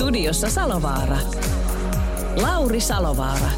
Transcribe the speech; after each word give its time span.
Studiossa 0.00 0.50
Salovaara. 0.50 1.16
Lauri 2.42 2.80
Salovaara. 2.80 3.50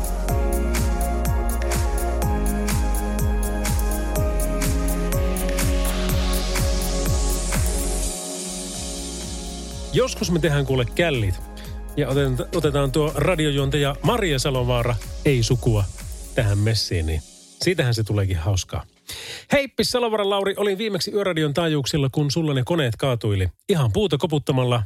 Joskus 9.92 10.30
me 10.30 10.38
tehdään 10.38 10.66
kuule 10.66 10.84
källit 10.94 11.34
ja 11.96 12.08
otetaan, 12.08 12.36
otetaan 12.54 12.92
tuo 12.92 13.12
radiojuontaja 13.14 13.96
Maria 14.02 14.38
Salovaara, 14.38 14.94
ei 15.24 15.42
sukua, 15.42 15.84
tähän 16.34 16.58
messiin, 16.58 17.06
niin 17.06 17.20
siitähän 17.62 17.94
se 17.94 18.04
tuleekin 18.04 18.36
hauskaa. 18.36 18.84
Heippi 19.52 19.84
Salovaaran 19.84 20.30
Lauri, 20.30 20.54
olin 20.56 20.78
viimeksi 20.78 21.10
Yöradion 21.10 21.54
taajuuksilla, 21.54 22.08
kun 22.12 22.30
sulla 22.30 22.54
ne 22.54 22.62
koneet 22.64 22.96
kaatuili. 22.96 23.48
Ihan 23.68 23.92
puuta 23.92 24.18
koputtamalla. 24.18 24.82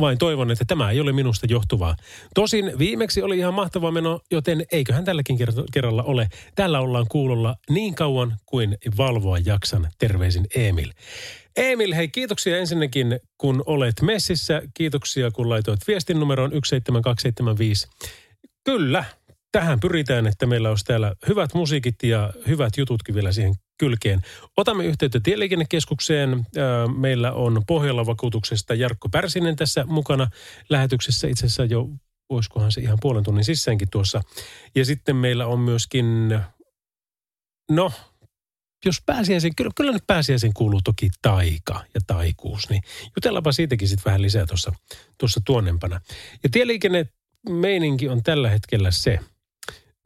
Vain 0.00 0.18
toivon, 0.18 0.50
että 0.50 0.64
tämä 0.64 0.90
ei 0.90 1.00
ole 1.00 1.12
minusta 1.12 1.46
johtuvaa. 1.50 1.96
Tosin 2.34 2.72
viimeksi 2.78 3.22
oli 3.22 3.38
ihan 3.38 3.54
mahtava 3.54 3.90
meno, 3.90 4.20
joten 4.30 4.64
eiköhän 4.72 5.04
tälläkin 5.04 5.38
kerralla 5.72 6.02
ole. 6.02 6.28
Tällä 6.54 6.80
ollaan 6.80 7.06
kuulolla 7.08 7.56
niin 7.70 7.94
kauan 7.94 8.36
kuin 8.46 8.76
valvoa 8.96 9.38
jaksan. 9.38 9.88
Terveisin 9.98 10.46
Emil. 10.54 10.90
Emil, 11.56 11.94
hei 11.94 12.08
kiitoksia 12.08 12.58
ensinnäkin, 12.58 13.20
kun 13.38 13.62
olet 13.66 14.02
messissä. 14.02 14.62
Kiitoksia, 14.74 15.30
kun 15.30 15.48
laitoit 15.48 15.80
viestin 15.88 16.20
numeroon 16.20 16.50
17275. 16.50 17.88
Kyllä, 18.64 19.04
tähän 19.52 19.80
pyritään, 19.80 20.26
että 20.26 20.46
meillä 20.46 20.70
olisi 20.70 20.84
täällä 20.84 21.14
hyvät 21.28 21.54
musiikit 21.54 22.02
ja 22.02 22.32
hyvät 22.46 22.76
jututkin 22.76 23.14
vielä 23.14 23.32
siihen 23.32 23.54
kylkeen. 23.78 24.22
Otamme 24.56 24.84
yhteyttä 24.84 25.20
Tieliikennekeskukseen. 25.20 26.46
Meillä 26.96 27.32
on 27.32 27.62
Pohjola 27.66 28.06
vakuutuksesta 28.06 28.74
Jarkko 28.74 29.08
Pärsinen 29.08 29.56
tässä 29.56 29.84
mukana 29.84 30.30
lähetyksessä. 30.68 31.28
Itse 31.28 31.46
asiassa 31.46 31.64
jo, 31.64 31.88
olisikohan 32.28 32.72
se 32.72 32.80
ihan 32.80 32.98
puolen 33.00 33.24
tunnin 33.24 33.44
sisäänkin 33.44 33.90
tuossa. 33.90 34.20
Ja 34.74 34.84
sitten 34.84 35.16
meillä 35.16 35.46
on 35.46 35.60
myöskin, 35.60 36.28
no 37.70 37.92
jos 38.84 39.02
pääsiäisen, 39.06 39.54
kyllä, 39.54 39.70
kyllä 39.76 39.92
nyt 39.92 40.06
pääsiäisen 40.06 40.54
kuuluu 40.54 40.80
toki 40.84 41.10
taika 41.22 41.84
ja 41.94 42.00
taikuus, 42.06 42.70
niin 42.70 42.82
jutellaanpa 43.16 43.52
siitäkin 43.52 43.88
sitten 43.88 44.04
vähän 44.04 44.22
lisää 44.22 44.46
tuossa, 44.46 44.72
tuossa 45.18 45.40
tuonnempana. 45.44 46.00
Ja 46.42 46.48
tieliikenne 46.52 47.06
meininki 47.48 48.08
on 48.08 48.22
tällä 48.22 48.50
hetkellä 48.50 48.90
se, 48.90 49.18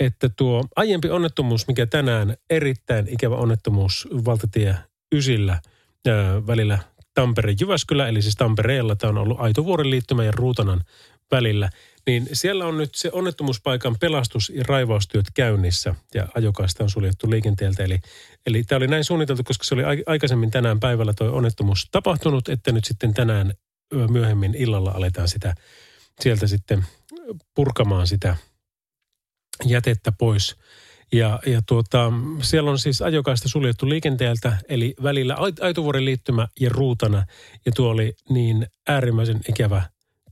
että 0.04 0.28
tuo 0.36 0.64
aiempi 0.76 1.10
onnettomuus, 1.10 1.68
mikä 1.68 1.86
tänään 1.86 2.36
erittäin 2.50 3.08
ikävä 3.08 3.36
onnettomuus 3.36 4.08
valtatie 4.24 4.76
Ysillä 5.14 5.60
ää, 6.08 6.46
välillä 6.46 6.78
Tampere-Jyväskylä, 7.14 8.08
eli 8.08 8.22
siis 8.22 8.36
Tampereella, 8.36 8.96
tämä 8.96 9.08
on 9.08 9.18
ollut 9.18 9.40
Aitovuoren 9.40 9.90
liittymä 9.90 10.24
ja 10.24 10.32
Ruutanan 10.32 10.80
välillä, 11.30 11.70
niin 12.06 12.28
siellä 12.32 12.66
on 12.66 12.76
nyt 12.76 12.94
se 12.94 13.10
onnettomuuspaikan 13.12 13.96
pelastus- 14.00 14.52
ja 14.54 14.64
raivaustyöt 14.68 15.26
käynnissä 15.34 15.94
ja 16.14 16.28
ajokaista 16.34 16.84
on 16.84 16.90
suljettu 16.90 17.30
liikenteeltä. 17.30 17.84
Eli, 17.84 17.98
eli 18.46 18.62
tämä 18.62 18.76
oli 18.76 18.86
näin 18.86 19.04
suunniteltu, 19.04 19.44
koska 19.44 19.64
se 19.64 19.74
oli 19.74 19.82
aikaisemmin 20.06 20.50
tänään 20.50 20.80
päivällä 20.80 21.12
tuo 21.12 21.32
onnettomuus 21.32 21.88
tapahtunut, 21.90 22.48
että 22.48 22.72
nyt 22.72 22.84
sitten 22.84 23.14
tänään 23.14 23.52
myöhemmin 24.10 24.54
illalla 24.54 24.90
aletaan 24.90 25.28
sitä 25.28 25.54
sieltä 26.20 26.46
sitten 26.46 26.84
purkamaan 27.54 28.06
sitä 28.06 28.36
jätettä 29.66 30.12
pois. 30.12 30.56
Ja, 31.12 31.40
ja 31.46 31.62
tuota, 31.68 32.12
siellä 32.42 32.70
on 32.70 32.78
siis 32.78 33.02
ajokaista 33.02 33.48
suljettu 33.48 33.88
liikenteeltä, 33.88 34.58
eli 34.68 34.94
välillä 35.02 35.36
Aitovuoren 35.60 36.04
liittymä 36.04 36.48
ja 36.60 36.70
Ruutana. 36.70 37.26
Ja 37.66 37.72
tuo 37.72 37.88
oli 37.88 38.14
niin 38.28 38.66
äärimmäisen 38.88 39.40
ikävä 39.48 39.82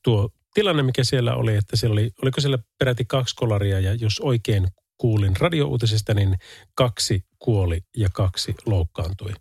tuo 0.02 0.28
tilanne, 0.54 0.82
mikä 0.82 1.04
siellä 1.04 1.34
oli, 1.34 1.56
että 1.56 1.76
siellä 1.76 1.92
oli, 1.92 2.10
oliko 2.22 2.40
siellä 2.40 2.58
peräti 2.78 3.04
kaksi 3.04 3.34
kolaria 3.36 3.80
ja 3.80 3.94
jos 3.94 4.20
oikein 4.20 4.68
kuulin 4.98 5.36
radiouutisesta, 5.40 6.14
niin 6.14 6.34
kaksi 6.74 7.24
kuoli 7.38 7.80
ja 7.96 8.08
kaksi 8.12 8.54
loukkaantui. 8.66 9.32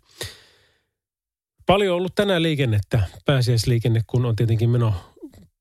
Paljon 1.66 1.92
on 1.94 1.96
ollut 1.96 2.14
tänään 2.14 2.42
liikennettä, 2.42 3.02
pääsiäisliikenne, 3.24 4.02
kun 4.06 4.26
on 4.26 4.36
tietenkin 4.36 4.70
meno 4.70 5.09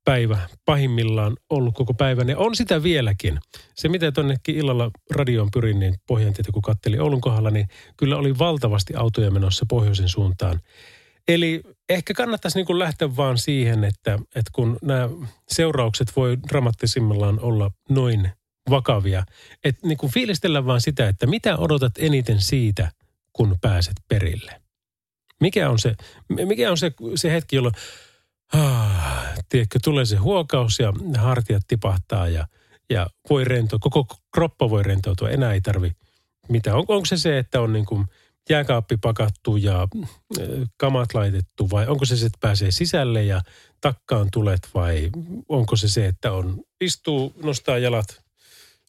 päivä 0.09 0.49
pahimmillaan 0.65 1.37
ollut 1.49 1.75
koko 1.75 1.93
päivän. 1.93 2.29
Ja 2.29 2.37
on 2.37 2.55
sitä 2.55 2.83
vieläkin. 2.83 3.39
Se, 3.75 3.89
mitä 3.89 4.11
tonnekin 4.11 4.55
illalla 4.55 4.91
radioon 5.11 5.51
pyrin, 5.51 5.79
niin 5.79 5.95
pohjantietä 6.07 6.51
kun 6.51 6.61
katteli 6.61 6.99
Oulun 6.99 7.21
kohdalla, 7.21 7.51
niin 7.51 7.67
kyllä 7.97 8.17
oli 8.17 8.37
valtavasti 8.37 8.95
autoja 8.95 9.31
menossa 9.31 9.65
pohjoisen 9.69 10.09
suuntaan. 10.09 10.59
Eli 11.27 11.61
ehkä 11.89 12.13
kannattaisi 12.13 12.57
niin 12.57 12.65
kuin 12.65 12.79
lähteä 12.79 13.15
vaan 13.15 13.37
siihen, 13.37 13.83
että, 13.83 14.13
että 14.13 14.51
kun 14.53 14.77
nämä 14.81 15.09
seuraukset 15.47 16.15
voi 16.15 16.37
dramaattisimmillaan 16.49 17.39
olla 17.39 17.71
noin 17.89 18.29
vakavia, 18.69 19.23
että 19.63 19.87
niin 19.87 19.97
kuin 19.97 20.13
fiilistellä 20.13 20.65
vaan 20.65 20.81
sitä, 20.81 21.07
että 21.07 21.27
mitä 21.27 21.57
odotat 21.57 21.93
eniten 21.97 22.41
siitä, 22.41 22.91
kun 23.33 23.55
pääset 23.61 23.95
perille. 24.07 24.61
Mikä 25.41 25.69
on 25.69 25.79
se, 25.79 25.95
mikä 26.29 26.71
on 26.71 26.77
se, 26.77 26.91
se 27.15 27.31
hetki, 27.31 27.55
jolloin 27.55 27.75
tiedätkö, 29.49 29.79
tulee 29.83 30.05
se 30.05 30.15
huokaus 30.15 30.79
ja 30.79 30.93
hartiat 31.17 31.63
tipahtaa 31.67 32.27
ja, 32.27 32.47
ja 32.89 33.07
voi 33.29 33.45
rentoa, 33.45 33.79
koko 33.79 34.05
kroppa 34.33 34.69
voi 34.69 34.83
rentoutua, 34.83 35.29
enää 35.29 35.53
ei 35.53 35.61
tarvi 35.61 35.91
mitään. 36.49 36.77
On, 36.77 36.85
onko 36.87 37.05
se 37.05 37.17
se, 37.17 37.37
että 37.37 37.61
on 37.61 37.73
niin 37.73 37.85
kuin 37.85 38.05
jääkaappi 38.49 38.97
pakattu 38.97 39.57
ja 39.57 39.87
kamat 40.77 41.13
laitettu 41.13 41.69
vai 41.71 41.87
onko 41.87 42.05
se 42.05 42.17
se, 42.17 42.25
että 42.25 42.37
pääsee 42.41 42.71
sisälle 42.71 43.23
ja 43.23 43.41
takkaan 43.81 44.27
tulet 44.33 44.69
vai 44.73 45.09
onko 45.49 45.75
se 45.75 45.87
se, 45.89 46.05
että 46.05 46.31
on 46.31 46.61
istuu, 46.81 47.33
nostaa 47.43 47.77
jalat 47.77 48.28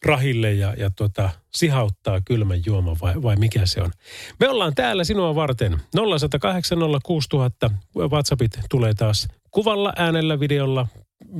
rahille 0.05 0.53
ja, 0.53 0.73
ja 0.77 0.89
tota, 0.89 1.29
sihauttaa 1.53 2.21
kylmän 2.25 2.61
juoma 2.65 2.95
vai, 3.01 3.13
vai 3.21 3.35
mikä 3.35 3.65
se 3.65 3.81
on. 3.81 3.91
Me 4.39 4.49
ollaan 4.49 4.75
täällä 4.75 5.03
sinua 5.03 5.35
varten. 5.35 5.81
0108 5.95 6.77
06000 7.03 7.71
WhatsAppit 7.97 8.59
tulee 8.69 8.93
taas 8.93 9.27
kuvalla, 9.51 9.93
äänellä, 9.95 10.39
videolla, 10.39 10.87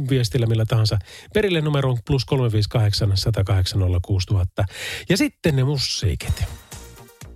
viestillä 0.09 0.45
millä 0.45 0.65
tahansa. 0.65 0.99
Perille 1.33 1.61
numero 1.61 1.89
on 1.89 1.97
plus 2.07 2.25
358 2.25 3.17
108 3.17 3.81
06000. 4.01 4.65
Ja 5.09 5.17
sitten 5.17 5.55
ne 5.55 5.63
musiikit. 5.63 6.43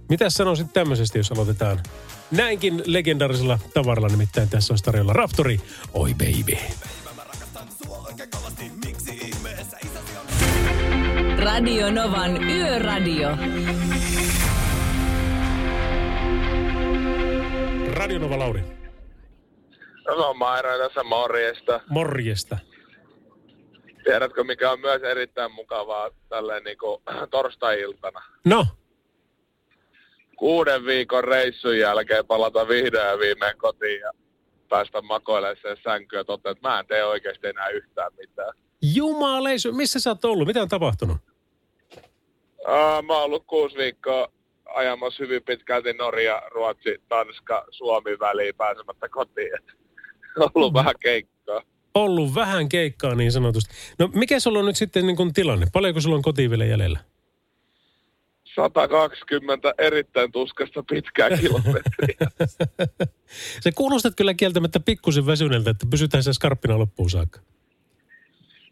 Mitä 0.10 0.30
sanoisit 0.30 0.74
tämmöisestä, 0.74 1.18
jos 1.18 1.32
aloitetaan 1.32 1.84
näinkin 2.32 2.84
legendaarisella 2.86 3.60
tavaralla, 3.74 4.08
nimittäin 4.08 4.50
tässä 4.50 4.74
on 4.74 4.80
tarjolla 4.84 5.14
Raptori, 5.14 5.60
oi 5.94 6.14
baby. 6.14 6.58
Radio 11.46 11.92
Novan 11.92 12.50
Yöradio. 12.50 13.30
Radio 17.94 18.20
Nova 18.20 18.40
Lauri. 18.40 18.62
No 20.08 20.34
Maira 20.34 20.78
tässä 20.78 21.04
morjesta. 21.04 21.82
Morjesta. 21.90 22.58
Tiedätkö, 24.04 24.44
mikä 24.44 24.72
on 24.72 24.80
myös 24.80 25.04
erittäin 25.04 25.52
mukavaa 25.52 26.10
tälleen 26.30 26.64
niin 26.64 26.78
kuin 26.78 27.02
torstai-iltana? 27.32 28.22
No? 28.46 28.66
Kuuden 30.38 30.86
viikon 30.86 31.24
reissun 31.24 31.78
jälkeen 31.78 32.26
palata 32.28 32.68
vihdoin 32.68 33.08
ja 33.08 33.20
viimein 33.20 33.58
kotiin 33.58 34.00
ja 34.00 34.12
päästä 34.70 35.02
makoilemaan 35.02 35.58
sen 35.62 35.78
sänkyä 35.84 36.20
ja 36.20 36.24
totta, 36.24 36.50
että 36.50 36.70
mä 36.70 36.80
en 36.80 36.88
tee 36.88 37.06
oikeasti 37.06 37.48
enää 37.48 37.70
yhtään 37.70 38.12
mitään. 38.18 38.54
Jumaleisu, 38.82 39.74
missä 39.74 40.00
sä 40.00 40.10
oot 40.10 40.26
ollut? 40.26 40.48
Mitä 40.48 40.62
on 40.62 40.70
tapahtunut? 40.70 41.18
Uh, 42.68 43.06
mä 43.06 43.14
oon 43.14 43.24
ollut 43.24 43.44
kuusi 43.48 43.78
viikkoa 43.78 44.28
ajamassa 44.76 45.24
hyvin 45.24 45.44
pitkälti 45.44 45.94
Norja, 45.94 46.42
Ruotsi, 46.52 47.02
Tanska, 47.10 47.66
Suomi 47.72 48.20
väliin 48.20 48.56
pääsemättä 48.56 49.10
kotiin. 49.10 49.52
ollut 50.56 50.74
mm. 50.74 50.78
vähän 50.78 50.96
keikkaa. 51.00 51.62
Ollut 51.94 52.36
vähän 52.36 52.70
keikkaa 52.70 53.16
niin 53.16 53.32
sanotusti. 53.32 53.74
No 54.00 54.10
mikä 54.14 54.40
sulla 54.40 54.60
on 54.60 54.66
nyt 54.66 54.76
sitten 54.76 55.08
niin 55.08 55.16
kuin 55.16 55.34
tilanne? 55.34 55.68
Paljonko 55.74 56.02
sulla 56.02 56.16
on 56.16 56.22
kotiin 56.22 56.50
vielä 56.50 56.66
jäljellä? 56.66 57.00
120 58.56 59.74
erittäin 59.78 60.32
tuskasta 60.32 60.84
pitkää 60.84 61.30
kilometriä. 61.42 62.48
Se 63.62 63.72
kuulostat 63.72 64.14
kyllä 64.16 64.34
kieltämättä 64.34 64.80
pikkusen 64.80 65.26
väsyneeltä, 65.26 65.70
että 65.70 65.86
pysytään 65.90 66.24
se 66.24 66.34
skarppina 66.34 66.80
loppuun 66.80 67.10
saakka. 67.10 67.40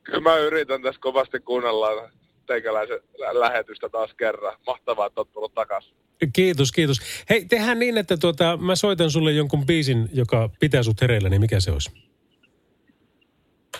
Kyllä 0.03 0.19
mä 0.19 0.37
yritän 0.37 0.81
tässä 0.81 1.01
kovasti 1.01 1.39
kuunnella 1.39 2.09
teikäläisen 2.45 2.99
lä- 3.17 3.39
lähetystä 3.39 3.89
taas 3.89 4.13
kerran. 4.13 4.57
Mahtavaa, 4.67 5.07
että 5.07 5.21
oot 5.21 5.31
tullut 5.33 5.53
takaisin. 5.53 5.93
Kiitos, 6.33 6.71
kiitos. 6.71 6.97
Hei, 7.29 7.45
tehdään 7.45 7.79
niin, 7.79 7.97
että 7.97 8.17
tuota, 8.17 8.57
mä 8.57 8.75
soitan 8.75 9.11
sulle 9.11 9.31
jonkun 9.31 9.65
biisin, 9.65 10.09
joka 10.13 10.49
pitää 10.59 10.83
sut 10.83 11.01
hereillä, 11.01 11.29
niin 11.29 11.41
mikä 11.41 11.59
se 11.59 11.71
olisi? 11.71 11.91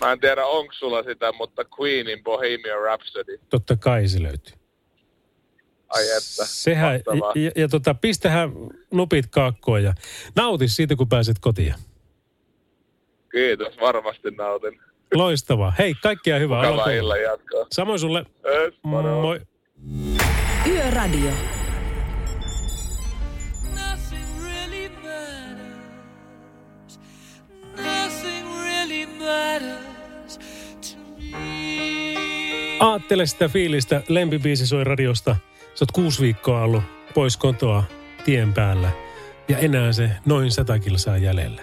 Mä 0.01 0.11
en 0.11 0.19
tiedä, 0.19 0.45
onko 0.45 0.73
sulla 0.73 1.03
sitä, 1.03 1.31
mutta 1.31 1.65
Queenin 1.79 2.23
Bohemian 2.23 2.81
Rhapsody. 2.81 3.37
Totta 3.49 3.75
kai 3.77 4.07
se 4.07 4.23
löytyy. 4.23 4.55
Ai 5.89 6.03
että, 6.09 6.45
Sehän, 6.45 6.93
mahtavaa. 6.93 7.31
ja, 7.35 7.41
ja, 7.41 7.51
ja 7.55 7.67
tota, 7.67 7.93
pistähän 7.93 8.51
nupit 8.91 9.25
kaakkoon 9.27 9.83
ja 9.83 9.93
nauti 10.35 10.67
siitä, 10.67 10.95
kun 10.95 11.09
pääset 11.09 11.37
kotiin. 11.41 11.73
Kiitos, 13.31 13.73
varmasti 13.81 14.31
nautin. 14.31 14.81
Loistavaa. 15.13 15.73
Hei, 15.79 15.93
kaikkea 15.93 16.39
hyvää. 16.39 16.63
Mukavaa 16.63 16.89
illan 16.89 17.21
jatkoa. 17.21 17.67
Samoin 17.71 17.99
sulle. 17.99 18.25
Ös. 18.45 18.73
Moi. 18.83 19.41
Yöradio. 20.67 21.31
Aattele 32.79 33.25
sitä 33.25 33.47
fiilistä. 33.47 34.01
Lempibiisi 34.07 34.67
soi 34.67 34.83
radiosta. 34.83 35.35
Sä 35.75 35.83
oot 35.83 35.91
kuusi 35.91 36.21
viikkoa 36.21 36.63
ollut 36.63 36.83
pois 37.13 37.37
kotoa 37.37 37.83
tien 38.25 38.53
päällä. 38.53 38.91
Ja 39.47 39.57
enää 39.57 39.91
se 39.91 40.09
noin 40.25 40.51
sata 40.51 40.79
kilsaa 40.79 41.17
jäljellä. 41.17 41.61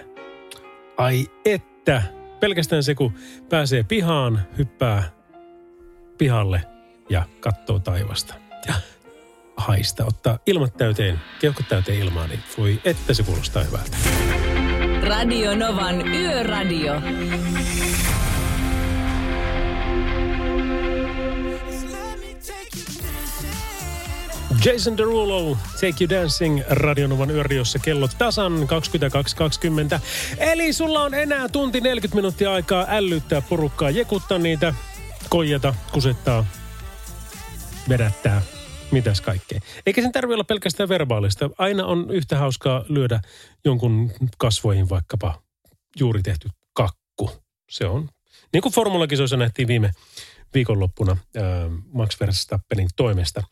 Ai 0.97 1.25
että! 1.45 2.20
Pelkästään 2.41 2.83
se, 2.83 2.95
kun 2.95 3.13
pääsee 3.49 3.83
pihaan, 3.83 4.41
hyppää 4.57 5.03
pihalle 6.17 6.61
ja 7.09 7.23
katsoo 7.39 7.79
taivasta. 7.79 8.33
Ja 8.67 8.73
haista, 9.57 10.05
ottaa 10.05 10.39
ilmat 10.47 10.77
täyteen, 10.77 11.19
keuhkot 11.39 11.67
täyteen 11.69 11.99
ilmaa, 11.99 12.27
niin 12.27 12.39
voi 12.57 12.81
että 12.85 13.13
se 13.13 13.23
kuulostaa 13.23 13.63
hyvältä. 13.63 13.97
Radio 15.07 15.55
Novan 15.55 16.07
Yöradio. 16.07 17.01
Jason 24.65 24.97
Derulo, 24.97 25.57
Take 25.73 26.03
You 26.03 26.09
Dancing, 26.09 26.61
Radionovan 26.69 27.31
yöradiossa 27.31 27.79
kello 27.79 28.07
tasan 28.17 28.53
22.20. 28.53 29.99
Eli 30.37 30.73
sulla 30.73 31.01
on 31.01 31.13
enää 31.13 31.49
tunti 31.49 31.81
40 31.81 32.15
minuuttia 32.15 32.53
aikaa 32.53 32.85
ällyyttää 32.89 33.41
porukkaa, 33.41 33.89
jekuttaa 33.89 34.37
niitä, 34.37 34.73
koijata, 35.29 35.75
kusettaa, 35.91 36.45
vedättää, 37.89 38.41
mitäs 38.91 39.21
kaikkea. 39.21 39.59
Eikä 39.85 40.01
sen 40.01 40.11
tarvitse 40.11 40.33
olla 40.33 40.43
pelkästään 40.43 40.89
verbaalista. 40.89 41.49
Aina 41.57 41.85
on 41.85 42.11
yhtä 42.11 42.37
hauskaa 42.37 42.83
lyödä 42.89 43.21
jonkun 43.65 44.11
kasvoihin 44.37 44.89
vaikkapa 44.89 45.41
juuri 45.99 46.21
tehty 46.21 46.49
kakku. 46.73 47.31
Se 47.69 47.85
on, 47.85 48.09
niin 48.53 48.61
kuin 48.61 48.73
formulakisoissa 48.73 49.37
nähtiin 49.37 49.67
viime 49.67 49.91
viikonloppuna 50.53 51.11
äh, 51.11 51.43
Max 51.93 52.19
Verstappenin 52.19 52.89
toimesta. 52.95 53.43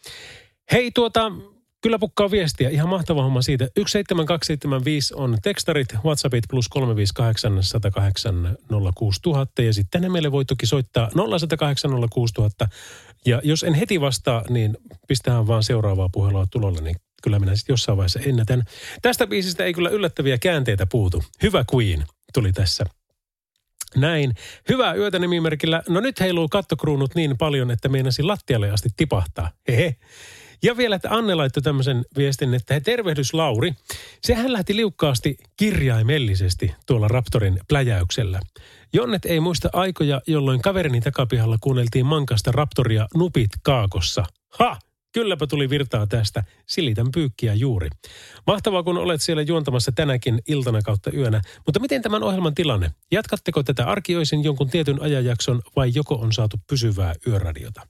Hei 0.71 0.91
tuota, 0.91 1.31
kyllä 1.81 1.99
pukkaa 1.99 2.31
viestiä. 2.31 2.69
Ihan 2.69 2.89
mahtava 2.89 3.23
homma 3.23 3.41
siitä. 3.41 3.65
17275 3.65 5.13
on 5.13 5.37
tekstarit, 5.43 5.87
Whatsappit 6.05 6.43
plus 6.49 6.69
358 6.69 7.63
108 7.63 8.57
06000. 8.95 9.61
Ja 9.61 9.73
sitten 9.73 10.01
ne 10.01 10.09
meille 10.09 10.31
voi 10.31 10.45
toki 10.45 10.65
soittaa 10.65 11.09
0108 11.39 11.91
06000. 12.09 12.67
Ja 13.25 13.41
jos 13.43 13.63
en 13.63 13.73
heti 13.73 14.01
vastaa, 14.01 14.43
niin 14.49 14.77
pistähän 15.07 15.47
vaan 15.47 15.63
seuraavaa 15.63 16.09
puhelua 16.09 16.45
tulolle, 16.51 16.81
niin 16.81 16.95
kyllä 17.23 17.39
minä 17.39 17.55
sitten 17.55 17.73
jossain 17.73 17.97
vaiheessa 17.97 18.19
ennätän. 18.19 18.63
Tästä 19.01 19.27
biisistä 19.27 19.63
ei 19.63 19.73
kyllä 19.73 19.89
yllättäviä 19.89 20.37
käänteitä 20.37 20.85
puutu. 20.85 21.23
Hyvä 21.43 21.65
Queen 21.75 22.03
tuli 22.33 22.53
tässä 22.53 22.85
näin. 23.95 24.33
Hyvää 24.69 24.93
yötä 24.93 25.19
nimimerkillä. 25.19 25.83
No 25.89 25.99
nyt 25.99 26.19
heiluu 26.19 26.47
kattokruunut 26.47 27.15
niin 27.15 27.37
paljon, 27.37 27.71
että 27.71 27.89
meinasin 27.89 28.27
lattialle 28.27 28.71
asti 28.71 28.89
tipahtaa. 28.97 29.51
Hehe. 29.67 29.95
Ja 30.63 30.77
vielä, 30.77 30.95
että 30.95 31.09
Anne 31.11 31.35
laittoi 31.35 31.63
tämmöisen 31.63 32.05
viestin, 32.17 32.53
että 32.53 32.73
he 32.73 32.79
tervehdys 32.79 33.33
Lauri. 33.33 33.73
Sehän 34.21 34.53
lähti 34.53 34.75
liukkaasti 34.75 35.37
kirjaimellisesti 35.57 36.75
tuolla 36.85 37.07
Raptorin 37.07 37.59
pläjäyksellä. 37.67 38.39
Jonnet 38.93 39.25
ei 39.25 39.39
muista 39.39 39.69
aikoja, 39.73 40.21
jolloin 40.27 40.61
kaverini 40.61 41.01
takapihalla 41.01 41.57
kuunneltiin 41.61 42.05
mankasta 42.05 42.51
Raptoria 42.51 43.07
nupit 43.15 43.51
kaakossa. 43.63 44.25
Ha! 44.59 44.79
Kylläpä 45.11 45.47
tuli 45.47 45.69
virtaa 45.69 46.07
tästä. 46.07 46.43
Silitän 46.67 47.11
pyykkiä 47.13 47.53
juuri. 47.53 47.89
Mahtavaa, 48.47 48.83
kun 48.83 48.97
olet 48.97 49.21
siellä 49.21 49.41
juontamassa 49.41 49.91
tänäkin 49.91 50.39
iltana 50.47 50.81
kautta 50.81 51.11
yönä. 51.11 51.41
Mutta 51.65 51.79
miten 51.79 52.01
tämän 52.01 52.23
ohjelman 52.23 52.55
tilanne? 52.55 52.91
Jatkatteko 53.11 53.63
tätä 53.63 53.85
arkioisin 53.85 54.43
jonkun 54.43 54.69
tietyn 54.69 55.01
ajanjakson 55.01 55.61
vai 55.75 55.91
joko 55.95 56.15
on 56.15 56.33
saatu 56.33 56.57
pysyvää 56.69 57.15
yöradiota? 57.27 57.87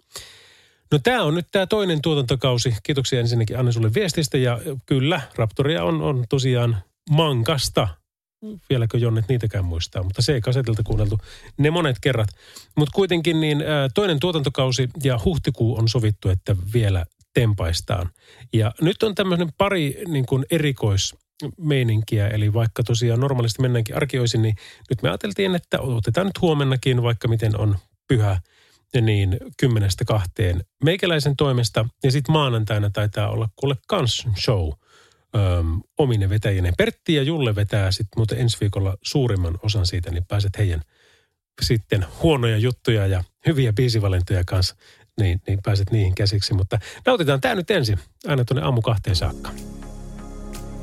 No 0.91 0.99
tämä 0.99 1.23
on 1.23 1.35
nyt 1.35 1.47
tämä 1.51 1.67
toinen 1.67 2.01
tuotantokausi. 2.01 2.75
Kiitoksia 2.83 3.19
ensinnäkin 3.19 3.59
Anne 3.59 3.71
sulle 3.71 3.93
viestistä 3.93 4.37
ja 4.37 4.59
kyllä, 4.85 5.21
Raptoria 5.35 5.83
on, 5.83 6.01
on 6.01 6.25
tosiaan 6.29 6.77
mankasta. 7.09 7.87
Vieläkö 8.69 8.97
Jonnet 8.97 9.25
niitäkään 9.29 9.65
muistaa, 9.65 10.03
mutta 10.03 10.21
se 10.21 10.33
ei 10.33 10.41
kasetilta 10.41 10.83
kuunneltu 10.83 11.19
ne 11.57 11.71
monet 11.71 11.97
kerrat. 12.01 12.29
Mutta 12.77 12.91
kuitenkin 12.95 13.39
niin 13.39 13.63
toinen 13.93 14.19
tuotantokausi 14.19 14.89
ja 15.03 15.19
huhtikuu 15.25 15.77
on 15.77 15.89
sovittu, 15.89 16.29
että 16.29 16.55
vielä 16.73 17.05
tempaistaan. 17.33 18.09
Ja 18.53 18.71
nyt 18.81 19.03
on 19.03 19.15
tämmöinen 19.15 19.49
pari 19.57 20.03
niin 20.07 20.25
kuin 20.25 20.45
erikoismeininkiä, 20.51 22.27
eli 22.27 22.53
vaikka 22.53 22.83
tosiaan 22.83 23.19
normaalisti 23.19 23.61
mennäänkin 23.61 23.95
arkioisin, 23.95 24.41
niin 24.41 24.55
nyt 24.89 25.01
me 25.01 25.09
ajateltiin, 25.09 25.55
että 25.55 25.79
otetaan 25.79 26.27
nyt 26.27 26.41
huomennakin, 26.41 27.03
vaikka 27.03 27.27
miten 27.27 27.57
on 27.57 27.77
pyhä 28.07 28.41
niin 29.01 29.37
kymmenestä 29.59 30.05
kahteen 30.05 30.63
meikäläisen 30.83 31.35
toimesta. 31.35 31.85
Ja 32.03 32.11
sitten 32.11 32.33
maanantaina 32.33 32.89
taitaa 32.89 33.29
olla 33.29 33.49
kuule 33.55 33.75
kans 33.87 34.27
show 34.45 34.71
öm, 35.35 35.81
omine 35.97 36.29
vetäjineen. 36.29 36.73
Pertti 36.77 37.15
ja 37.15 37.23
Julle 37.23 37.55
vetää 37.55 37.91
sitten 37.91 38.19
muuten 38.19 38.39
ensi 38.39 38.57
viikolla 38.61 38.97
suurimman 39.01 39.59
osan 39.63 39.85
siitä, 39.85 40.11
niin 40.11 40.25
pääset 40.27 40.57
heidän 40.57 40.81
sitten 41.61 42.05
huonoja 42.23 42.57
juttuja 42.57 43.07
ja 43.07 43.23
hyviä 43.47 43.73
biisivalintoja 43.73 44.43
kanssa, 44.43 44.75
niin, 45.19 45.41
niin 45.47 45.59
pääset 45.63 45.91
niihin 45.91 46.15
käsiksi. 46.15 46.53
Mutta 46.53 46.79
nautitaan 47.05 47.41
tämä 47.41 47.55
nyt 47.55 47.71
ensin, 47.71 47.99
aina 48.27 48.45
tuonne 48.45 48.63
aamu 48.63 48.81
kahteen 48.81 49.15
saakka. 49.15 49.51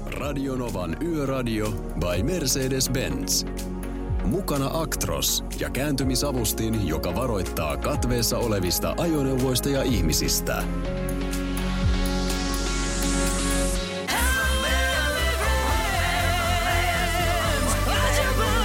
Radionovan 0.07 0.97
Yöradio 1.03 1.71
by 1.71 2.23
Mercedes-Benz. 2.23 3.47
Mukana 4.27 4.71
Actros 4.73 5.45
ja 5.61 5.71
kääntymisavustin, 5.71 6.89
joka 6.89 7.15
varoittaa 7.15 7.77
katveessa 7.77 8.39
olevista 8.39 8.95
ajoneuvoista 8.99 9.69
ja 9.69 9.83
ihmisistä. 9.83 10.63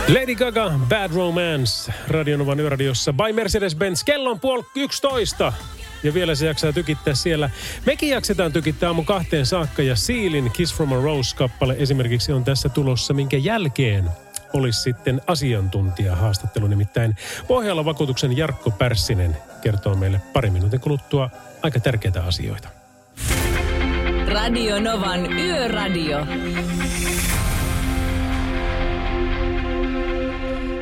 Lady 0.07 0.35
Gaga, 0.35 0.79
Bad 0.89 1.11
Romance, 1.13 1.93
Radionovan 2.07 2.59
yöradiossa 2.59 3.13
by 3.13 3.33
Mercedes-Benz. 3.33 4.03
Kello 4.05 4.31
on 4.31 4.39
puoli 4.39 4.63
11. 4.75 5.53
Ja 6.03 6.13
vielä 6.13 6.35
se 6.35 6.45
jaksaa 6.45 6.73
tykittää 6.73 7.13
siellä. 7.13 7.49
Mekin 7.85 8.09
jaksetaan 8.09 8.53
tykittää 8.53 8.89
aamu 8.89 9.03
kahteen 9.03 9.45
saakka 9.45 9.81
ja 9.81 9.95
Sealin 9.95 10.51
Kiss 10.51 10.75
from 10.75 10.93
a 10.93 10.95
Rose-kappale 10.95 11.75
esimerkiksi 11.77 12.31
on 12.31 12.43
tässä 12.43 12.69
tulossa, 12.69 13.13
minkä 13.13 13.37
jälkeen 13.37 14.09
olisi 14.53 14.81
sitten 14.81 15.21
asiantuntijahaastattelu. 15.27 16.67
Nimittäin 16.67 17.15
Pohjalla 17.47 17.85
vakuutuksen 17.85 18.37
Jarkko 18.37 18.71
Pärssinen 18.71 19.37
kertoo 19.61 19.95
meille 19.95 20.21
pari 20.33 20.49
minuutin 20.49 20.79
kuluttua 20.79 21.29
aika 21.63 21.79
tärkeitä 21.79 22.23
asioita. 22.23 22.69
Radio 24.27 24.79
Novan 24.79 25.33
Yöradio. 25.33 26.25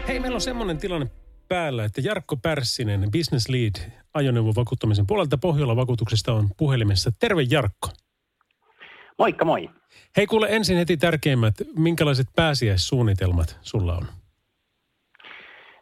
Hei, 0.08 0.20
meillä 0.20 0.36
on 0.36 0.42
semmoinen 0.42 0.78
tilanne 0.78 1.08
päällä, 1.48 1.84
että 1.84 2.02
Jarkko 2.02 2.38
Pärssinen, 2.38 3.12
Business 3.12 3.50
Lead 3.50 3.92
ajoneuvon 4.14 4.56
vakuuttamisen 4.56 5.08
puolelta 5.08 5.38
Pohjola 5.38 5.76
vakuutuksesta 5.76 6.34
on 6.34 6.50
puhelimessa. 6.58 7.12
Terve 7.20 7.42
Jarkko. 7.50 7.90
Moikka 9.20 9.46
moi. 9.46 9.70
Hei 10.18 10.28
kuule 10.28 10.48
ensin 10.50 10.78
heti 10.78 10.98
tärkeimmät, 10.98 11.54
minkälaiset 11.78 12.28
pääsiäissuunnitelmat 12.36 13.58
sulla 13.62 13.98
on? 13.98 14.08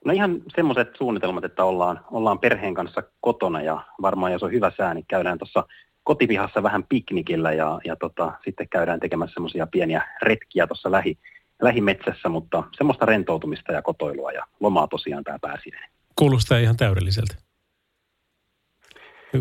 No 0.05 0.13
ihan 0.13 0.41
semmoiset 0.55 0.87
suunnitelmat, 0.97 1.43
että 1.43 1.63
ollaan, 1.63 1.99
ollaan 2.11 2.39
perheen 2.39 2.73
kanssa 2.73 3.03
kotona 3.21 3.61
ja 3.61 3.81
varmaan 4.01 4.31
jos 4.31 4.43
on 4.43 4.51
hyvä 4.51 4.71
sää, 4.77 4.93
niin 4.93 5.05
käydään 5.07 5.37
tuossa 5.37 5.63
kotipihassa 6.03 6.63
vähän 6.63 6.83
piknikillä 6.83 7.53
ja, 7.53 7.79
ja 7.85 7.95
tota, 7.95 8.33
sitten 8.45 8.69
käydään 8.69 8.99
tekemässä 8.99 9.33
semmoisia 9.33 9.67
pieniä 9.67 10.07
retkiä 10.21 10.67
tuossa 10.67 10.91
lähi, 10.91 11.17
lähimetsässä, 11.61 12.29
mutta 12.29 12.63
semmoista 12.77 13.05
rentoutumista 13.05 13.71
ja 13.71 13.81
kotoilua 13.81 14.31
ja 14.31 14.45
lomaa 14.59 14.87
tosiaan 14.87 15.23
tämä 15.23 15.39
pääsiäinen. 15.39 15.89
Kuulostaa 16.15 16.57
ihan 16.57 16.77
täydelliseltä. 16.77 17.35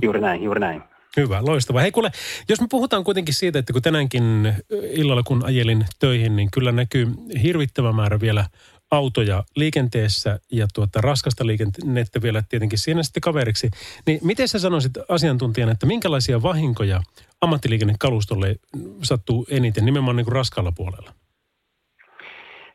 Juuri 0.02 0.20
näin, 0.20 0.42
juuri 0.42 0.60
näin. 0.60 0.82
Hyvä, 1.16 1.42
loistavaa. 1.42 1.82
Hei 1.82 1.92
kuule, 1.92 2.12
jos 2.48 2.60
me 2.60 2.66
puhutaan 2.70 3.04
kuitenkin 3.04 3.34
siitä, 3.34 3.58
että 3.58 3.72
kun 3.72 3.82
tänäänkin 3.82 4.54
illalla 4.90 5.22
kun 5.22 5.44
ajelin 5.44 5.86
töihin, 5.98 6.36
niin 6.36 6.50
kyllä 6.50 6.72
näkyy 6.72 7.08
hirvittävä 7.42 7.92
määrä 7.92 8.20
vielä 8.20 8.46
autoja 8.90 9.44
liikenteessä 9.56 10.40
ja 10.52 10.66
tuota 10.74 11.00
raskasta 11.00 11.46
liikennettä 11.46 12.22
vielä 12.22 12.42
tietenkin 12.48 12.78
siinä 12.78 13.02
sitten 13.02 13.20
kaveriksi. 13.20 13.70
Niin 14.06 14.18
miten 14.22 14.48
sä 14.48 14.58
sanoisit 14.58 14.92
asiantuntijana, 15.08 15.72
että 15.72 15.86
minkälaisia 15.86 16.42
vahinkoja 16.42 17.02
ammattiliikennekalustolle 17.40 18.56
sattuu 19.02 19.46
eniten 19.50 19.84
nimenomaan 19.84 20.16
niin 20.16 20.24
kuin 20.24 20.36
raskaalla 20.36 20.72
puolella? 20.72 21.12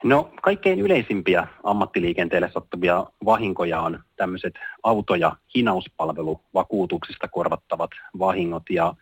No 0.03 0.29
kaikkein 0.41 0.79
yleisimpiä 0.79 1.47
ammattiliikenteelle 1.63 2.49
sattuvia 2.53 3.05
vahinkoja 3.25 3.81
on 3.81 3.99
tämmöiset 4.15 4.53
auto- 4.83 5.15
ja 5.15 5.35
hinauspalveluvakuutuksista 5.55 7.27
korvattavat 7.27 7.91
vahingot. 8.19 8.63
Ja 8.69 8.93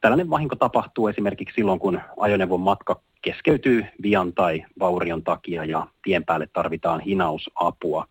tällainen 0.00 0.30
vahinko 0.30 0.56
tapahtuu 0.56 1.08
esimerkiksi 1.08 1.54
silloin, 1.54 1.78
kun 1.78 2.00
ajoneuvon 2.16 2.60
matka 2.60 3.00
keskeytyy 3.22 3.86
vian 4.02 4.32
tai 4.32 4.64
vaurion 4.78 5.22
takia 5.22 5.64
ja 5.64 5.86
tien 6.02 6.24
päälle 6.24 6.48
tarvitaan 6.52 7.00
hinausapua. 7.00 8.06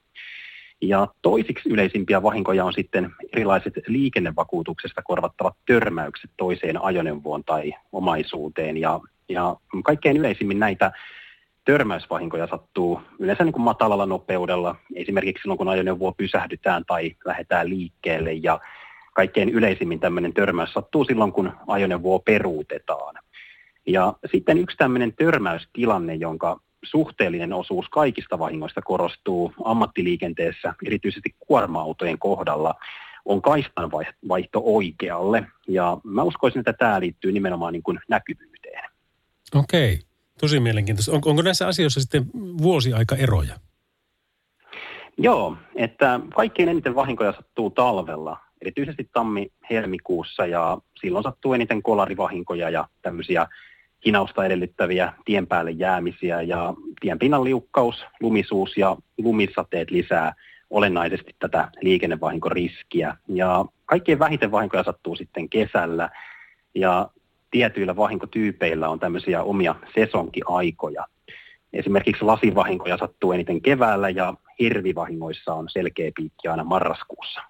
Ja 0.82 1.08
toisiksi 1.22 1.70
yleisimpiä 1.70 2.24
vahinkoja 2.24 2.66
on 2.66 2.74
sitten 2.74 3.12
erilaiset 3.34 3.74
liikennevakuutuksesta 3.88 5.02
korvattavat 5.02 5.56
törmäykset 5.66 6.32
toiseen 6.38 6.82
ajoneuvoon 6.84 7.44
tai 7.44 7.74
omaisuuteen. 7.92 8.78
Ja, 8.78 9.00
ja 9.30 9.56
kaikkein 9.84 10.18
yleisimmin 10.18 10.60
näitä 10.60 10.92
törmäysvahinkoja 11.66 12.48
sattuu 12.48 13.02
yleensä 13.20 13.44
niin 13.44 13.54
kuin 13.54 13.64
matalalla 13.64 14.06
nopeudella, 14.06 14.76
esimerkiksi 14.96 15.42
silloin 15.42 15.58
kun 15.58 15.70
ajoneuvoa 15.70 16.12
pysähdytään 16.12 16.84
tai 16.88 17.16
lähdetään 17.26 17.70
liikkeelle 17.70 18.34
ja 18.34 18.60
kaikkein 19.14 19.50
yleisimmin 19.50 20.00
tämmöinen 20.00 20.34
törmäys 20.34 20.74
sattuu 20.74 21.06
silloin, 21.06 21.32
kun 21.32 21.52
ajoneuvoa 21.68 22.20
peruutetaan. 22.20 23.16
Ja 23.88 24.14
sitten 24.32 24.58
yksi 24.58 24.78
tämmöinen 24.78 25.14
törmäystilanne, 25.14 26.16
jonka 26.16 26.60
suhteellinen 26.84 27.54
osuus 27.54 27.90
kaikista 27.90 28.40
vahingoista 28.40 28.82
korostuu 28.82 29.54
ammattiliikenteessä, 29.64 30.74
erityisesti 30.86 31.36
kuorma-autojen 31.40 32.20
kohdalla, 32.20 32.76
on 33.26 33.42
kaistan 33.42 33.92
vaihto 34.28 34.62
oikealle. 34.64 35.48
Ja 35.68 35.98
mä 36.04 36.24
uskoisin, 36.24 36.60
että 36.60 36.74
tämä 36.74 37.00
liittyy 37.00 37.32
nimenomaan 37.32 37.74
niin 37.74 37.84
kuin 37.84 38.00
näkyvyyteen. 38.10 38.84
Okei, 39.56 40.00
tosi 40.40 40.60
mielenkiintoista. 40.60 41.12
On, 41.12 41.22
onko 41.26 41.42
näissä 41.42 41.68
asioissa 41.68 42.00
sitten 42.00 42.26
vuosiaika 42.36 43.16
eroja? 43.16 43.56
Joo, 45.18 45.58
että 45.76 46.20
kaikkein 46.36 46.70
eniten 46.70 46.96
vahinkoja 46.96 47.34
sattuu 47.34 47.70
talvella, 47.70 48.38
erityisesti 48.62 49.10
tammi-helmikuussa 49.14 50.46
ja 50.46 50.78
silloin 51.02 51.24
sattuu 51.24 51.54
eniten 51.54 51.84
kolarivahinkoja 51.84 52.70
ja 52.70 52.88
tämmöisiä 53.02 53.48
hinausta 54.06 54.46
edellyttäviä 54.46 55.14
tien 55.26 55.48
päälle 55.48 55.72
jäämisiä 55.72 56.42
ja 56.42 56.74
tienpinnan 57.00 57.44
liukkaus, 57.44 58.06
lumisuus 58.22 58.78
ja 58.78 58.98
lumisateet 59.18 59.92
lisää 59.92 60.34
olennaisesti 60.70 61.36
tätä 61.40 61.72
liikennevahinkoriskiä. 61.82 63.18
Ja 63.28 63.66
kaikkein 63.86 64.20
vähiten 64.20 64.52
vahinkoja 64.52 64.84
sattuu 64.84 65.16
sitten 65.16 65.50
kesällä 65.50 66.10
ja 66.76 67.10
tietyillä 67.52 67.96
vahinkotyypeillä 67.96 68.90
on 68.90 69.00
tämmöisiä 69.00 69.44
omia 69.44 69.76
sesonkiaikoja. 69.96 71.06
Esimerkiksi 71.74 72.26
lasivahinkoja 72.26 72.98
sattuu 72.98 73.32
eniten 73.32 73.62
keväällä 73.62 74.10
ja 74.10 74.34
hirvivahingoissa 74.60 75.54
on 75.54 75.70
selkeä 75.70 76.12
piikki 76.16 76.48
aina 76.48 76.64
marraskuussa. 76.64 77.42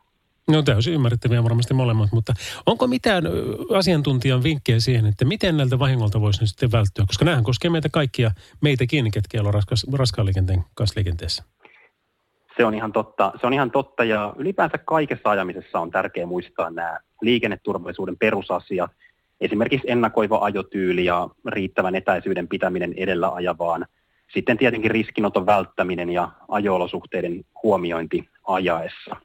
No 0.48 0.62
täysin 0.62 0.94
ymmärrettäviä 0.94 1.44
varmasti 1.44 1.74
molemmat, 1.74 2.10
mutta 2.12 2.34
onko 2.66 2.88
mitään 2.88 3.24
asiantuntijan 3.78 4.44
vinkkejä 4.44 4.80
siihen, 4.80 5.06
että 5.06 5.26
miten 5.26 5.58
näiltä 5.58 5.80
vahingolta 5.80 6.22
voisi 6.22 6.42
nyt 6.42 6.50
sitten 6.50 6.72
välttyä? 6.72 7.06
Koska 7.08 7.26
nämähän 7.26 7.44
koskee 7.44 7.72
meitä 7.72 7.90
kaikkia, 7.92 8.32
meitäkin, 8.62 9.12
ketkä 9.12 9.40
ollaan 9.40 9.54
raskas, 9.54 9.86
raskaan 9.94 10.26
liikenteen 10.26 10.64
kanssa 10.76 10.98
liikenteessä. 10.98 11.44
Se 12.58 12.66
on 12.66 12.74
ihan 12.74 12.92
totta. 12.92 13.32
Se 13.42 13.48
on 13.48 13.54
ihan 13.54 13.72
totta 13.72 14.04
ja 14.04 14.34
ylipäänsä 14.38 14.78
kaikessa 14.78 15.30
ajamisessa 15.30 15.80
on 15.80 15.92
tärkeää 15.92 16.28
muistaa 16.28 16.70
nämä 16.70 17.00
liikenneturvallisuuden 17.22 18.18
perusasiat. 18.18 18.92
Esimerkiksi 19.42 19.92
ennakoiva 19.92 20.38
ajotyyli 20.38 21.06
ja 21.06 21.30
riittävän 21.48 21.96
etäisyyden 21.96 22.48
pitäminen 22.48 22.94
edellä 22.98 23.30
ajavaan. 23.30 23.86
Sitten 24.34 24.58
tietenkin 24.58 24.92
riskinoton 24.92 25.46
välttäminen 25.46 26.10
ja 26.10 26.32
ajoolosuhteiden 26.48 27.46
huomiointi 27.64 28.30
ajaessa. 28.48 29.16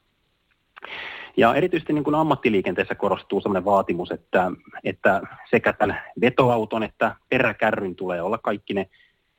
Ja 1.36 1.54
erityisesti 1.54 1.92
niin 1.92 2.04
kuin 2.04 2.14
ammattiliikenteessä 2.14 2.94
korostuu 2.94 3.40
sellainen 3.40 3.64
vaatimus, 3.64 4.10
että, 4.10 4.50
että 4.84 5.20
sekä 5.50 5.72
tämän 5.72 6.00
vetoauton 6.20 6.82
että 6.82 7.16
peräkärryn 7.28 7.96
tulee 7.96 8.22
olla 8.22 8.38
kaikki 8.38 8.74
ne 8.74 8.86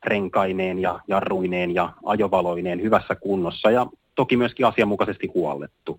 renkaineen 0.04 0.78
ja 0.78 1.00
jarruineen 1.08 1.74
ja 1.74 1.92
ajovaloineen 2.04 2.82
hyvässä 2.82 3.14
kunnossa 3.14 3.70
ja 3.70 3.86
toki 4.14 4.36
myöskin 4.36 4.66
asianmukaisesti 4.66 5.30
huollettu. 5.34 5.98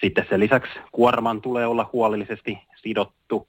Sitten 0.00 0.26
sen 0.28 0.40
lisäksi 0.40 0.72
kuorman 0.92 1.40
tulee 1.40 1.66
olla 1.66 1.90
huolellisesti 1.92 2.58
sidottu 2.76 3.48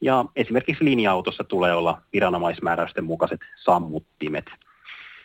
ja 0.00 0.24
esimerkiksi 0.36 0.84
linja-autossa 0.84 1.44
tulee 1.44 1.74
olla 1.74 2.02
viranomaismääräysten 2.12 3.04
mukaiset 3.04 3.40
sammuttimet. 3.64 4.44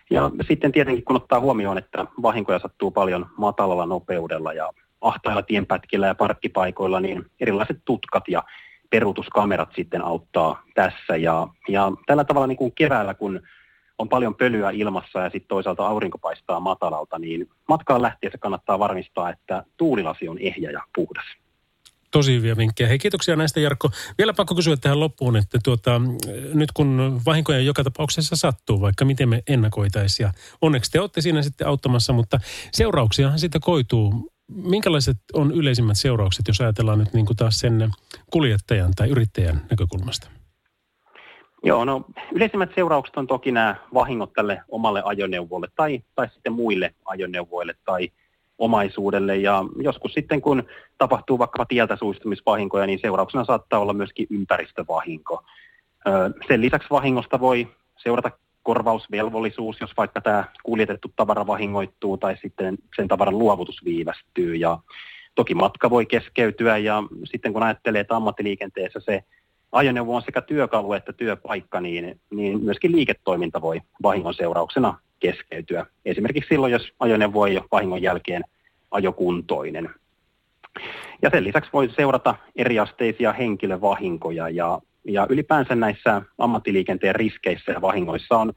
Ja 0.10 0.32
sitten 0.48 0.72
tietenkin 0.72 1.06
kun 1.06 1.16
ottaa 1.16 1.40
huomioon, 1.40 1.78
että 1.78 2.06
vahinkoja 2.22 2.60
sattuu 2.60 2.92
paljon 2.92 3.26
matalalla 3.38 3.86
nopeudella 3.86 4.54
ja 4.54 4.70
ahtailla 5.02 5.42
tienpätkillä 5.42 6.08
ja 6.08 6.16
parkkipaikoilla, 6.16 7.00
niin 7.00 7.26
erilaiset 7.40 7.78
tutkat 7.86 8.24
ja 8.28 8.44
peruutuskamerat 8.90 9.70
sitten 9.76 10.02
auttaa 10.02 10.64
tässä. 10.76 11.16
Ja, 11.16 11.48
ja 11.68 11.92
tällä 12.06 12.24
tavalla 12.24 12.48
niin 12.48 12.58
kuin 12.58 12.72
keväällä, 12.76 13.14
kun 13.14 13.42
on 13.98 14.10
paljon 14.10 14.36
pölyä 14.36 14.70
ilmassa 14.70 15.20
ja 15.20 15.30
sitten 15.30 15.48
toisaalta 15.48 15.88
aurinko 15.88 16.18
paistaa 16.18 16.60
matalalta, 16.60 17.20
niin 17.20 17.50
matkaan 17.68 18.02
lähtiessä 18.02 18.38
kannattaa 18.38 18.80
varmistaa, 18.80 19.30
että 19.30 19.64
tuulilasi 19.78 20.28
on 20.28 20.38
ehjä 20.40 20.72
ja 20.72 20.82
puhdas. 20.96 21.26
Tosi 22.12 22.36
hyviä 22.36 22.58
vinkkejä. 22.58 22.88
Hei, 22.88 22.98
kiitoksia 22.98 23.36
näistä 23.36 23.60
Jarkko. 23.60 23.90
Vielä 24.18 24.34
pakko 24.34 24.56
kysyä 24.56 24.78
tähän 24.78 25.00
loppuun, 25.00 25.36
että 25.36 25.60
tuota, 25.64 26.02
nyt 26.54 26.72
kun 26.72 27.22
vahinkoja 27.26 27.60
joka 27.60 27.84
tapauksessa 27.84 28.36
sattuu, 28.36 28.82
vaikka 28.82 29.06
miten 29.06 29.30
me 29.30 29.44
ennakoitaisiin, 29.48 30.26
ja 30.26 30.34
onneksi 30.62 30.92
te 30.92 31.00
olette 31.00 31.22
siinä 31.22 31.42
sitten 31.42 31.68
auttamassa, 31.68 32.14
mutta 32.14 32.40
seurauksiahan 32.72 33.40
siitä 33.40 33.60
koituu. 33.62 34.32
Minkälaiset 34.48 35.18
on 35.34 35.52
yleisimmät 35.52 35.98
seuraukset, 35.98 36.48
jos 36.48 36.62
ajatellaan 36.62 37.00
nyt 37.00 37.14
niin 37.14 37.26
kuin 37.26 37.38
taas 37.38 37.60
sen 37.60 37.92
kuljettajan 38.32 38.92
tai 38.96 39.10
yrittäjän 39.10 39.62
näkökulmasta? 39.70 40.30
Joo, 41.64 41.86
no 41.86 42.06
yleisimmät 42.32 42.70
seuraukset 42.76 43.18
on 43.18 43.28
toki 43.28 43.52
nämä 43.52 43.76
vahingot 43.94 44.34
tälle 44.34 44.62
omalle 44.70 45.02
ajoneuvolle 45.06 45.68
tai, 45.76 46.04
tai 46.16 46.30
sitten 46.34 46.54
muille 46.54 46.94
ajoneuvoille 47.06 47.76
tai 47.86 48.10
omaisuudelle. 48.62 49.38
Ja 49.38 49.66
joskus 49.78 50.14
sitten 50.14 50.42
kun 50.42 50.64
tapahtuu 50.98 51.40
vaikka 51.40 51.66
tieltä 51.66 51.96
suistumisvahinkoja, 51.96 52.86
niin 52.86 53.00
seurauksena 53.00 53.46
saattaa 53.46 53.80
olla 53.80 53.94
myöskin 53.94 54.28
ympäristövahinko. 54.30 55.44
Sen 56.48 56.62
lisäksi 56.62 56.90
vahingosta 56.90 57.40
voi 57.40 57.68
seurata 57.98 58.32
korvausvelvollisuus, 58.64 59.82
jos 59.82 59.92
vaikka 59.98 60.22
tämä 60.22 60.44
kuljetettu 60.64 61.14
tavara 61.16 61.48
vahingoittuu 61.48 62.18
tai 62.18 62.38
sitten 62.42 62.78
sen 62.96 63.08
tavaran 63.08 63.40
luovutus 63.40 63.86
viivästyy. 63.86 64.56
Ja 64.56 64.78
toki 65.36 65.56
matka 65.56 65.90
voi 65.90 66.06
keskeytyä 66.06 66.78
ja 66.78 67.04
sitten 67.24 67.54
kun 67.54 67.64
ajattelee, 67.64 68.02
että 68.02 68.16
ammattiliikenteessä 68.16 69.00
se 69.00 69.24
ajoneuvo 69.72 70.16
on 70.16 70.22
sekä 70.22 70.42
työkalu 70.42 70.94
että 70.94 71.14
työpaikka, 71.14 71.82
niin, 71.82 72.20
niin 72.30 72.64
myöskin 72.64 72.92
liiketoiminta 72.92 73.62
voi 73.62 73.82
vahingon 74.04 74.34
seurauksena 74.34 74.98
keskeytyä. 75.22 75.86
Esimerkiksi 76.06 76.48
silloin, 76.48 76.72
jos 76.72 76.94
ajoneuvo 77.00 77.46
ei 77.46 77.58
ole 77.58 77.66
vahingon 77.72 78.02
jälkeen 78.02 78.44
ajokuntoinen. 78.92 79.90
Ja 81.22 81.30
sen 81.30 81.44
lisäksi 81.44 81.70
voi 81.74 81.90
seurata 81.96 82.36
eriasteisia 82.56 83.34
henkilövahinkoja 83.34 84.50
ja, 84.50 84.80
ja 85.04 85.28
ylipäänsä 85.30 85.76
näissä 85.76 86.22
ammattiliikenteen 86.38 87.16
riskeissä 87.16 87.72
ja 87.72 87.82
vahingoissa 87.82 88.38
on 88.38 88.54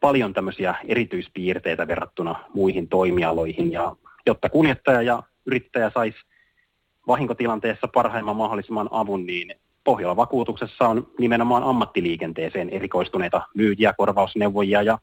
paljon 0.00 0.32
tämmöisiä 0.32 0.74
erityispiirteitä 0.88 1.88
verrattuna 1.88 2.44
muihin 2.54 2.88
toimialoihin 2.88 3.72
ja 3.72 3.96
jotta 4.26 4.48
kuljettaja 4.48 5.02
ja 5.02 5.22
yrittäjä 5.46 5.90
saisi 5.94 6.18
vahinkotilanteessa 7.06 7.88
parhaimman 7.88 8.36
mahdollisimman 8.36 8.88
avun, 8.90 9.26
niin 9.26 9.54
Pohjola-vakuutuksessa 9.84 10.88
on 10.88 11.06
nimenomaan 11.18 11.62
ammattiliikenteeseen 11.62 12.70
erikoistuneita 12.70 13.42
myyjiä, 13.54 13.94
korvausneuvojia 13.98 14.82
ja 14.82 14.98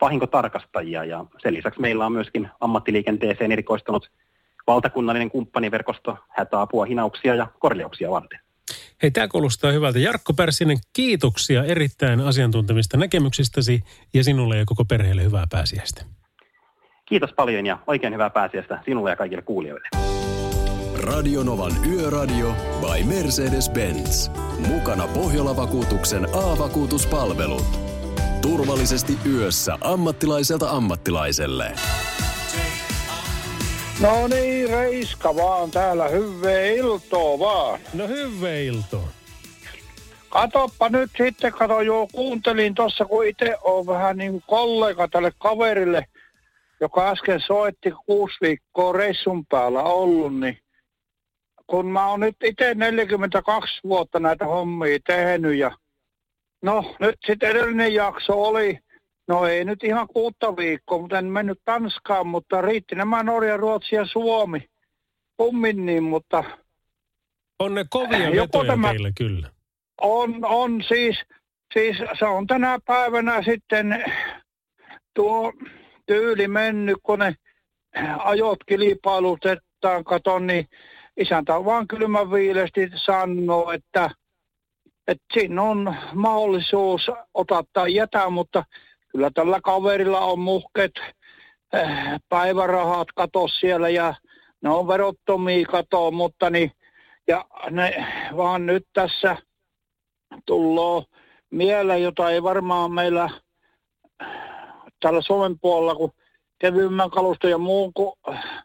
vahinkotarkastajia. 0.00 1.04
Ja 1.04 1.24
sen 1.42 1.54
lisäksi 1.54 1.80
meillä 1.80 2.06
on 2.06 2.12
myöskin 2.12 2.48
ammattiliikenteeseen 2.60 3.52
erikoistunut 3.52 4.10
valtakunnallinen 4.66 5.30
kumppaniverkosto 5.30 6.16
hätäapua, 6.28 6.84
hinauksia 6.84 7.34
ja 7.34 7.46
korjauksia 7.58 8.10
varten. 8.10 8.40
Hei, 9.02 9.10
tämä 9.10 9.28
kuulostaa 9.28 9.72
hyvältä. 9.72 9.98
Jarkko 9.98 10.32
Pärssinen, 10.34 10.76
kiitoksia 10.92 11.64
erittäin 11.64 12.20
asiantuntevista 12.20 12.96
näkemyksistäsi 12.96 13.80
ja 14.14 14.24
sinulle 14.24 14.56
ja 14.58 14.64
koko 14.66 14.84
perheelle 14.84 15.24
hyvää 15.24 15.46
pääsiäistä. 15.50 16.04
Kiitos 17.06 17.32
paljon 17.32 17.66
ja 17.66 17.78
oikein 17.86 18.12
hyvää 18.12 18.30
pääsiäistä 18.30 18.82
sinulle 18.84 19.10
ja 19.10 19.16
kaikille 19.16 19.42
kuulijoille. 19.42 19.88
Radionovan 21.02 21.72
Yöradio 21.86 22.54
by 22.80 23.04
Mercedes-Benz. 23.04 24.30
Mukana 24.68 25.06
Pohjola-vakuutuksen 25.06 26.24
A-vakuutuspalvelut. 26.24 27.87
Turvallisesti 28.42 29.12
yössä 29.32 29.78
ammattilaiselta 29.80 30.70
ammattilaiselle. 30.70 31.72
No 34.00 34.28
niin, 34.28 34.70
Reiska 34.70 35.36
vaan 35.36 35.70
täällä, 35.70 36.08
hyvää 36.08 36.64
iltoa 36.64 37.38
vaan. 37.38 37.80
No 37.94 38.08
hyvää 38.08 38.58
iltoa. 38.58 39.08
Katoppa 40.28 40.88
nyt 40.88 41.10
sitten, 41.18 41.52
kato 41.52 41.80
joo, 41.80 42.08
kuuntelin 42.12 42.74
tuossa, 42.74 43.04
kun 43.04 43.26
itse 43.26 43.56
on 43.64 43.86
vähän 43.86 44.16
niin 44.16 44.32
kuin 44.32 44.44
kollega 44.46 45.08
tälle 45.08 45.32
kaverille, 45.38 46.06
joka 46.80 47.10
äsken 47.10 47.40
soitti 47.46 47.92
kuusi 48.06 48.36
viikkoa 48.42 48.92
reissun 48.92 49.46
päällä 49.46 49.82
ollut, 49.82 50.40
niin 50.40 50.58
kun 51.66 51.86
mä 51.86 52.06
oon 52.06 52.20
nyt 52.20 52.36
itse 52.44 52.74
42 52.74 53.80
vuotta 53.84 54.20
näitä 54.20 54.44
hommia 54.44 54.98
tehnyt 55.06 55.56
ja 55.58 55.70
no 56.62 56.94
nyt 57.00 57.14
sitten 57.26 57.50
edellinen 57.50 57.94
jakso 57.94 58.42
oli, 58.42 58.78
no 59.28 59.46
ei 59.46 59.64
nyt 59.64 59.84
ihan 59.84 60.08
kuutta 60.08 60.56
viikkoa, 60.56 60.98
mutta 60.98 61.18
en 61.18 61.26
mennyt 61.26 61.60
Tanskaan, 61.64 62.26
mutta 62.26 62.60
riitti 62.60 62.94
nämä 62.94 63.22
Norja, 63.22 63.56
Ruotsi 63.56 63.94
ja 63.96 64.06
Suomi 64.06 64.68
kummin 65.36 65.86
niin, 65.86 66.02
mutta 66.02 66.44
On 67.58 67.74
ne 67.74 67.84
kovia 67.90 68.30
vetoja 68.42 68.70
tämä- 68.70 68.90
teillä 68.90 69.10
kyllä. 69.18 69.48
on, 70.00 70.44
on 70.44 70.82
siis, 70.88 71.16
siis 71.74 71.96
se 72.18 72.24
on 72.24 72.46
tänä 72.46 72.78
päivänä 72.86 73.42
sitten 73.42 74.04
tuo 75.14 75.52
tyyli 76.06 76.48
mennyt, 76.48 76.96
kun 77.02 77.18
ne 77.18 77.34
ajot 78.18 78.58
kilpailutetaan, 78.66 80.04
katon, 80.04 80.46
niin 80.46 80.68
isäntä 81.16 81.64
vaan 81.64 81.88
kylmän 81.88 82.30
viilesti 82.30 82.90
sanoo, 82.94 83.72
että, 83.72 84.10
että 85.08 85.24
siinä 85.32 85.62
on 85.62 85.96
mahdollisuus 86.14 87.10
ottaa 87.34 87.62
tai 87.72 87.94
jätä, 87.94 88.30
mutta 88.30 88.64
kyllä 89.08 89.30
tällä 89.34 89.60
kaverilla 89.60 90.20
on 90.20 90.38
muhket 90.38 90.92
eh, 91.72 91.88
päivärahat 92.28 93.08
kato 93.14 93.48
siellä 93.48 93.88
ja 93.88 94.14
ne 94.60 94.70
on 94.70 94.88
verottomia 94.88 95.66
kato, 95.66 96.10
mutta 96.10 96.50
niin, 96.50 96.72
ja 97.28 97.44
ne 97.70 98.06
vaan 98.36 98.66
nyt 98.66 98.86
tässä 98.92 99.36
tullaan 100.46 101.04
mieleen, 101.50 102.02
jota 102.02 102.30
ei 102.30 102.42
varmaan 102.42 102.92
meillä 102.92 103.30
täällä 105.00 105.22
Suomen 105.22 105.58
puolella, 105.60 105.94
kun 105.94 106.12
kevyemmän 106.58 107.10
kaluston 107.10 107.50
ja 107.50 107.58
muun, 107.58 107.92
kun 107.94 108.16
äh, 108.28 108.64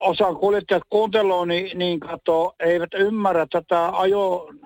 osan 0.00 0.36
kuljettajat 0.36 0.82
kuunteloo, 0.88 1.44
niin, 1.44 1.78
niin 1.78 2.00
kato, 2.00 2.54
eivät 2.60 2.94
ymmärrä 2.94 3.46
tätä 3.50 3.88
ajo- 3.88 4.65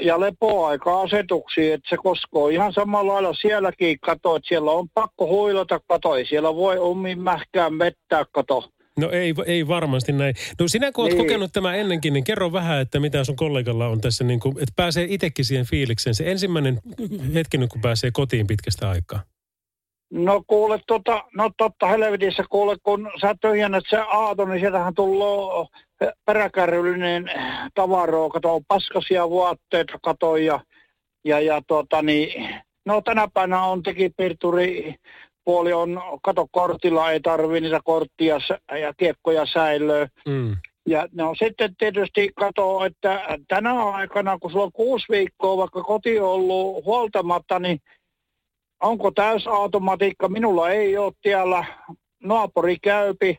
ja 0.00 0.20
lepoaika-asetuksia, 0.20 1.74
että 1.74 1.88
se 1.90 1.96
koskoo 1.96 2.48
ihan 2.48 2.72
samalla 2.72 3.12
lailla 3.12 3.34
sielläkin, 3.34 4.00
kato, 4.00 4.36
että 4.36 4.48
siellä 4.48 4.70
on 4.70 4.88
pakko 4.94 5.26
huilata, 5.26 5.80
kato, 5.88 6.14
ei 6.16 6.26
siellä 6.26 6.54
voi 6.54 6.78
omiin 6.78 7.20
mähkään 7.20 7.74
mettää, 7.74 8.24
kato. 8.32 8.70
No 8.98 9.10
ei, 9.10 9.34
ei 9.46 9.68
varmasti 9.68 10.12
näin. 10.12 10.34
No 10.60 10.68
sinä 10.68 10.92
kun 10.92 11.04
olet 11.04 11.14
Niin. 11.14 11.26
kokenut 11.26 11.52
tämä 11.52 11.74
ennenkin, 11.74 12.12
niin 12.12 12.24
kerro 12.24 12.52
vähän, 12.52 12.80
että 12.80 13.00
mitä 13.00 13.24
sun 13.24 13.36
kollegalla 13.36 13.86
on 13.86 14.00
tässä, 14.00 14.24
niin 14.24 14.40
kuin, 14.40 14.52
että 14.52 14.72
pääsee 14.76 15.06
itsekin 15.08 15.44
siihen 15.44 15.66
fiilikseen. 15.66 16.14
Se 16.14 16.30
ensimmäinen 16.30 16.80
hetki, 17.34 17.58
nyt 17.58 17.70
kun 17.70 17.80
pääsee 17.80 18.10
kotiin 18.12 18.46
pitkästä 18.46 18.90
aikaa. 18.90 19.22
No 20.12 20.42
kuule, 20.46 20.80
tota, 20.86 21.24
no 21.36 21.50
totta 21.58 21.86
helvetissä 21.86 22.44
kuule, 22.50 22.76
kun 22.82 23.10
sä 23.20 23.34
tyhjennät 23.40 23.84
se 23.90 23.96
aato, 23.98 24.44
niin 24.44 24.60
sieltähän 24.60 24.94
tulee 24.94 25.66
peräkärryllinen 26.24 27.30
tavaroa, 27.74 28.30
kato 28.30 28.60
paskasia 28.68 29.30
vaatteita, 29.30 29.98
kato 30.02 30.36
ja, 30.36 30.60
ja, 31.24 31.40
ja 31.40 31.62
tota 31.66 32.02
niin, 32.02 32.54
no 32.86 33.00
tänä 33.00 33.28
päivänä 33.34 33.62
on 33.62 33.82
tekipirturi 33.82 34.94
puoli 35.44 35.72
on, 35.72 36.02
kato 36.22 36.46
kortilla 36.50 37.10
ei 37.10 37.20
tarvi 37.20 37.60
niitä 37.60 37.80
korttia 37.84 38.38
ja 38.80 38.94
kiekkoja 38.96 39.46
säilöä. 39.46 40.08
Mm. 40.28 40.56
Ja 40.88 41.08
no 41.12 41.34
sitten 41.34 41.76
tietysti 41.76 42.30
katsoo, 42.36 42.84
että 42.84 43.38
tänä 43.48 43.84
aikana, 43.84 44.38
kun 44.38 44.50
sulla 44.50 44.64
on 44.64 44.72
kuusi 44.72 45.06
viikkoa 45.10 45.56
vaikka 45.56 45.82
koti 45.82 46.18
on 46.18 46.28
ollut 46.28 46.84
huoltamatta, 46.84 47.58
niin 47.58 47.78
onko 48.82 49.10
täysautomatiikka? 49.10 50.28
Minulla 50.28 50.70
ei 50.70 50.96
ole 50.96 51.12
siellä. 51.22 51.64
Naapuri 52.24 52.76
käypi, 52.82 53.36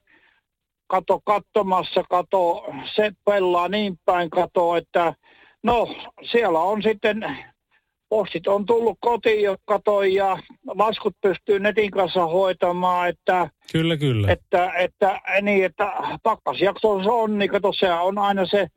kato 0.92 1.20
katsomassa, 1.26 2.04
kato, 2.10 2.66
se 2.96 3.12
pelaa 3.26 3.68
niin 3.68 3.98
päin, 4.06 4.30
kato, 4.30 4.76
että 4.76 5.14
no 5.64 5.96
siellä 6.32 6.60
on 6.60 6.82
sitten, 6.82 7.38
postit 8.10 8.48
on 8.48 8.66
tullut 8.66 8.98
kotiin 9.02 9.44
jo 9.44 9.56
kato 9.66 10.04
ja 10.04 10.38
laskut 10.68 11.16
pystyy 11.22 11.60
netin 11.60 11.92
kanssa 11.92 12.26
hoitamaan, 12.26 13.10
että 13.10 13.50
Kyllä, 13.72 13.98
kyllä. 13.98 14.32
että, 14.32 14.72
että, 14.74 15.22
niin, 15.42 15.66
että 15.66 15.94
pakkasjakso 16.24 17.04
se 17.04 17.10
on, 17.10 17.38
niin 17.38 17.52
kato, 17.52 17.74
se 17.74 17.94
on 17.94 18.18
aina 18.18 18.46
se, 18.46 18.68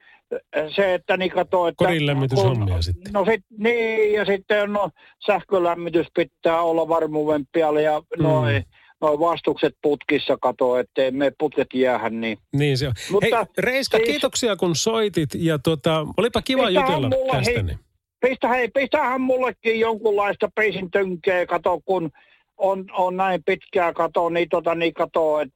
se 0.76 0.94
että 0.94 1.16
niin 1.16 1.30
kato, 1.30 1.68
että... 1.68 1.84
Kodin 1.84 2.06
lämmityshommia 2.06 2.82
sitten. 2.82 3.12
No 3.12 3.24
sit, 3.24 3.44
niin, 3.58 4.12
ja 4.12 4.24
sitten 4.24 4.72
no, 4.72 4.90
sähkölämmitys 5.26 6.06
pitää 6.14 6.62
olla 6.62 6.88
varmuuden 6.88 7.44
päällä 7.52 7.80
ja 7.80 8.02
noin, 8.18 8.54
Mm. 8.56 8.83
Noin 9.04 9.20
vastukset 9.20 9.74
putkissa 9.82 10.36
kato, 10.42 10.78
ettei 10.78 11.10
me 11.10 11.32
putket 11.38 11.66
jäähä, 11.74 12.10
niin... 12.10 12.38
Niin 12.52 12.78
se 12.78 12.86
on. 12.88 12.94
Mutta 13.10 13.36
Hei, 13.36 13.44
Reiska, 13.58 13.96
siis- 13.96 14.08
kiitoksia 14.08 14.56
kun 14.56 14.76
soitit 14.76 15.30
ja 15.34 15.58
tota, 15.58 16.06
olipa 16.16 16.42
kiva 16.42 16.70
jutella 16.70 17.08
mulla, 17.08 17.32
tästä. 17.32 17.50
hei- 17.52 17.62
Niin. 17.62 17.78
Pistä, 18.20 18.48
hei, 18.48 18.68
pistähän 18.68 19.20
mullekin 19.20 19.80
jonkunlaista 19.80 20.48
peisin 20.54 20.90
tönkeä, 20.90 21.46
kato, 21.46 21.80
kun 21.84 22.10
on, 22.56 22.84
on 22.92 23.16
näin 23.16 23.42
pitkää, 23.44 23.92
kato, 23.92 24.28
niin 24.28 24.48
tota, 24.48 24.74
niin 24.74 24.94
kato, 24.94 25.40
että 25.40 25.54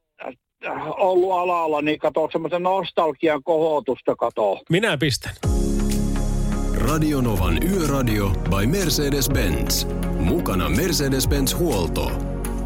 ollut 0.97 1.31
alalla, 1.31 1.81
niin 1.81 1.99
kato, 1.99 2.29
semmoisen 2.31 2.63
nostalgian 2.63 3.43
kohotusta, 3.43 4.15
kato. 4.15 4.59
Minä 4.69 4.97
pistän. 4.97 5.33
Radionovan 6.87 7.57
Yöradio 7.71 8.29
by 8.29 8.65
Mercedes-Benz. 8.65 9.87
Mukana 10.19 10.69
Mercedes-Benz 10.69 11.57
Huolto. 11.57 12.11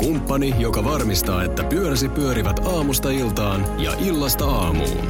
Kumppani, 0.03 0.53
joka 0.59 0.83
varmistaa, 0.83 1.43
että 1.43 1.63
pyöräsi 1.63 2.09
pyörivät 2.09 2.59
aamusta 2.59 3.09
iltaan 3.09 3.81
ja 3.81 3.93
illasta 4.05 4.45
aamuun. 4.45 5.07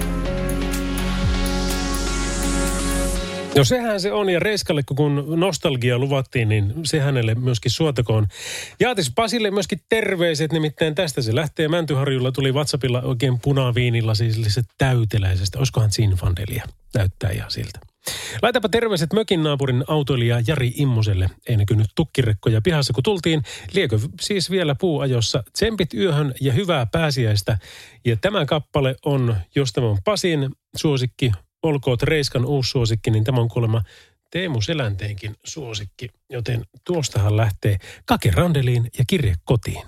No 3.55 3.63
sehän 3.63 4.01
se 4.01 4.11
on, 4.11 4.29
ja 4.29 4.39
Reiskalle 4.39 4.81
kun 4.95 5.25
nostalgia 5.35 5.99
luvattiin, 5.99 6.49
niin 6.49 6.73
se 6.83 6.99
hänelle 6.99 7.35
myöskin 7.35 7.71
suotakoon. 7.71 8.27
Jaatis 8.79 9.11
Pasille 9.15 9.51
myöskin 9.51 9.81
terveiset, 9.89 10.51
nimittäin 10.51 10.95
tästä 10.95 11.21
se 11.21 11.35
lähtee. 11.35 11.67
Mäntyharjulla 11.67 12.31
tuli 12.31 12.51
WhatsAppilla 12.51 13.01
oikein 13.01 13.39
punaviinilla, 13.39 14.15
siis 14.15 14.41
se 14.47 14.61
täyteläisestä. 14.77 15.57
Olisikohan 15.59 15.91
Zinfandelia? 15.91 16.65
Näyttää 16.95 17.29
ihan 17.29 17.51
siltä. 17.51 17.92
Laitapa 18.41 18.69
terveiset 18.69 19.13
mökin 19.13 19.43
naapurin 19.43 19.83
autoilija 19.87 20.41
Jari 20.47 20.73
Immoselle. 20.75 21.29
Ei 21.47 21.57
näkynyt 21.57 21.87
tukkirekkoja 21.95 22.61
pihassa, 22.61 22.93
kun 22.93 23.03
tultiin. 23.03 23.43
Liekö 23.73 23.99
siis 24.21 24.51
vielä 24.51 24.75
puuajossa. 24.75 25.43
Tsempit 25.53 25.93
yöhön 25.93 26.33
ja 26.41 26.53
hyvää 26.53 26.85
pääsiäistä. 26.85 27.57
Ja 28.05 28.17
tämä 28.17 28.45
kappale 28.45 28.95
on, 29.05 29.35
jos 29.55 29.73
tämä 29.73 29.87
on 29.87 29.97
Pasin 30.05 30.49
suosikki, 30.75 31.31
olkoot 31.63 32.03
Reiskan 32.03 32.45
uusi 32.45 32.69
suosikki, 32.69 33.11
niin 33.11 33.23
tämä 33.23 33.41
on 33.41 33.49
kuulemma 33.49 33.81
Teemu 34.31 34.61
Selänteenkin 34.61 35.35
suosikki. 35.43 36.09
Joten 36.29 36.65
tuostahan 36.85 37.37
lähtee 37.37 37.77
Kake 38.05 38.31
Randeliin 38.31 38.89
ja 38.97 39.03
kirje 39.07 39.35
kotiin. 39.43 39.83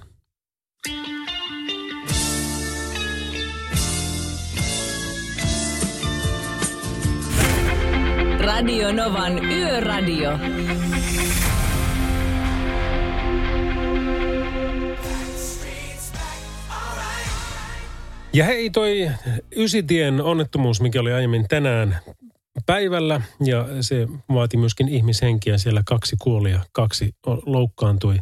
Radio 8.46 8.92
Novan 8.92 9.46
Yöradio. 9.46 10.32
Ja 18.34 18.46
hei 18.46 18.70
toi 18.70 19.12
Ysitien 19.56 20.22
onnettomuus, 20.22 20.82
mikä 20.82 21.02
oli 21.02 21.14
aiemmin 21.14 21.48
tänään 21.48 22.00
päivällä 22.66 23.22
ja 23.46 23.68
se 23.82 24.08
vaati 24.34 24.58
myöskin 24.58 24.88
ihmishenkiä. 24.88 25.58
Siellä 25.58 25.82
kaksi 25.86 26.16
kuoli 26.22 26.52
ja 26.52 26.60
kaksi 26.72 27.16
loukkaantui. 27.46 28.18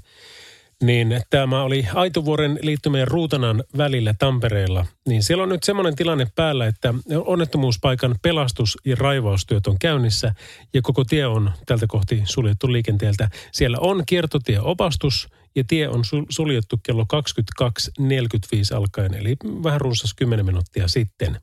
Niin 0.84 1.22
tämä 1.30 1.64
oli 1.64 1.88
Aitovuoren 1.94 2.60
liittymä 2.62 3.00
ja 3.00 3.06
Ruutanan 3.06 3.64
välillä 3.78 4.14
Tampereella. 4.20 4.86
Niin 5.08 5.24
siellä 5.24 5.44
on 5.44 5.50
nyt 5.50 5.64
semmoinen 5.64 5.96
tilanne 5.96 6.28
päällä, 6.36 6.68
että 6.68 6.94
onnettomuuspaikan 7.26 8.16
pelastus- 8.22 8.78
ja 8.86 8.96
raivaustyöt 9.00 9.68
on 9.68 9.80
käynnissä 9.80 10.34
ja 10.74 10.82
koko 10.82 11.04
tie 11.04 11.28
on 11.28 11.52
tältä 11.66 11.86
kohti 11.88 12.22
suljettu 12.26 12.72
liikenteeltä. 12.72 13.30
Siellä 13.52 13.78
on 13.80 14.04
kiertotieopastus 14.06 15.28
ja 15.56 15.64
tie 15.68 15.88
on 15.88 16.04
sul- 16.06 16.26
suljettu 16.30 16.80
kello 16.84 17.06
22.45 17.14 18.76
alkaen, 18.76 19.14
eli 19.14 19.36
vähän 19.64 19.82
runsas 19.82 20.14
10 20.14 20.46
minuuttia 20.46 20.88
sitten. 20.88 21.40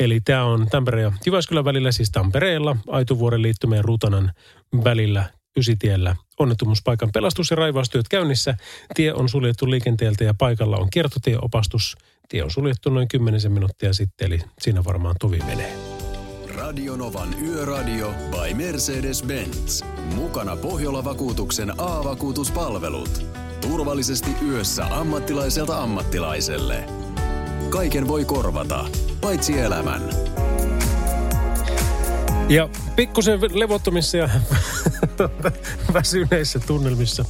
Eli 0.00 0.20
tämä 0.20 0.44
on 0.44 0.66
Tampereen 0.70 1.04
ja 1.04 1.12
Jyväskylän 1.26 1.64
välillä, 1.64 1.92
siis 1.92 2.10
Tampereella, 2.10 2.76
Aituvuoren 2.88 3.42
liittymeen 3.42 3.84
Rutanan 3.84 4.32
välillä 4.84 5.37
Ysitiellä. 5.56 6.16
Onnettomuuspaikan 6.38 7.10
pelastus- 7.12 7.50
ja 7.50 7.56
raivaustyöt 7.56 8.08
käynnissä. 8.08 8.54
Tie 8.94 9.12
on 9.12 9.28
suljettu 9.28 9.70
liikenteeltä 9.70 10.24
ja 10.24 10.34
paikalla 10.34 10.76
on 10.76 10.88
kiertotieopastus. 10.92 11.96
Tie 12.28 12.42
on 12.42 12.50
suljettu 12.50 12.90
noin 12.90 13.08
10 13.08 13.52
minuuttia 13.52 13.92
sitten, 13.92 14.26
eli 14.26 14.40
siinä 14.60 14.84
varmaan 14.84 15.16
tovi 15.20 15.38
menee. 15.38 15.72
Radionovan 16.56 17.42
Yöradio 17.42 18.14
by 18.30 18.54
Mercedes-Benz. 18.54 19.84
Mukana 20.14 20.56
Pohjola-vakuutuksen 20.56 21.80
A-vakuutuspalvelut. 21.80 23.26
Turvallisesti 23.60 24.30
yössä 24.48 24.86
ammattilaiselta 24.86 25.82
ammattilaiselle. 25.82 26.84
Kaiken 27.70 28.08
voi 28.08 28.24
korvata, 28.24 28.84
paitsi 29.20 29.58
elämän. 29.58 30.02
Ja 32.48 32.68
pikkusen 32.96 33.40
levottomissa 33.52 34.16
ja 34.16 34.28
väsyneissä 35.94 36.60
tunnelmissa. 36.66 37.24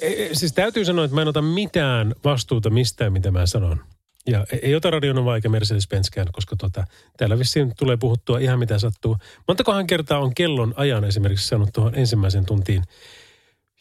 E- 0.00 0.26
e- 0.26 0.34
Siis 0.34 0.52
täytyy 0.52 0.84
sanoa, 0.84 1.04
että 1.04 1.14
mä 1.14 1.22
en 1.22 1.28
ota 1.28 1.42
mitään 1.42 2.14
vastuuta 2.24 2.70
mistään, 2.70 3.12
mitä 3.12 3.30
mä 3.30 3.46
sanon. 3.46 3.80
Ja 4.26 4.46
e- 4.52 4.58
ei 4.62 4.74
ota 4.74 4.90
Radionova 4.90 5.34
eikä 5.34 5.48
Mercedes-Benzkään, 5.48 6.28
koska 6.32 6.56
tota, 6.56 6.84
täällä 7.16 7.38
vissiin 7.38 7.72
tulee 7.78 7.96
puhuttua 7.96 8.38
ihan 8.38 8.58
mitä 8.58 8.78
sattuu. 8.78 9.16
Montakohan 9.48 9.86
kertaa 9.86 10.18
on 10.18 10.34
kellon 10.34 10.74
ajan 10.76 11.04
esimerkiksi 11.04 11.48
sanonut 11.48 11.72
tuohon 11.72 11.94
ensimmäisen 11.94 12.46
tuntiin 12.46 12.82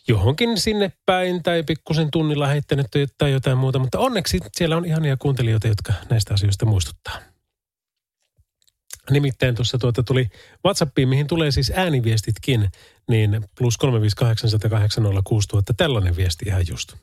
johonkin 0.08 0.58
sinne 0.58 0.91
päin 1.06 1.43
tai 1.43 1.63
pikkusen 1.63 2.12
tunnilla 2.12 2.47
heittänyt 2.47 2.88
tai 3.17 3.32
jotain 3.32 3.58
muuta. 3.58 3.80
Mutta 3.80 3.99
onneksi 3.99 4.39
siellä 4.58 4.77
on 4.77 4.86
ihania 4.86 5.17
kuuntelijoita, 5.17 5.67
jotka 5.67 5.93
näistä 6.10 6.34
asioista 6.34 6.65
muistuttaa. 6.65 7.37
Nimittäin 9.12 9.56
tuossa 9.56 9.78
tuota 9.78 10.04
tuli 10.04 10.30
WhatsAppiin, 10.65 11.10
mihin 11.10 11.28
tulee 11.28 11.52
siis 11.52 11.72
ääniviestitkin, 11.76 12.70
niin 13.10 13.41
plus 13.58 13.78
358806000, 13.78 15.74
tällainen 15.78 16.15
viesti 16.15 16.46
ihan 16.48 16.65
just. 16.70 16.93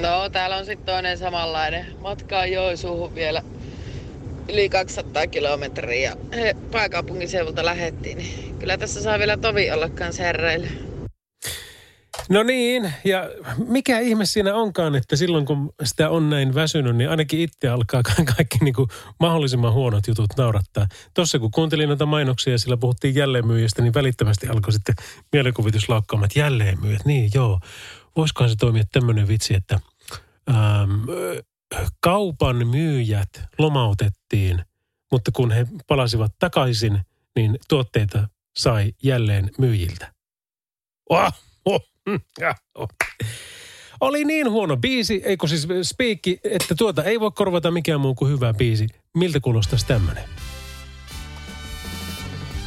No, 0.00 0.28
täällä 0.32 0.56
on 0.56 0.66
sitten 0.66 0.86
toinen 0.86 1.18
samanlainen. 1.18 1.86
Matkaa 2.00 2.46
Joensuuhun 2.46 3.14
vielä 3.14 3.42
yli 4.48 4.68
200 4.68 5.26
kilometriä. 5.26 6.16
He 6.32 6.56
pääkaupunkiseudulta 6.70 7.64
lähettiin. 7.64 8.18
Niin 8.18 8.58
kyllä 8.58 8.78
tässä 8.78 9.02
saa 9.02 9.18
vielä 9.18 9.36
tovi 9.36 9.70
olla 9.70 9.88
kanssa. 9.88 10.22
No 12.28 12.42
niin, 12.42 12.92
ja 13.04 13.30
mikä 13.68 13.98
ihme 13.98 14.26
siinä 14.26 14.54
onkaan, 14.54 14.94
että 14.94 15.16
silloin 15.16 15.46
kun 15.46 15.72
sitä 15.84 16.10
on 16.10 16.30
näin 16.30 16.54
väsynyt, 16.54 16.96
niin 16.96 17.10
ainakin 17.10 17.40
itse 17.40 17.68
alkaa 17.68 18.02
ka- 18.02 18.32
kaikki 18.36 18.58
niin 18.60 18.74
kuin 18.74 18.88
mahdollisimman 19.20 19.72
huonot 19.72 20.06
jutut 20.06 20.30
naurattaa. 20.36 20.86
Tuossa 21.14 21.38
kun 21.38 21.50
kuuntelin 21.50 21.88
näitä 21.88 22.06
mainoksia 22.06 22.52
ja 22.52 22.58
sillä 22.58 22.76
puhuttiin 22.76 23.14
jälleenmyyjistä, 23.14 23.82
niin 23.82 23.94
välittömästi 23.94 24.48
alkoi 24.48 24.72
sitten 24.72 24.94
mielikuvitus 25.32 25.88
laukkaamaan, 25.88 26.24
että 26.26 26.38
jälleenmyyjät, 26.38 27.04
niin 27.04 27.30
joo. 27.34 27.60
Voisikohan 28.16 28.50
se 28.50 28.56
toimia 28.56 28.84
tämmöinen 28.92 29.28
vitsi, 29.28 29.54
että 29.54 29.80
ö, 30.50 30.52
kaupan 32.00 32.66
myyjät 32.66 33.28
lomautettiin, 33.58 34.64
mutta 35.12 35.30
kun 35.36 35.50
he 35.50 35.66
palasivat 35.86 36.32
takaisin, 36.38 37.00
niin 37.36 37.58
tuotteita 37.68 38.28
sai 38.56 38.92
jälleen 39.02 39.50
myyjiltä. 39.58 40.12
Oh, 41.10 41.32
mm, 42.08 42.20
ja, 42.40 42.54
oh. 42.74 42.88
Oli 44.00 44.24
niin 44.24 44.50
huono 44.50 44.76
biisi, 44.76 45.22
eikö 45.24 45.46
siis 45.46 45.68
spiikki, 45.82 46.40
että 46.44 46.74
tuota 46.74 47.04
ei 47.04 47.20
voi 47.20 47.30
korvata 47.34 47.70
mikään 47.70 48.00
muu 48.00 48.14
kuin 48.14 48.32
hyvä 48.32 48.54
biisi. 48.54 48.86
Miltä 49.14 49.40
kuulostaisi 49.40 49.86
tämmönen? 49.86 50.24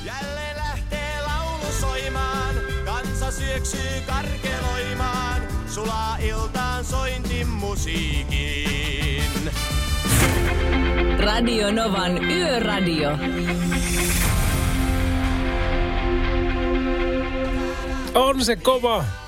Jälleen 0.06 0.58
lähtee 0.58 1.22
laulu 1.22 1.66
soimaan, 1.80 2.56
kansa 2.86 3.32
syöksyy 3.32 4.02
karkeloimaan, 4.08 5.42
sulaa 5.68 6.18
iltaan 6.18 6.86
sointin 6.86 7.48
musiikin. 7.48 9.52
Radio 11.18 11.72
Novan 11.72 12.32
Yöradio. 12.32 13.10
On 18.16 18.46
se 18.46 18.56
kova! 18.56 19.21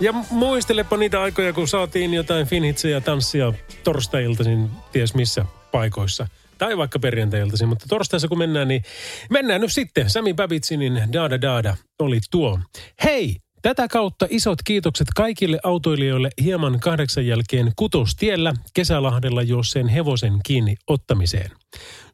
Ja 0.00 0.12
muistelepa 0.30 0.96
niitä 0.96 1.22
aikoja, 1.22 1.52
kun 1.52 1.68
saatiin 1.68 2.14
jotain 2.14 2.46
finhitsejä 2.46 3.00
tanssia 3.00 3.52
torstai-iltaisin 3.84 4.70
ties 4.92 5.14
missä 5.14 5.44
paikoissa. 5.72 6.26
Tai 6.58 6.76
vaikka 6.76 6.98
perjantai-iltaisin, 6.98 7.68
mutta 7.68 7.86
torstaissa 7.88 8.28
kun 8.28 8.38
mennään, 8.38 8.68
niin 8.68 8.82
mennään 9.30 9.60
nyt 9.60 9.72
sitten. 9.72 10.10
Sami 10.10 10.34
Babitsinin 10.34 11.02
Daada 11.12 11.40
Daada 11.40 11.76
oli 11.98 12.18
tuo. 12.30 12.58
Hei! 13.04 13.36
Tätä 13.62 13.88
kautta 13.88 14.26
isot 14.30 14.58
kiitokset 14.64 15.08
kaikille 15.16 15.58
autoilijoille 15.62 16.30
hieman 16.42 16.80
kahdeksan 16.80 17.26
jälkeen 17.26 17.72
kutostiellä 17.76 18.54
kesälahdella 18.74 19.42
juosseen 19.42 19.88
hevosen 19.88 20.32
kiinni 20.44 20.74
ottamiseen. 20.86 21.50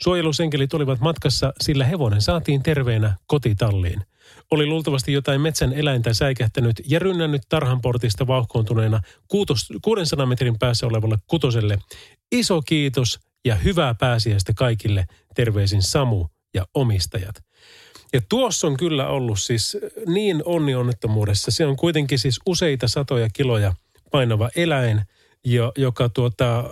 Suojelusenkelit 0.03 0.75
olivat 0.75 1.01
matkassa, 1.01 1.53
sillä 1.61 1.85
hevonen 1.85 2.21
saatiin 2.21 2.63
terveenä 2.63 3.17
kotitalliin. 3.27 4.03
Oli 4.51 4.67
luultavasti 4.67 5.13
jotain 5.13 5.41
metsän 5.41 5.73
eläintä 5.73 6.15
säikähtänyt 6.15 6.83
ja 6.87 6.99
rynnännyt 6.99 7.43
tarhan 7.49 7.81
portista 7.81 8.27
vauhkoontuneena 8.27 9.01
kuutos, 9.29 9.69
600 9.83 10.27
metrin 10.27 10.59
päässä 10.59 10.87
olevalle 10.87 11.17
kutoselle. 11.27 11.79
Iso 12.33 12.63
kiitos 12.63 13.21
ja 13.45 13.55
hyvää 13.55 13.95
pääsiäistä 13.95 14.53
kaikille. 14.55 15.07
Terveisin 15.35 15.83
Samu 15.83 16.27
ja 16.55 16.67
omistajat. 16.75 17.45
Ja 18.13 18.21
tuossa 18.29 18.67
on 18.67 18.77
kyllä 18.77 19.09
ollut 19.09 19.41
siis 19.41 19.77
niin 20.07 20.43
onni-onnettomuudessa. 20.45 21.51
Se 21.51 21.67
on 21.67 21.77
kuitenkin 21.77 22.19
siis 22.19 22.41
useita 22.47 22.89
satoja 22.89 23.29
kiloja 23.33 23.75
painava 24.11 24.51
eläin, 24.57 25.03
jo, 25.55 25.73
joka 25.77 26.09
tuota, 26.09 26.65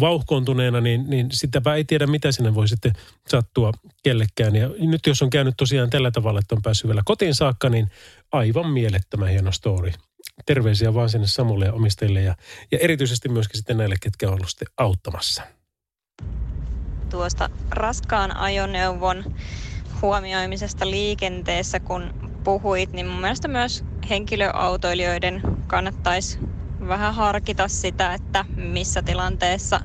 vauhkoontuneena, 0.00 0.80
niin, 0.80 1.10
niin 1.10 1.26
sitäpä 1.32 1.74
ei 1.74 1.84
tiedä, 1.84 2.06
mitä 2.06 2.32
sinne 2.32 2.54
voi 2.54 2.68
sitten 2.68 2.92
sattua 3.28 3.72
kellekään. 4.02 4.56
Ja 4.56 4.70
nyt 4.78 5.06
jos 5.06 5.22
on 5.22 5.30
käynyt 5.30 5.54
tosiaan 5.56 5.90
tällä 5.90 6.10
tavalla, 6.10 6.40
että 6.40 6.54
on 6.54 6.62
päässyt 6.62 6.88
vielä 6.88 7.02
kotiin 7.04 7.34
saakka, 7.34 7.68
niin 7.68 7.90
aivan 8.32 8.70
mielettömän 8.70 9.28
hieno 9.28 9.52
story. 9.52 9.90
Terveisiä 10.46 10.94
vaan 10.94 11.10
sinne 11.10 11.26
Samulle 11.26 11.64
ja 11.64 11.72
omistajille 11.72 12.22
ja, 12.22 12.34
ja 12.72 12.78
erityisesti 12.80 13.28
myöskin 13.28 13.56
sitten 13.56 13.76
näille, 13.76 13.94
ketkä 14.00 14.28
on 14.28 14.34
ollut 14.34 14.48
sitten 14.48 14.68
auttamassa. 14.76 15.42
tuosta 17.10 17.50
raskaan 17.70 18.36
ajoneuvon 18.36 19.24
huomioimisesta 20.02 20.90
liikenteessä, 20.90 21.80
kun 21.80 22.14
puhuit, 22.44 22.92
niin 22.92 23.06
mun 23.06 23.20
mielestä 23.20 23.48
myös 23.48 23.84
henkilöautoilijoiden 24.10 25.42
kannattaisi 25.66 26.38
vähän 26.80 27.14
harkita 27.14 27.68
sitä, 27.68 28.14
että 28.14 28.44
missä 28.56 29.02
tilanteessa 29.02 29.80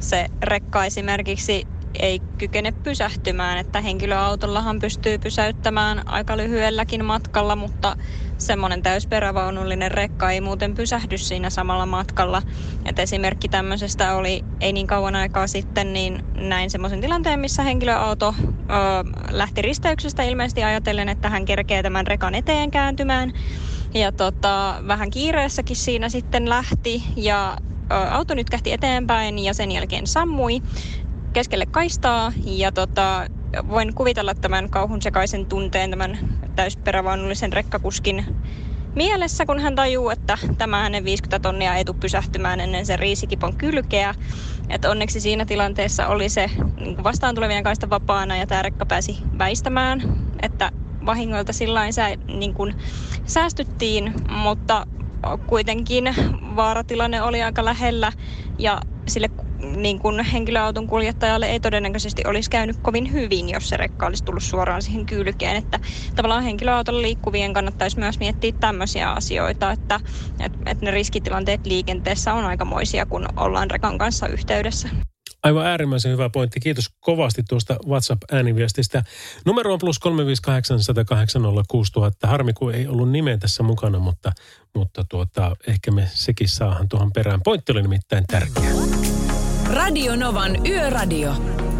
se 0.00 0.26
rekka 0.42 0.84
esimerkiksi 0.84 1.62
ei 2.00 2.20
kykene 2.38 2.72
pysähtymään, 2.82 3.58
että 3.58 3.80
henkilöautollahan 3.80 4.78
pystyy 4.78 5.18
pysäyttämään 5.18 6.02
aika 6.06 6.36
lyhyelläkin 6.36 7.04
matkalla, 7.04 7.56
mutta 7.56 7.96
semmoinen 8.38 8.82
täysperävaunullinen 8.82 9.90
rekka 9.90 10.30
ei 10.30 10.40
muuten 10.40 10.74
pysähdy 10.74 11.18
siinä 11.18 11.50
samalla 11.50 11.86
matkalla. 11.86 12.42
Et 12.84 12.98
esimerkki 12.98 13.48
tämmöisestä 13.48 14.14
oli 14.14 14.40
ei 14.60 14.72
niin 14.72 14.86
kauan 14.86 15.14
aikaa 15.16 15.46
sitten, 15.46 15.92
niin 15.92 16.18
näin 16.38 16.70
semmoisen 16.70 17.00
tilanteen, 17.00 17.40
missä 17.40 17.62
henkilöauto 17.62 18.34
ö, 18.38 18.44
lähti 19.30 19.62
risteyksestä 19.62 20.22
ilmeisesti 20.22 20.64
ajatellen, 20.64 21.08
että 21.08 21.30
hän 21.30 21.44
kerkee 21.44 21.82
tämän 21.82 22.06
rekan 22.06 22.34
eteen 22.34 22.70
kääntymään. 22.70 23.30
Ja 23.94 24.12
tota, 24.12 24.80
vähän 24.86 25.10
kiireessäkin 25.10 25.76
siinä 25.76 26.08
sitten 26.08 26.48
lähti 26.48 27.04
ja 27.16 27.56
ö, 27.92 27.94
auto 27.94 28.34
nyt 28.34 28.50
kähti 28.50 28.72
eteenpäin 28.72 29.38
ja 29.38 29.54
sen 29.54 29.72
jälkeen 29.72 30.06
sammui 30.06 30.60
keskelle 31.32 31.64
kaistaa 31.70 32.32
ja 32.44 32.72
tota, 32.72 33.26
voin 33.68 33.94
kuvitella 33.94 34.34
tämän 34.34 34.70
kauhun 34.70 35.02
sekaisen 35.02 35.46
tunteen 35.46 35.90
tämän 35.90 36.18
täysperävaunullisen 36.56 37.52
rekkakuskin 37.52 38.26
mielessä, 38.94 39.46
kun 39.46 39.60
hän 39.60 39.74
tajuu, 39.74 40.10
että 40.10 40.38
tämä 40.58 40.82
hänen 40.82 41.04
50 41.04 41.48
tonnia 41.48 41.74
ei 41.74 41.84
tule 41.84 41.96
pysähtymään 42.00 42.60
ennen 42.60 42.86
sen 42.86 42.98
riisikipon 42.98 43.56
kylkeä. 43.56 44.14
Et 44.68 44.84
onneksi 44.84 45.20
siinä 45.20 45.44
tilanteessa 45.46 46.06
oli 46.06 46.28
se 46.28 46.50
niin 46.80 47.04
vastaan 47.04 47.34
tulevien 47.34 47.62
kaista 47.62 47.90
vapaana 47.90 48.36
ja 48.36 48.46
tämä 48.46 48.62
rekka 48.62 48.86
pääsi 48.86 49.18
väistämään, 49.38 50.02
että 50.42 50.70
vahingoilta 51.06 51.52
sillä 51.52 51.92
sä, 51.92 52.16
niin 52.26 52.54
kuin 52.54 52.74
säästyttiin, 53.26 54.14
mutta 54.28 54.86
kuitenkin 55.46 56.14
vaaratilanne 56.56 57.22
oli 57.22 57.42
aika 57.42 57.64
lähellä 57.64 58.12
ja 58.58 58.80
sille 59.08 59.28
niin 59.76 59.98
kuin 59.98 60.24
henkilöauton 60.24 60.86
kuljettajalle 60.86 61.46
ei 61.46 61.60
todennäköisesti 61.60 62.22
olisi 62.26 62.50
käynyt 62.50 62.76
kovin 62.82 63.12
hyvin, 63.12 63.48
jos 63.48 63.68
se 63.68 63.76
rekka 63.76 64.06
olisi 64.06 64.24
tullut 64.24 64.42
suoraan 64.42 64.82
siihen 64.82 65.06
kylkeen. 65.06 65.56
Että 65.56 65.80
tavallaan 66.16 66.42
henkilöautolla 66.42 67.02
liikkuvien 67.02 67.52
kannattaisi 67.52 67.98
myös 67.98 68.20
miettiä 68.20 68.52
tämmöisiä 68.60 69.10
asioita, 69.10 69.70
että, 69.70 70.00
että, 70.40 70.58
että 70.66 70.84
ne 70.84 70.90
riskitilanteet 70.90 71.66
liikenteessä 71.66 72.34
on 72.34 72.44
aikamoisia, 72.44 73.06
kun 73.06 73.26
ollaan 73.36 73.70
rekan 73.70 73.98
kanssa 73.98 74.26
yhteydessä. 74.26 74.88
Aivan 75.42 75.66
äärimmäisen 75.66 76.12
hyvä 76.12 76.30
pointti. 76.30 76.60
Kiitos 76.60 76.90
kovasti 77.00 77.42
tuosta 77.48 77.76
WhatsApp-ääniviestistä. 77.86 79.04
Numero 79.46 79.72
on 79.72 79.78
plus 79.78 79.98
358 79.98 80.80
Harmi, 82.22 82.52
kun 82.52 82.74
ei 82.74 82.86
ollut 82.86 83.10
nimeä 83.10 83.38
tässä 83.38 83.62
mukana, 83.62 83.98
mutta, 83.98 84.32
mutta 84.74 85.04
tuota, 85.08 85.56
ehkä 85.66 85.90
me 85.90 86.08
sekin 86.14 86.48
saahan 86.48 86.88
tuohon 86.88 87.12
perään. 87.12 87.40
Pointti 87.42 87.72
oli 87.72 87.82
nimittäin 87.82 88.24
tärkeä. 88.26 88.70
Radio 89.66 90.16
Novan 90.16 90.66
Yöradio. 90.66 91.34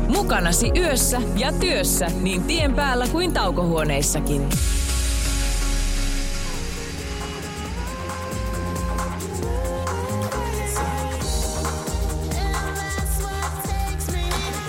Mukanasi 0.09 0.71
yössä 0.77 1.21
ja 1.37 1.53
työssä 1.53 2.07
niin 2.07 2.43
tien 2.43 2.75
päällä 2.75 3.07
kuin 3.07 3.33
taukohuoneissakin. 3.33 4.49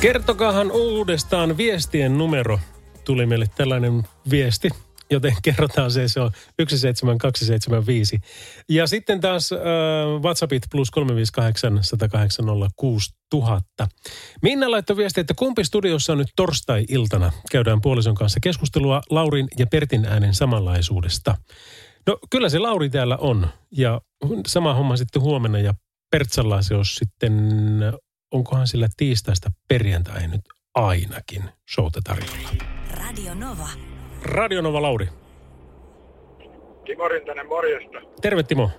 Kertokaahan 0.03 0.71
uudestaan 0.71 1.57
viestien 1.57 2.17
numero. 2.17 2.59
Tuli 3.05 3.25
meille 3.25 3.45
tällainen 3.55 4.03
viesti, 4.29 4.69
joten 5.11 5.35
kerrotaan 5.43 5.91
se, 5.91 6.07
se 6.07 6.19
on 6.19 6.31
17275. 6.57 8.19
Ja 8.69 8.87
sitten 8.87 9.21
taas 9.21 9.51
äh, 9.51 9.59
WhatsAppit 10.21 10.63
plus 10.71 10.91
358 10.91 11.83
108 11.83 12.45
6000. 12.75 13.87
Minna 14.41 14.71
laittoi 14.71 14.97
viesti, 14.97 15.21
että 15.21 15.33
kumpi 15.33 15.63
studiossa 15.63 16.11
on 16.11 16.17
nyt 16.17 16.33
torstai-iltana? 16.35 17.31
Käydään 17.51 17.81
puolison 17.81 18.15
kanssa 18.15 18.39
keskustelua 18.43 19.01
Laurin 19.09 19.47
ja 19.59 19.67
Pertin 19.67 20.05
äänen 20.05 20.33
samanlaisuudesta. 20.33 21.35
No 22.07 22.17
kyllä 22.29 22.49
se 22.49 22.59
Lauri 22.59 22.89
täällä 22.89 23.17
on 23.17 23.47
ja 23.71 24.01
sama 24.47 24.73
homma 24.73 24.97
sitten 24.97 25.21
huomenna 25.21 25.59
ja 25.59 25.73
Pertsalla 26.11 26.61
se 26.61 26.75
on 26.75 26.85
sitten 26.85 27.33
onkohan 28.33 28.67
sillä 28.67 28.87
tiistaista 28.97 29.49
perjantai 29.67 30.27
nyt 30.27 30.41
ainakin 30.75 31.43
showta 31.73 31.99
tarjolla. 32.03 32.49
Radio 32.91 33.33
Nova. 33.33 33.69
Radio 34.25 34.61
Nova 34.61 34.81
Lauri. 34.81 35.07
Timo 36.85 37.07
Rintanen, 37.07 37.47
morjesta. 37.47 38.01
Terve 38.21 38.43
Timo. 38.43 38.69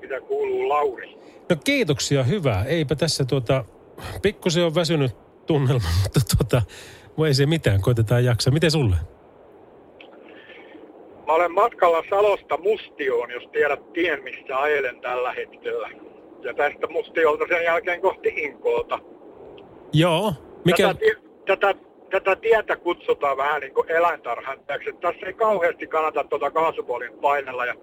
Mitä 0.00 0.20
kuuluu 0.20 0.68
Lauri? 0.68 1.14
No 1.50 1.56
kiitoksia, 1.64 2.22
hyvä. 2.22 2.64
Eipä 2.64 2.94
tässä 2.94 3.24
tuota, 3.24 3.64
pikkusen 4.22 4.64
on 4.64 4.74
väsynyt 4.74 5.12
tunnelma, 5.46 5.88
mutta 6.02 6.20
tuota, 6.36 6.62
voi 7.18 7.28
ei 7.28 7.34
se 7.34 7.46
mitään, 7.46 7.80
koitetaan 7.80 8.24
jaksaa. 8.24 8.52
Miten 8.52 8.70
sulle? 8.70 8.96
Mä 11.26 11.32
olen 11.34 11.52
matkalla 11.54 12.02
Salosta 12.10 12.56
Mustioon, 12.56 13.30
jos 13.30 13.44
tiedät 13.52 13.92
tien, 13.92 14.22
missä 14.22 14.58
ajelen 14.58 15.00
tällä 15.00 15.32
hetkellä. 15.32 16.09
Ja 16.42 16.54
tästä 16.54 16.86
Mustiolta 16.86 17.44
sen 17.48 17.64
jälkeen 17.64 18.00
kohti 18.00 18.28
Inkoota. 18.28 18.98
Joo. 19.92 20.32
Mikä? 20.64 20.94
Tätä, 20.94 21.04
tätä, 21.46 21.74
tätä 22.10 22.36
tietä 22.36 22.76
kutsutaan 22.76 23.36
vähän 23.36 23.60
niin 23.60 23.74
kuin 23.74 23.90
eläintarhan 23.90 24.60
täksi. 24.66 24.92
Tässä 24.92 25.26
ei 25.26 25.32
kauheasti 25.32 25.86
kannata 25.86 26.24
tuota 26.24 26.50
kaasupuolin 26.50 27.12
painella. 27.12 27.66
Ja 27.66 27.74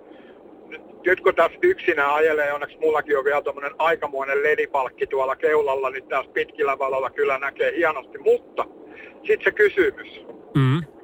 nyt, 0.67 0.81
nyt 1.05 1.21
kun 1.21 1.35
tässä 1.35 1.57
yksinä 1.63 2.13
ajelee, 2.13 2.53
onneksi 2.53 2.77
mullakin 2.77 3.17
on 3.17 3.25
vielä 3.25 3.41
tuommoinen 3.41 3.75
aikamoinen 3.77 4.43
ledipalkki 4.43 5.07
tuolla 5.07 5.35
keulalla, 5.35 5.89
niin 5.89 6.07
tässä 6.07 6.31
pitkillä 6.33 6.79
valolla 6.79 7.09
kyllä 7.09 7.37
näkee 7.37 7.75
hienosti. 7.75 8.17
Mutta 8.17 8.65
sitten 9.13 9.43
se 9.43 9.51
kysymys. 9.51 10.21
Mm. 10.55 10.96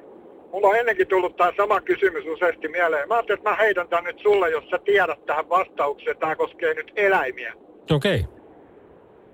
Mulla 0.54 0.68
on 0.68 0.76
ennenkin 0.76 1.08
tullut 1.08 1.36
tämä 1.36 1.52
sama 1.56 1.80
kysymys 1.80 2.24
useasti 2.26 2.68
mieleen. 2.68 3.08
Mä 3.08 3.14
ajattelin, 3.14 3.38
että 3.38 3.50
mä 3.50 3.56
heitän 3.56 3.88
tämän 3.88 4.04
nyt 4.04 4.18
sulle, 4.18 4.50
jos 4.50 4.64
sä 4.70 4.78
tiedät 4.78 5.26
tähän 5.26 5.48
vastaukseen. 5.48 6.16
Tämä 6.16 6.36
koskee 6.36 6.74
nyt 6.74 6.92
eläimiä. 6.96 7.54
Okei. 7.90 8.20
Okay. 8.20 8.32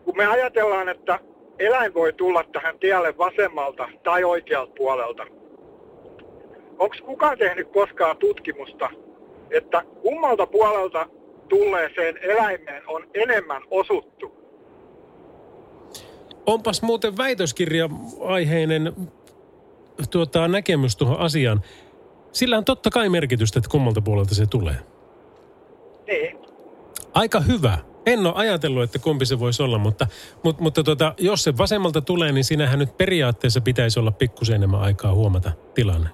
Kun 0.05 0.17
me 0.17 0.27
ajatellaan, 0.27 0.89
että 0.89 1.19
eläin 1.59 1.95
voi 1.95 2.13
tulla 2.13 2.45
tähän 2.53 2.79
tielle 2.79 3.19
vasemmalta 3.19 3.89
tai 4.03 4.25
oikealta 4.25 4.73
puolelta. 4.77 5.27
Onko 6.79 6.97
kukaan 7.05 7.39
tehnyt 7.39 7.69
koskaan 7.73 8.17
tutkimusta, 8.17 8.91
että 9.51 9.83
kummalta 10.03 10.47
puolelta 10.47 11.07
tulleeseen 11.49 12.19
eläimeen 12.23 12.83
on 12.87 13.07
enemmän 13.15 13.63
osuttu? 13.71 14.33
Onpas 16.47 16.83
muuten 16.83 17.17
väitöskirja-aiheinen 17.17 18.93
tuota, 20.07 20.49
näkemys 20.49 20.97
tuohon 20.97 21.19
asiaan. 21.19 21.61
Sillä 22.33 22.59
on 22.59 22.65
totta 22.65 22.91
kai 22.91 23.09
merkitystä, 23.09 23.59
että 23.59 23.71
kummalta 23.71 24.01
puolelta 24.01 24.35
se 24.35 24.47
tulee. 24.47 24.77
Niin. 26.07 26.39
Aika 27.15 27.41
hyvä. 27.41 27.79
En 28.07 28.27
ole 28.27 28.35
ajatellut, 28.37 28.83
että 28.83 28.99
kumpi 28.99 29.27
se 29.27 29.39
voisi 29.41 29.63
olla, 29.63 29.79
mutta, 29.79 30.07
mutta, 30.43 30.63
mutta 30.63 30.83
tuota, 30.83 31.15
jos 31.19 31.45
se 31.45 31.59
vasemmalta 31.59 32.01
tulee, 32.01 32.33
niin 32.33 32.45
siinähän 32.45 32.79
nyt 32.79 32.97
periaatteessa 32.97 33.61
pitäisi 33.61 34.01
olla 34.01 34.11
pikkusen 34.11 34.57
enemmän 34.57 34.81
aikaa 34.81 35.15
huomata 35.15 35.53
tilanne. 35.75 36.09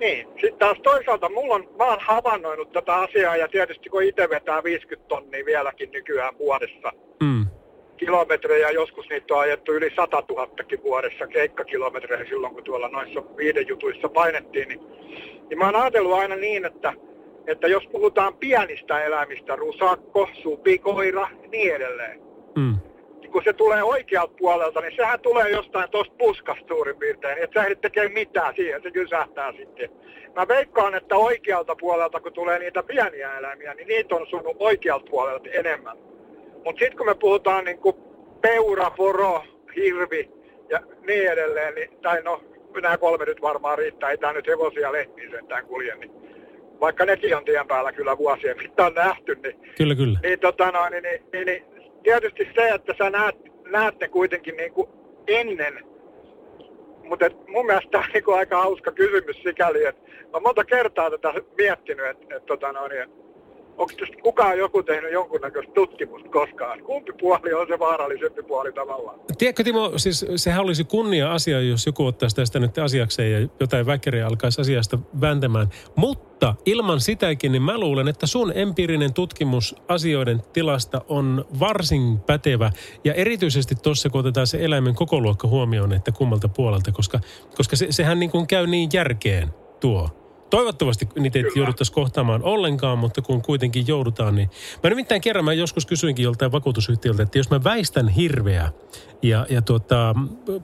Niin. 0.00 0.28
Sitten 0.28 0.58
taas 0.58 0.78
toisaalta 0.82 1.28
mulla 1.28 1.54
on, 1.54 1.68
mä 1.78 1.84
oon 1.84 1.98
havainnoinut 2.00 2.72
tätä 2.72 2.94
asiaa 2.94 3.36
ja 3.36 3.48
tietysti 3.48 3.88
kun 3.88 4.02
itse 4.02 4.28
vetää 4.30 4.64
50 4.64 5.08
tonnia 5.08 5.44
vieläkin 5.44 5.90
nykyään 5.90 6.38
vuodessa 6.38 6.92
Mm. 7.22 7.46
Kilometrejä, 7.96 8.70
joskus 8.70 9.08
niitä 9.10 9.34
on 9.34 9.40
ajettu 9.40 9.72
yli 9.72 9.90
100 9.96 10.22
000 10.28 10.48
vuodessa 10.84 11.26
keikkakilometrejä 11.26 12.24
silloin, 12.28 12.54
kun 12.54 12.64
tuolla 12.64 12.88
noissa 12.88 13.22
viiden 13.36 13.68
jutuissa 13.68 14.08
painettiin, 14.08 14.68
niin, 14.68 14.80
niin 15.48 15.58
mä 15.58 15.64
oon 15.64 15.76
ajatellut 15.76 16.12
aina 16.12 16.36
niin, 16.36 16.64
että, 16.64 16.92
että 17.46 17.68
jos 17.68 17.82
puhutaan 17.92 18.36
pienistä 18.36 19.04
eläimistä, 19.04 19.56
rusakko, 19.56 20.28
supikoira 20.42 21.28
ja 21.42 21.48
niin 21.48 21.74
edelleen, 21.74 22.20
Mm. 22.56 22.76
niin 23.20 23.32
kun 23.32 23.42
se 23.44 23.52
tulee 23.52 23.82
oikealta 23.82 24.34
puolelta, 24.38 24.80
niin 24.80 24.96
sehän 24.96 25.20
tulee 25.20 25.50
jostain 25.50 25.90
tuosta 25.90 26.14
puskasta 26.18 26.64
suurin 26.68 26.96
piirtein, 26.96 27.38
että 27.38 27.60
sä 27.60 27.64
ehdit 27.64 27.80
tekee 27.80 28.08
mitään 28.08 28.54
siihen, 28.54 28.82
se 28.82 28.90
kysähtää 28.90 29.52
sitten. 29.52 29.90
Mä 30.36 30.48
veikkaan, 30.48 30.94
että 30.94 31.16
oikealta 31.16 31.76
puolelta, 31.80 32.20
kun 32.20 32.32
tulee 32.32 32.58
niitä 32.58 32.82
pieniä 32.82 33.38
eläimiä, 33.38 33.74
niin 33.74 33.88
niitä 33.88 34.14
on 34.14 34.26
sunut 34.26 34.56
oikealta 34.58 35.10
puolelta 35.10 35.48
enemmän. 35.52 35.96
Mutta 36.64 36.78
sitten 36.78 36.96
kun 36.96 37.06
me 37.06 37.14
puhutaan 37.14 37.64
niin 37.64 37.78
kuin 37.78 37.96
peura, 38.40 38.90
poro, 38.90 39.42
hirvi 39.76 40.30
ja 40.70 40.80
niin 41.06 41.32
edelleen, 41.32 41.74
niin, 41.74 41.90
tai 42.02 42.22
no 42.22 42.40
nämä 42.82 42.98
kolme 42.98 43.24
nyt 43.24 43.42
varmaan 43.42 43.78
riittää, 43.78 44.10
ei 44.10 44.18
tämä 44.18 44.32
nyt 44.32 44.46
hevosia 44.46 44.92
lehmiä 44.92 45.30
sentään 45.30 45.66
kulje, 45.66 45.94
niin 45.94 46.10
vaikka 46.80 47.04
nekin 47.04 47.36
on 47.36 47.44
tien 47.44 47.66
päällä 47.66 47.92
kyllä 47.92 48.18
vuosien 48.18 48.56
mittaan 48.56 48.94
nähty, 48.94 49.34
niin 49.42 49.60
Kyllä, 49.78 49.94
kyllä. 49.94 50.18
niin, 50.22 50.40
tota 50.40 50.70
noin, 50.70 50.92
niin, 50.92 51.02
niin, 51.02 51.22
niin, 51.32 51.46
niin 51.46 51.64
tietysti 52.02 52.48
se, 52.54 52.68
että 52.68 52.94
sä 52.98 53.10
näet, 53.10 53.36
näet 53.70 54.00
ne 54.00 54.08
kuitenkin 54.08 54.56
niin 54.56 54.72
kuin 54.72 54.88
ennen. 55.26 55.84
Mutta 57.04 57.26
mun 57.48 57.66
mielestä 57.66 57.90
tämä 57.90 58.04
on 58.04 58.10
niin 58.14 58.38
aika 58.38 58.62
hauska 58.62 58.92
kysymys 58.92 59.42
sikäli, 59.42 59.84
että 59.84 60.02
mä 60.32 60.40
monta 60.40 60.64
kertaa 60.64 61.10
tätä 61.10 61.34
miettinyt, 61.58 62.06
että, 62.06 62.36
että 62.36 62.46
tota 62.46 62.72
noin, 62.72 62.92
että 62.92 63.23
onko 63.78 63.92
kukaan 64.22 64.58
joku 64.58 64.82
tehnyt 64.82 65.12
jonkunnäköistä 65.12 65.72
tutkimusta 65.72 66.28
koskaan? 66.28 66.82
Kumpi 66.82 67.12
puoli 67.20 67.52
on 67.52 67.66
se 67.68 67.78
vaarallisempi 67.78 68.42
puoli 68.42 68.72
tavallaan? 68.72 69.20
Tiedätkö 69.38 69.64
Timo, 69.64 69.92
siis 69.96 70.26
sehän 70.36 70.60
olisi 70.60 70.84
kunnia-asia, 70.84 71.60
jos 71.60 71.86
joku 71.86 72.06
ottaisi 72.06 72.36
tästä 72.36 72.58
nyt 72.58 72.78
asiakseen 72.78 73.32
ja 73.32 73.48
jotain 73.60 73.86
väkeriä 73.86 74.26
alkaisi 74.26 74.60
asiasta 74.60 74.98
vääntämään. 75.20 75.68
Mutta 75.96 76.54
ilman 76.66 77.00
sitäkin, 77.00 77.52
niin 77.52 77.62
mä 77.62 77.78
luulen, 77.78 78.08
että 78.08 78.26
sun 78.26 78.52
empiirinen 78.54 79.12
tutkimus 79.12 79.76
asioiden 79.88 80.42
tilasta 80.52 81.00
on 81.08 81.44
varsin 81.60 82.18
pätevä. 82.18 82.70
Ja 83.04 83.14
erityisesti 83.14 83.74
tuossa, 83.74 84.10
kun 84.10 84.20
otetaan 84.20 84.46
se 84.46 84.64
eläimen 84.64 84.94
koko 84.94 85.20
luokka 85.20 85.48
huomioon, 85.48 85.92
että 85.92 86.12
kummalta 86.12 86.48
puolelta, 86.48 86.92
koska, 86.92 87.20
koska 87.56 87.76
se, 87.76 87.86
sehän 87.90 88.18
niin 88.18 88.30
kuin 88.30 88.46
käy 88.46 88.66
niin 88.66 88.90
järkeen 88.92 89.48
tuo. 89.80 90.23
Toivottavasti 90.54 91.08
niitä 91.18 91.38
ei 91.38 91.44
jouduttaisi 91.54 91.92
kohtaamaan 91.92 92.42
ollenkaan, 92.42 92.98
mutta 92.98 93.22
kun 93.22 93.42
kuitenkin 93.42 93.86
joudutaan, 93.86 94.34
niin... 94.34 94.50
Mä 94.82 94.90
nimittäin 94.90 95.20
kerran, 95.20 95.44
mä 95.44 95.52
joskus 95.52 95.86
kysyinkin 95.86 96.22
joltain 96.22 96.52
vakuutusyhtiöltä, 96.52 97.22
että 97.22 97.38
jos 97.38 97.50
mä 97.50 97.64
väistän 97.64 98.08
hirveä 98.08 98.72
ja, 99.22 99.46
ja 99.50 99.62
tuota, 99.62 100.14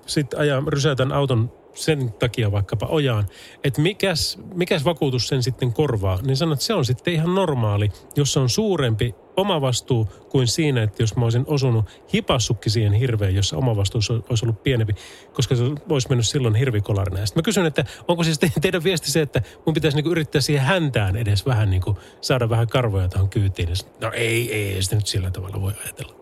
sitten 0.06 0.38
ajan, 0.38 0.68
rysäytän 0.68 1.12
auton 1.12 1.52
sen 1.74 2.12
takia 2.12 2.52
vaikkapa 2.52 2.86
ojaan, 2.86 3.26
että 3.64 3.80
mikäs, 3.80 4.38
mikäs 4.54 4.84
vakuutus 4.84 5.28
sen 5.28 5.42
sitten 5.42 5.72
korvaa, 5.72 6.18
niin 6.22 6.36
sanon, 6.36 6.52
että 6.52 6.64
se 6.64 6.74
on 6.74 6.84
sitten 6.84 7.14
ihan 7.14 7.34
normaali, 7.34 7.92
jos 8.16 8.32
se 8.32 8.40
on 8.40 8.48
suurempi 8.48 9.14
omavastuu 9.40 10.08
kuin 10.28 10.46
siinä, 10.46 10.82
että 10.82 11.02
jos 11.02 11.16
mä 11.16 11.24
olisin 11.24 11.44
osunut 11.46 11.84
hipassukki 12.12 12.70
siihen 12.70 12.92
hirveen, 12.92 13.34
jossa 13.34 13.56
omavastuus 13.56 14.10
olisi 14.10 14.44
ollut 14.44 14.62
pienempi, 14.62 14.94
koska 15.32 15.54
se 15.54 15.62
olisi 15.88 16.08
mennyt 16.08 16.28
silloin 16.28 16.54
hirvikolarina. 16.54 17.26
Sitten 17.26 17.40
mä 17.40 17.44
kysyn, 17.44 17.66
että 17.66 17.84
onko 18.08 18.22
siis 18.22 18.38
te, 18.38 18.52
teidän 18.60 18.84
viesti 18.84 19.10
se, 19.10 19.20
että 19.20 19.42
mun 19.66 19.74
pitäisi 19.74 19.96
niinku 19.96 20.10
yrittää 20.10 20.40
siihen 20.40 20.66
häntään 20.66 21.16
edes 21.16 21.46
vähän 21.46 21.70
niinku 21.70 21.98
saada 22.20 22.50
vähän 22.50 22.68
karvoja 22.68 23.08
tuohon 23.08 23.28
kyytiin. 23.28 23.68
No 24.00 24.10
ei, 24.14 24.54
ei, 24.54 24.74
ei 24.74 24.82
sitä 24.82 24.96
nyt 24.96 25.06
sillä 25.06 25.30
tavalla 25.30 25.60
voi 25.60 25.72
ajatella. 25.84 26.14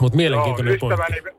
Mutta 0.00 0.16
mielenkiintoinen 0.16 0.72
Joo, 0.72 0.78
pointti. 0.78 1.14
ystäväni, 1.14 1.36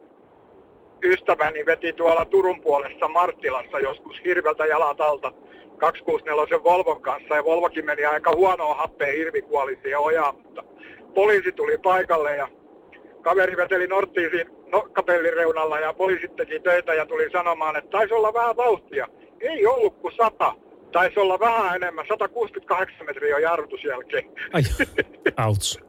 ystäväni 1.04 1.65
veti 1.65 1.94
tuolla 1.94 2.26
Turun 2.26 2.62
puolessa 2.62 3.08
Marttilassa 3.08 3.80
joskus 3.80 4.15
hirveltä 4.26 4.65
jalat 4.65 5.02
alta 5.02 5.32
264 5.80 6.63
Volvon 6.63 7.02
kanssa 7.02 7.36
ja 7.36 7.44
Volvokin 7.44 7.86
meni 7.86 8.06
aika 8.06 8.36
huonoa 8.36 8.76
happea, 8.76 9.13
hirvi 9.13 9.42
kuoli 9.42 9.80
siihen 9.82 10.00
ojaan, 10.00 10.36
mutta 10.36 10.63
poliisi 11.13 11.52
tuli 11.52 11.78
paikalle 11.78 12.36
ja 12.36 12.48
kaveri 13.22 13.58
veteli 13.58 13.88
Norttiin 13.88 14.30
siinä 14.32 14.52
nokkapellin 14.72 15.34
reunalla 15.34 15.80
ja 15.80 15.94
poliisit 15.94 16.36
teki 16.36 16.60
töitä 16.60 16.94
ja 16.94 17.06
tuli 17.06 17.32
sanomaan, 17.32 17.76
että 17.76 17.89
taisi 17.89 18.13
olla 18.13 18.34
vähän 18.34 18.58
vauhtia. 18.58 19.08
Ei 19.39 19.65
ollut 19.65 20.02
kuin 20.02 20.13
sata. 20.18 20.56
Taisi 20.92 21.20
olla 21.20 21.39
vähän 21.39 21.76
enemmän, 21.76 22.06
168 22.10 23.06
metriä 23.06 23.36
on 23.36 23.42
jarrutus 23.42 23.84
jälkeen. 23.84 24.24
Ai, 24.54 24.62
outs. 25.46 25.80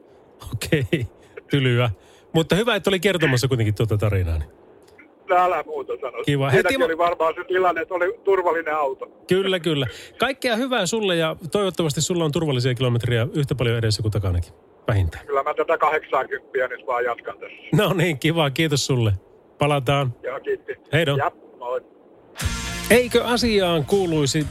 Okei, 0.53 0.81
okay. 0.81 1.05
tylyä. 1.51 1.91
Mutta 2.33 2.57
hyvä, 2.57 2.75
että 2.77 2.91
oli 2.91 3.01
kertomassa 3.01 3.49
kuitenkin 3.49 3.75
tuota 3.75 3.99
tarinaa. 3.99 4.39
Niin. 4.39 4.60
Älä 5.37 5.63
muuta 5.67 5.93
sano. 6.01 6.23
Kiva. 6.25 6.51
Timo- 6.51 6.85
oli 6.85 6.99
varmaan 6.99 7.35
se 7.35 7.45
tilanne, 7.45 7.81
että 7.81 7.95
oli 7.95 8.21
turvallinen 8.25 8.75
auto. 8.75 9.07
Kyllä, 9.29 9.61
kyllä. 9.61 9.87
Kaikkea 10.19 10.57
hyvää 10.57 10.87
sulle 10.87 11.17
ja 11.17 11.37
toivottavasti 11.53 12.01
sulla 12.01 12.25
on 12.25 12.33
turvallisia 12.33 12.75
kilometriä 12.75 13.27
yhtä 13.35 13.55
paljon 13.55 13.79
edessä 13.79 14.03
kuin 14.03 14.13
takanakin. 14.13 14.53
Vähintään. 14.89 15.27
Kyllä 15.27 15.43
mä 15.43 15.55
tätä 15.55 15.79
80 15.79 16.69
nyt 16.69 16.87
vaan 16.87 17.05
jatkan 17.05 17.39
tässä. 17.39 17.57
No 17.73 17.93
niin, 17.93 18.19
kiva. 18.19 18.51
Kiitos 18.51 18.87
sulle. 18.87 19.13
Palataan. 19.59 20.15
Joo, 20.23 20.41
kiitti. 20.41 20.73
Heidon. 20.93 21.19
Ja, 21.19 21.31
moi. 21.59 21.81
Eikö 22.91 23.25
asiaan 23.25 23.85
kuuluisi 23.85 24.47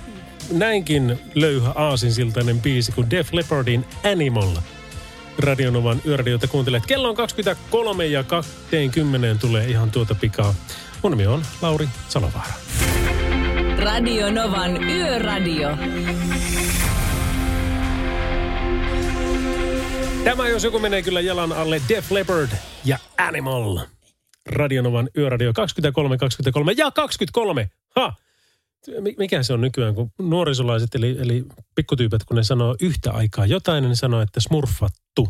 näinkin 0.51 1.19
löyhä 1.35 1.71
aasinsiltainen 1.75 2.59
biisi 2.59 2.91
kuin 2.91 3.09
Def 3.09 3.33
Leppardin 3.33 3.85
Animal? 4.11 4.47
Radionovan 5.39 6.02
yöradiota 6.06 6.47
kuuntelet. 6.47 6.86
Kello 6.86 7.10
on 7.10 7.15
23 7.15 8.06
ja 8.06 8.23
20 8.23 9.41
tulee 9.41 9.65
ihan 9.65 9.91
tuota 9.91 10.15
pikaa. 10.15 10.54
Mun 11.04 11.12
nimi 11.12 11.28
on 11.28 11.41
Lauri 11.62 11.89
Salovaara. 12.08 12.54
Radio 13.80 14.32
Novan 14.32 14.84
Yöradio. 14.84 15.69
Tämä 20.23 20.47
jos 20.47 20.63
joku 20.63 20.80
menee 20.80 21.02
kyllä 21.02 21.21
jalan 21.21 21.52
alle 21.52 21.82
Def 21.89 22.12
Leppard 22.12 22.49
ja 22.86 22.97
Animal. 23.17 23.80
Radionovan 24.45 25.10
yöradio 25.17 25.54
23, 25.54 26.17
23 26.17 26.73
ja 26.78 26.91
23. 26.91 27.69
Ha! 27.95 28.13
Mi- 29.01 29.15
Mikä 29.17 29.43
se 29.43 29.53
on 29.53 29.61
nykyään, 29.61 29.95
kun 29.95 30.11
nuorisolaiset 30.19 30.95
eli, 30.95 31.17
eli 31.19 31.45
pikkutyypät, 31.75 32.23
kun 32.23 32.37
ne 32.37 32.43
sanoo 32.43 32.75
yhtä 32.81 33.11
aikaa 33.11 33.45
jotain, 33.45 33.81
niin 33.81 33.89
ne 33.89 33.95
sanoo, 33.95 34.21
että 34.21 34.39
smurfattu. 34.39 35.29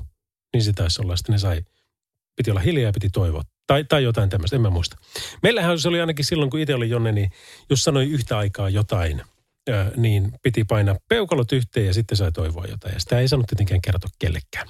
Niin 0.53 0.63
se 0.63 0.73
taisi 0.73 1.01
olla. 1.01 1.15
Sitten 1.15 1.33
ne 1.33 1.39
sai, 1.39 1.61
piti 2.35 2.51
olla 2.51 2.59
hiljaa 2.59 2.89
ja 2.89 2.93
piti 2.93 3.09
toivoa. 3.09 3.43
Tai, 3.67 3.83
tai 3.83 4.03
jotain 4.03 4.29
tämmöistä, 4.29 4.55
en 4.55 4.61
mä 4.61 4.69
muista. 4.69 4.97
Meillähän 5.43 5.79
se 5.79 5.87
oli 5.87 5.99
ainakin 6.01 6.25
silloin, 6.25 6.49
kun 6.49 6.59
itse 6.59 6.75
oli 6.75 6.89
Jonne, 6.89 7.11
niin 7.11 7.31
jos 7.69 7.83
sanoi 7.83 8.05
yhtä 8.05 8.37
aikaa 8.37 8.69
jotain, 8.69 9.21
niin 9.97 10.31
piti 10.43 10.63
painaa 10.63 10.95
peukalot 11.09 11.51
yhteen 11.51 11.85
ja 11.85 11.93
sitten 11.93 12.17
sai 12.17 12.31
toivoa 12.31 12.65
jotain. 12.65 12.93
Ja 12.93 12.99
sitä 12.99 13.19
ei 13.19 13.27
saanut 13.27 13.47
tietenkään 13.47 13.81
kertoa 13.81 14.09
kellekään. 14.19 14.67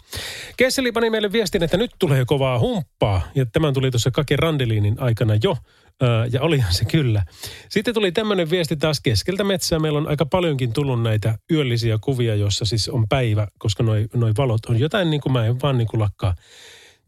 Kesseli 0.58 0.92
pani 0.92 1.10
meille 1.10 1.32
viestin, 1.32 1.64
että 1.64 1.78
nyt 1.78 1.92
tulee 2.00 2.26
kovaa 2.26 2.60
humppaa. 2.60 3.22
Ja 3.36 3.46
tämän 3.46 3.74
tuli 3.74 3.92
tuossa 3.92 4.12
Kake 4.12 4.36
Randeliinin 4.36 4.96
aikana 5.00 5.34
jo. 5.44 5.58
Ää, 6.02 6.26
Ja 6.26 6.42
olihan 6.42 6.74
se 6.74 6.86
kyllä. 6.86 7.24
Sitten 7.70 7.94
tuli 7.94 8.12
tämmöinen 8.12 8.50
viesti 8.50 8.76
taas 8.76 9.00
keskeltä 9.00 9.44
metsää. 9.44 9.80
Meillä 9.80 10.00
on 10.00 10.08
aika 10.08 10.26
paljonkin 10.26 10.74
tullut 10.74 11.02
näitä 11.02 11.38
yöllisiä 11.52 11.98
kuvia, 12.02 12.36
joissa 12.36 12.66
siis 12.66 12.90
on 12.90 13.06
päivä, 13.10 13.48
koska 13.60 13.84
noi, 13.84 14.08
noi 14.14 14.32
valot 14.38 14.66
on 14.66 14.80
jotain 14.80 15.10
niin 15.10 15.22
kuin 15.22 15.34
mä 15.34 15.46
en 15.46 15.62
vaan 15.62 15.78
niin 15.78 15.88
kuin 15.88 16.02
lakkaa 16.02 16.36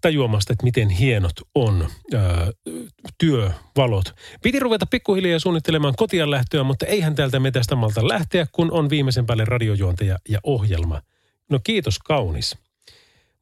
tajuamasta, 0.02 0.54
että 0.54 0.64
miten 0.64 0.90
hienot 0.90 1.34
on 1.56 1.88
ää, 2.14 2.52
työvalot. 3.18 4.16
Piti 4.42 4.60
ruveta 4.60 4.86
pikkuhiljaa 4.86 5.40
suunnittelemaan 5.40 5.94
kotiin 5.98 6.32
lähtöä, 6.32 6.64
mutta 6.64 6.86
eihän 6.86 7.16
täältä 7.16 7.40
metästä 7.40 7.76
malta 7.76 8.08
lähteä, 8.08 8.46
kun 8.52 8.72
on 8.72 8.90
viimeisen 8.90 9.26
päälle 9.26 9.46
radiojuontaja 9.46 10.18
ja 10.30 10.40
ohjelma. 10.44 11.02
No 11.50 11.60
kiitos 11.64 12.00
kaunis. 12.00 12.58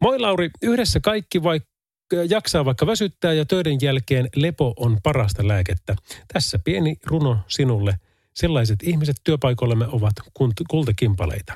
Moi 0.01 0.19
Lauri, 0.19 0.49
yhdessä 0.61 0.99
kaikki 0.99 1.43
vaikka 1.43 1.68
jaksaa 2.29 2.65
vaikka 2.65 2.87
väsyttää 2.87 3.33
ja 3.33 3.45
töiden 3.45 3.77
jälkeen 3.81 4.29
lepo 4.35 4.73
on 4.77 4.97
parasta 5.03 5.47
lääkettä. 5.47 5.95
Tässä 6.33 6.59
pieni 6.59 6.95
runo 7.05 7.39
sinulle. 7.47 7.99
Sellaiset 8.33 8.83
ihmiset 8.83 9.15
työpaikoillemme 9.23 9.87
ovat 9.87 10.13
kultakimpaleita. 10.69 11.53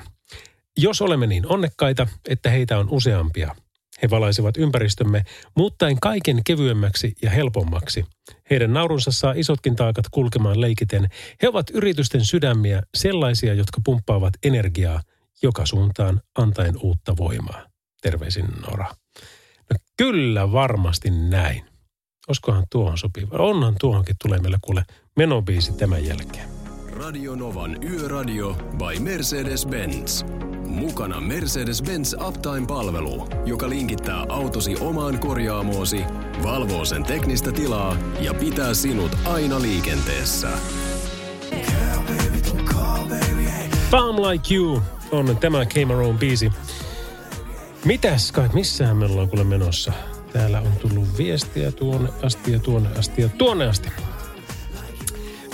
Jos 0.76 1.02
olemme 1.02 1.26
niin 1.26 1.46
onnekkaita, 1.46 2.06
että 2.28 2.50
heitä 2.50 2.78
on 2.78 2.88
useampia, 2.90 3.56
he 4.02 4.10
valaisevat 4.10 4.56
ympäristömme 4.56 5.24
muuttaen 5.56 6.00
kaiken 6.00 6.40
kevyemmäksi 6.46 7.14
ja 7.22 7.30
helpommaksi. 7.30 8.04
Heidän 8.50 8.72
naurunsa 8.72 9.12
saa 9.12 9.34
isotkin 9.36 9.76
taakat 9.76 10.04
kulkemaan 10.10 10.60
leikiten. 10.60 11.08
He 11.42 11.48
ovat 11.48 11.70
yritysten 11.70 12.24
sydämiä, 12.24 12.82
sellaisia, 12.94 13.54
jotka 13.54 13.80
pumppaavat 13.84 14.34
energiaa 14.42 15.00
joka 15.42 15.66
suuntaan 15.66 16.20
antaen 16.38 16.74
uutta 16.82 17.16
voimaa. 17.16 17.66
Terveisin 18.02 18.46
Nora. 18.70 18.86
Kyllä 19.96 20.52
varmasti 20.52 21.10
näin. 21.10 21.64
Oskohan 22.28 22.64
tuohon 22.70 22.98
sopiva? 22.98 23.36
Onhan 23.38 23.74
tuohonkin 23.80 24.16
tulee 24.22 24.38
meille 24.38 24.58
kuule 24.62 24.84
menobiisi 25.16 25.72
tämän 25.72 26.04
jälkeen. 26.06 26.48
Radio 26.92 27.34
Novan 27.34 27.84
Yöradio 27.84 28.54
by 28.54 28.98
Mercedes-Benz. 28.98 30.24
Mukana 30.66 31.20
Mercedes-Benz 31.20 32.26
Uptime-palvelu, 32.28 33.28
joka 33.46 33.68
linkittää 33.68 34.24
autosi 34.28 34.76
omaan 34.80 35.18
korjaamoosi, 35.18 36.04
valvoo 36.42 36.84
sen 36.84 37.02
teknistä 37.02 37.52
tilaa 37.52 37.96
ja 38.20 38.34
pitää 38.34 38.74
sinut 38.74 39.18
aina 39.24 39.62
liikenteessä. 39.62 40.48
Palm 43.90 44.16
Like 44.16 44.54
You 44.54 44.82
on 45.10 45.36
tämä 45.40 45.66
Cameron 45.66 46.18
biisi. 46.18 46.52
Mitäs 47.84 48.32
kai, 48.32 48.48
missähän 48.52 48.96
me 48.96 49.04
ollaan 49.04 49.28
kuule 49.28 49.44
menossa? 49.44 49.92
Täällä 50.32 50.60
on 50.60 50.72
tullut 50.80 51.18
viestiä 51.18 51.72
tuonne 51.72 52.10
asti 52.22 52.52
ja 52.52 52.58
tuonne 52.58 52.88
asti 52.98 53.22
ja 53.22 53.28
tuonne 53.28 53.66
asti. 53.66 53.88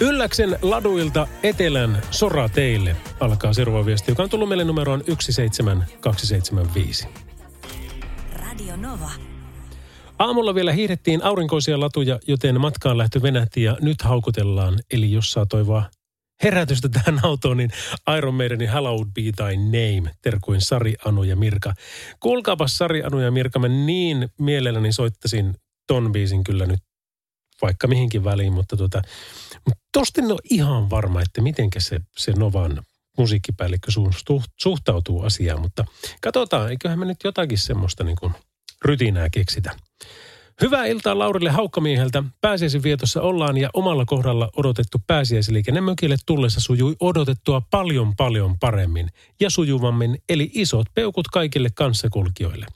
Ylläksen 0.00 0.58
laduilta 0.62 1.26
Etelän 1.42 2.02
sora 2.10 2.48
teille 2.48 2.96
alkaa 3.20 3.52
seuraava 3.52 3.86
viesti, 3.86 4.10
joka 4.10 4.22
on 4.22 4.30
tullut 4.30 4.48
meille 4.48 4.64
numeroon 4.64 5.02
17275. 5.08 7.08
Radio 8.32 8.76
Nova. 8.76 9.10
Aamulla 10.18 10.54
vielä 10.54 10.72
hiihdettiin 10.72 11.24
aurinkoisia 11.24 11.80
latuja, 11.80 12.18
joten 12.26 12.60
matkaan 12.60 12.98
lähtö 12.98 13.22
venähti 13.22 13.62
ja 13.62 13.76
nyt 13.80 14.02
haukutellaan. 14.02 14.78
Eli 14.90 15.12
jos 15.12 15.32
saa 15.32 15.46
toivoa 15.46 15.84
herätystä 16.42 16.88
tähän 16.88 17.20
autoon, 17.22 17.56
niin 17.56 17.70
Iron 18.18 18.34
Maidenin 18.34 18.70
Hallowed 18.70 19.08
Be 19.14 19.22
Thy 19.22 19.56
Name, 19.56 20.14
terkuin 20.22 20.60
Sari, 20.60 20.94
Anu 21.04 21.22
ja 21.22 21.36
Mirka. 21.36 21.74
Kuulkaapas 22.20 22.78
Sari, 22.78 23.02
Anu 23.02 23.18
ja 23.18 23.30
Mirka, 23.30 23.58
mä 23.58 23.68
niin 23.68 24.28
mielelläni 24.38 24.92
soittasin 24.92 25.54
ton 25.86 26.12
biisin 26.12 26.44
kyllä 26.44 26.66
nyt 26.66 26.80
vaikka 27.62 27.86
mihinkin 27.86 28.24
väliin, 28.24 28.52
mutta 28.52 28.76
tota, 28.76 29.02
mutta 29.66 29.84
tosta 29.92 30.20
en 30.20 30.32
ole 30.32 30.40
ihan 30.50 30.90
varma, 30.90 31.22
että 31.22 31.40
mitenkä 31.40 31.80
se, 31.80 32.00
se 32.16 32.32
Novan 32.32 32.82
musiikkipäällikkö 33.18 33.90
su- 33.90 34.44
suhtautuu 34.60 35.22
asiaan, 35.22 35.60
mutta 35.60 35.84
katsotaan, 36.22 36.70
eiköhän 36.70 36.98
me 36.98 37.04
nyt 37.04 37.18
jotakin 37.24 37.58
semmoista 37.58 38.04
niin 38.04 38.16
kuin 38.20 38.32
rytinää 38.84 39.30
keksitä. 39.30 39.76
Hyvää 40.62 40.86
iltaa 40.86 41.18
Laurille 41.18 41.50
Haukkamieheltä. 41.50 42.22
Pääsiäisen 42.40 42.82
vietossa 42.82 43.22
ollaan 43.22 43.56
ja 43.56 43.70
omalla 43.74 44.04
kohdalla 44.04 44.50
odotettu 44.56 44.98
pääsiäisliikenne 45.06 45.80
mökille 45.80 46.16
tullessa 46.26 46.60
sujui 46.60 46.96
odotettua 47.00 47.62
paljon 47.70 48.16
paljon 48.16 48.58
paremmin 48.58 49.08
ja 49.40 49.50
sujuvammin, 49.50 50.18
eli 50.28 50.50
isot 50.54 50.86
peukut 50.94 51.28
kaikille 51.28 51.68
kanssakulkijoille. 51.74 52.66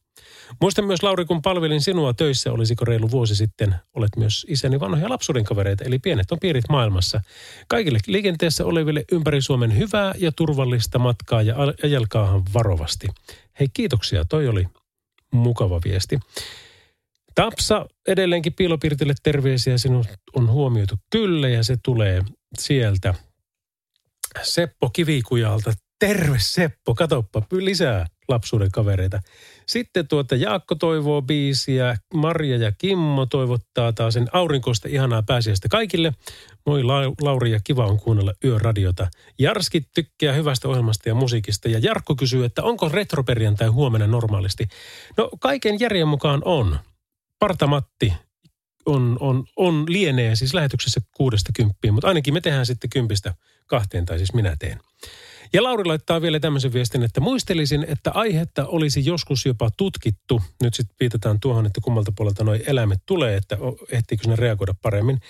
Muistan 0.60 0.84
myös 0.84 1.02
Lauri, 1.02 1.24
kun 1.24 1.42
palvelin 1.42 1.80
sinua 1.80 2.14
töissä, 2.14 2.52
olisiko 2.52 2.84
reilu 2.84 3.10
vuosi 3.10 3.36
sitten, 3.36 3.74
olet 3.94 4.16
myös 4.16 4.46
isäni 4.48 4.80
vanhoja 4.80 5.08
lapsuuden 5.08 5.44
kavereita, 5.44 5.84
eli 5.84 5.98
pienet 5.98 6.32
on 6.32 6.38
piirit 6.40 6.68
maailmassa. 6.68 7.20
Kaikille 7.68 7.98
liikenteessä 8.06 8.64
oleville 8.64 9.04
ympäri 9.12 9.42
Suomen 9.42 9.78
hyvää 9.78 10.14
ja 10.18 10.32
turvallista 10.32 10.98
matkaa 10.98 11.42
ja 11.42 11.54
ajelkaahan 11.84 12.42
varovasti. 12.54 13.06
Hei 13.60 13.68
kiitoksia, 13.72 14.24
toi 14.24 14.48
oli 14.48 14.66
mukava 15.32 15.80
viesti. 15.84 16.18
Tapsa 17.34 17.86
edelleenkin 18.08 18.52
piilopirtille 18.52 19.14
terveisiä, 19.22 19.78
sinut 19.78 20.06
on 20.36 20.50
huomioitu 20.50 20.94
kyllä 21.10 21.48
ja 21.48 21.64
se 21.64 21.76
tulee 21.84 22.22
sieltä 22.58 23.14
Seppo 24.42 24.90
Kivikujalta. 24.90 25.72
Terve 25.98 26.36
Seppo, 26.40 26.94
katoppa 26.94 27.42
lisää 27.52 28.06
lapsuuden 28.28 28.70
kavereita. 28.70 29.20
Sitten 29.68 30.08
tuota 30.08 30.36
Jaakko 30.36 30.74
toivoo 30.74 31.22
biisiä, 31.22 31.96
Marja 32.14 32.56
ja 32.56 32.72
Kimmo 32.72 33.26
toivottaa 33.26 33.92
taas 33.92 34.14
sen 34.14 34.26
aurinkoista 34.32 34.88
ihanaa 34.88 35.22
pääsiäistä 35.22 35.68
kaikille. 35.68 36.12
Moi 36.66 36.82
La- 36.82 37.12
Lauri 37.20 37.50
ja 37.50 37.60
kiva 37.64 37.86
on 37.86 38.00
kuunnella 38.00 38.32
yöradiota. 38.44 39.08
Jarski 39.38 39.82
tykkää 39.94 40.32
hyvästä 40.32 40.68
ohjelmasta 40.68 41.08
ja 41.08 41.14
musiikista 41.14 41.68
ja 41.68 41.78
Jarkko 41.78 42.16
kysyy, 42.16 42.44
että 42.44 42.62
onko 42.62 42.88
retroperjantai 42.88 43.68
huomenna 43.68 44.06
normaalisti. 44.06 44.68
No 45.16 45.30
kaiken 45.40 45.80
järjen 45.80 46.08
mukaan 46.08 46.42
on 46.44 46.78
Spartamatti 47.44 48.12
on, 48.86 49.16
on, 49.20 49.44
on 49.56 49.84
lienee 49.88 50.36
siis 50.36 50.54
lähetyksessä 50.54 51.00
kuudesta 51.16 51.50
kymppiin, 51.56 51.94
mutta 51.94 52.08
ainakin 52.08 52.34
me 52.34 52.40
tehdään 52.40 52.66
sitten 52.66 52.90
kympistä 52.90 53.34
kahteen, 53.66 54.06
tai 54.06 54.18
siis 54.18 54.34
minä 54.34 54.56
teen. 54.58 54.80
Ja 55.54 55.62
Lauri 55.62 55.84
laittaa 55.84 56.22
vielä 56.22 56.40
tämmöisen 56.40 56.72
viestin, 56.72 57.02
että 57.02 57.20
muistelisin, 57.20 57.86
että 57.88 58.10
aihetta 58.10 58.66
olisi 58.66 59.06
joskus 59.06 59.46
jopa 59.46 59.70
tutkittu. 59.76 60.42
Nyt 60.62 60.74
sitten 60.74 60.96
viitataan 61.00 61.40
tuohon, 61.40 61.66
että 61.66 61.80
kummalta 61.80 62.12
puolelta 62.16 62.44
nuo 62.44 62.54
eläimet 62.66 62.98
tulee, 63.06 63.36
että 63.36 63.58
ehtiikö 63.92 64.28
ne 64.28 64.36
reagoida 64.36 64.74
paremmin 64.82 65.20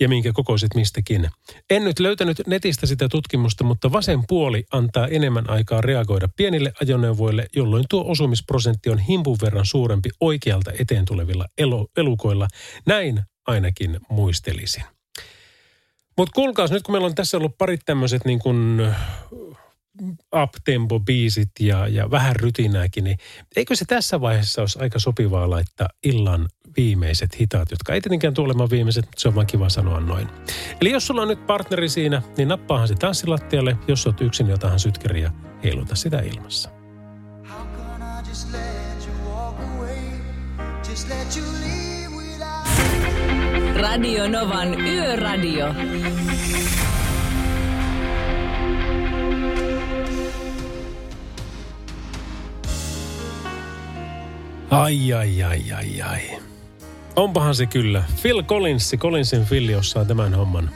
ja 0.00 0.08
minkä 0.08 0.32
kokoiset 0.32 0.74
mistäkin. 0.74 1.30
En 1.70 1.84
nyt 1.84 1.98
löytänyt 1.98 2.42
netistä 2.46 2.86
sitä 2.86 3.08
tutkimusta, 3.08 3.64
mutta 3.64 3.92
vasen 3.92 4.20
puoli 4.28 4.64
antaa 4.72 5.06
enemmän 5.06 5.50
aikaa 5.50 5.80
reagoida 5.80 6.28
pienille 6.36 6.72
ajoneuvoille, 6.80 7.46
jolloin 7.56 7.84
tuo 7.90 8.04
osumisprosentti 8.10 8.90
on 8.90 8.98
himpun 8.98 9.38
verran 9.42 9.66
suurempi 9.66 10.10
oikealta 10.20 10.72
eteen 10.78 11.04
tulevilla 11.04 11.46
elukoilla. 11.96 12.48
Näin 12.86 13.22
ainakin 13.46 14.00
muistelisin. 14.10 14.84
Mutta 16.16 16.32
kuulkaas, 16.34 16.70
nyt 16.70 16.82
kun 16.82 16.94
meillä 16.94 17.06
on 17.06 17.14
tässä 17.14 17.36
ollut 17.36 17.58
parit 17.58 17.80
tämmöiset 17.86 18.24
niin 18.24 18.38
kuin 18.38 18.80
uptempo-biisit 20.34 21.50
ja, 21.60 21.88
ja 21.88 22.10
vähän 22.10 22.36
rytinääkin, 22.36 23.04
niin 23.04 23.18
eikö 23.56 23.76
se 23.76 23.84
tässä 23.84 24.20
vaiheessa 24.20 24.60
olisi 24.60 24.78
aika 24.82 24.98
sopivaa 24.98 25.50
laittaa 25.50 25.88
illan 26.04 26.48
viimeiset 26.76 27.40
hitaat, 27.40 27.70
jotka 27.70 27.94
ei 27.94 28.00
tietenkään 28.00 28.34
tule 28.34 28.46
olemaan 28.46 28.70
viimeiset, 28.70 29.04
mutta 29.04 29.20
se 29.20 29.28
on 29.28 29.34
vaan 29.34 29.46
kiva 29.46 29.68
sanoa 29.68 30.00
noin. 30.00 30.28
Eli 30.80 30.90
jos 30.90 31.06
sulla 31.06 31.22
on 31.22 31.28
nyt 31.28 31.46
partneri 31.46 31.88
siinä, 31.88 32.22
niin 32.36 32.48
nappaahan 32.48 32.88
se 32.88 32.94
tanssilattialle. 32.94 33.76
Jos 33.88 34.06
olet 34.06 34.20
yksin, 34.20 34.46
niin 34.46 34.54
otahan 34.54 34.80
sytkäri 34.80 35.22
ja 35.22 35.30
heiluta 35.64 35.94
sitä 35.94 36.20
ilmassa. 36.20 36.70
Radio 43.80 44.28
Novan 44.28 44.80
Yöradio. 44.80 45.66
Ai, 54.70 55.12
ai, 55.12 55.42
ai, 55.42 55.72
ai, 55.72 56.02
ai. 56.02 56.20
Onpahan 57.16 57.54
se 57.54 57.66
kyllä. 57.66 58.04
Phil 58.22 58.42
Collins, 58.42 58.94
Collinsin 58.98 59.46
Phil 59.46 59.78
osaa 59.78 60.04
tämän 60.04 60.34
homman. 60.34 60.70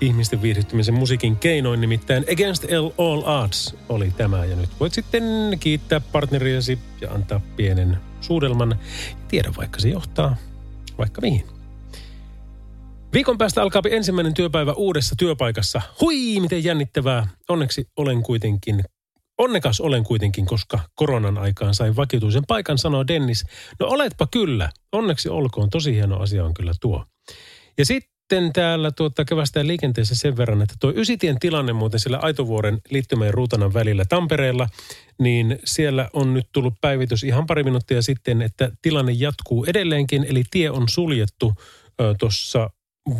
Ihmisten 0.00 0.42
viihdyttämisen 0.42 0.94
musiikin 0.94 1.36
keinoin 1.36 1.80
nimittäin 1.80 2.24
Against 2.32 2.64
All 2.98 3.22
Odds 3.22 3.76
oli 3.88 4.10
tämä. 4.16 4.44
Ja 4.44 4.56
nyt 4.56 4.70
voit 4.80 4.94
sitten 4.94 5.22
kiittää 5.60 6.00
partneriasi 6.00 6.78
ja 7.00 7.10
antaa 7.10 7.40
pienen 7.56 7.98
suudelman. 8.20 8.78
Tiedä 9.28 9.52
vaikka 9.56 9.80
se 9.80 9.88
johtaa 9.88 10.36
vaikka 10.98 11.20
mihin. 11.20 11.46
Viikon 13.12 13.38
päästä 13.38 13.62
alkaa 13.62 13.82
ensimmäinen 13.90 14.34
työpäivä 14.34 14.72
uudessa 14.72 15.14
työpaikassa. 15.18 15.82
Hui, 16.00 16.40
miten 16.40 16.64
jännittävää. 16.64 17.26
Onneksi 17.48 17.88
olen 17.96 18.22
kuitenkin 18.22 18.84
Onnekas 19.38 19.80
olen 19.80 20.04
kuitenkin, 20.04 20.46
koska 20.46 20.80
koronan 20.94 21.38
aikaan 21.38 21.74
sain 21.74 21.96
vakituisen 21.96 22.42
paikan, 22.48 22.78
sanoo 22.78 23.06
Dennis. 23.06 23.44
No 23.80 23.86
oletpa 23.86 24.26
kyllä. 24.26 24.70
Onneksi 24.92 25.28
olkoon. 25.28 25.70
Tosi 25.70 25.94
hieno 25.94 26.16
asia 26.16 26.44
on 26.44 26.54
kyllä 26.54 26.72
tuo. 26.80 27.04
Ja 27.78 27.84
sitten 27.84 28.52
täällä 28.52 28.90
tuota 28.90 29.24
kevästä 29.24 29.66
liikenteessä 29.66 30.14
sen 30.14 30.36
verran, 30.36 30.62
että 30.62 30.74
tuo 30.80 30.92
Ysitien 30.96 31.38
tilanne 31.38 31.72
muuten 31.72 32.00
sillä 32.00 32.18
Aitovuoren 32.18 32.78
liittymä 32.90 33.26
ja 33.26 33.32
Ruutanan 33.32 33.74
välillä 33.74 34.04
Tampereella, 34.08 34.68
niin 35.18 35.58
siellä 35.64 36.10
on 36.12 36.34
nyt 36.34 36.46
tullut 36.52 36.74
päivitys 36.80 37.24
ihan 37.24 37.46
pari 37.46 37.62
minuuttia 37.62 38.02
sitten, 38.02 38.42
että 38.42 38.70
tilanne 38.82 39.12
jatkuu 39.12 39.64
edelleenkin, 39.64 40.24
eli 40.28 40.42
tie 40.50 40.70
on 40.70 40.88
suljettu 40.88 41.52
tuossa 42.18 42.70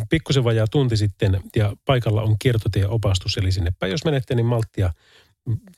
pikkusen 0.09 0.43
vajaa 0.43 0.67
tunti 0.67 0.97
sitten 0.97 1.41
ja 1.55 1.73
paikalla 1.85 2.21
on 2.21 2.35
kiertotieopastus, 2.39 3.37
eli 3.37 3.51
sinne 3.51 3.73
päin 3.79 3.91
jos 3.91 4.05
menette, 4.05 4.35
niin 4.35 4.45
malttia 4.45 4.93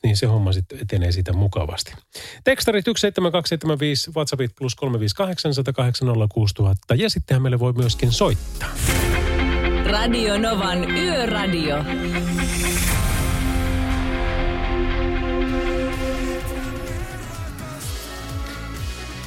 niin 0.02 0.16
se 0.16 0.26
homma 0.26 0.52
sitten 0.52 0.78
etenee 0.82 1.12
siitä 1.12 1.32
mukavasti. 1.32 1.92
Tekstarit 2.44 2.84
17275, 2.84 4.10
WhatsAppit 4.16 4.52
plus 4.58 4.74
358 4.74 5.52
ja 6.94 7.10
sittenhän 7.10 7.42
meille 7.42 7.58
voi 7.58 7.72
myöskin 7.72 8.12
soittaa. 8.12 8.70
Radio 9.90 10.38
Novan 10.38 10.90
Yöradio. 10.90 11.76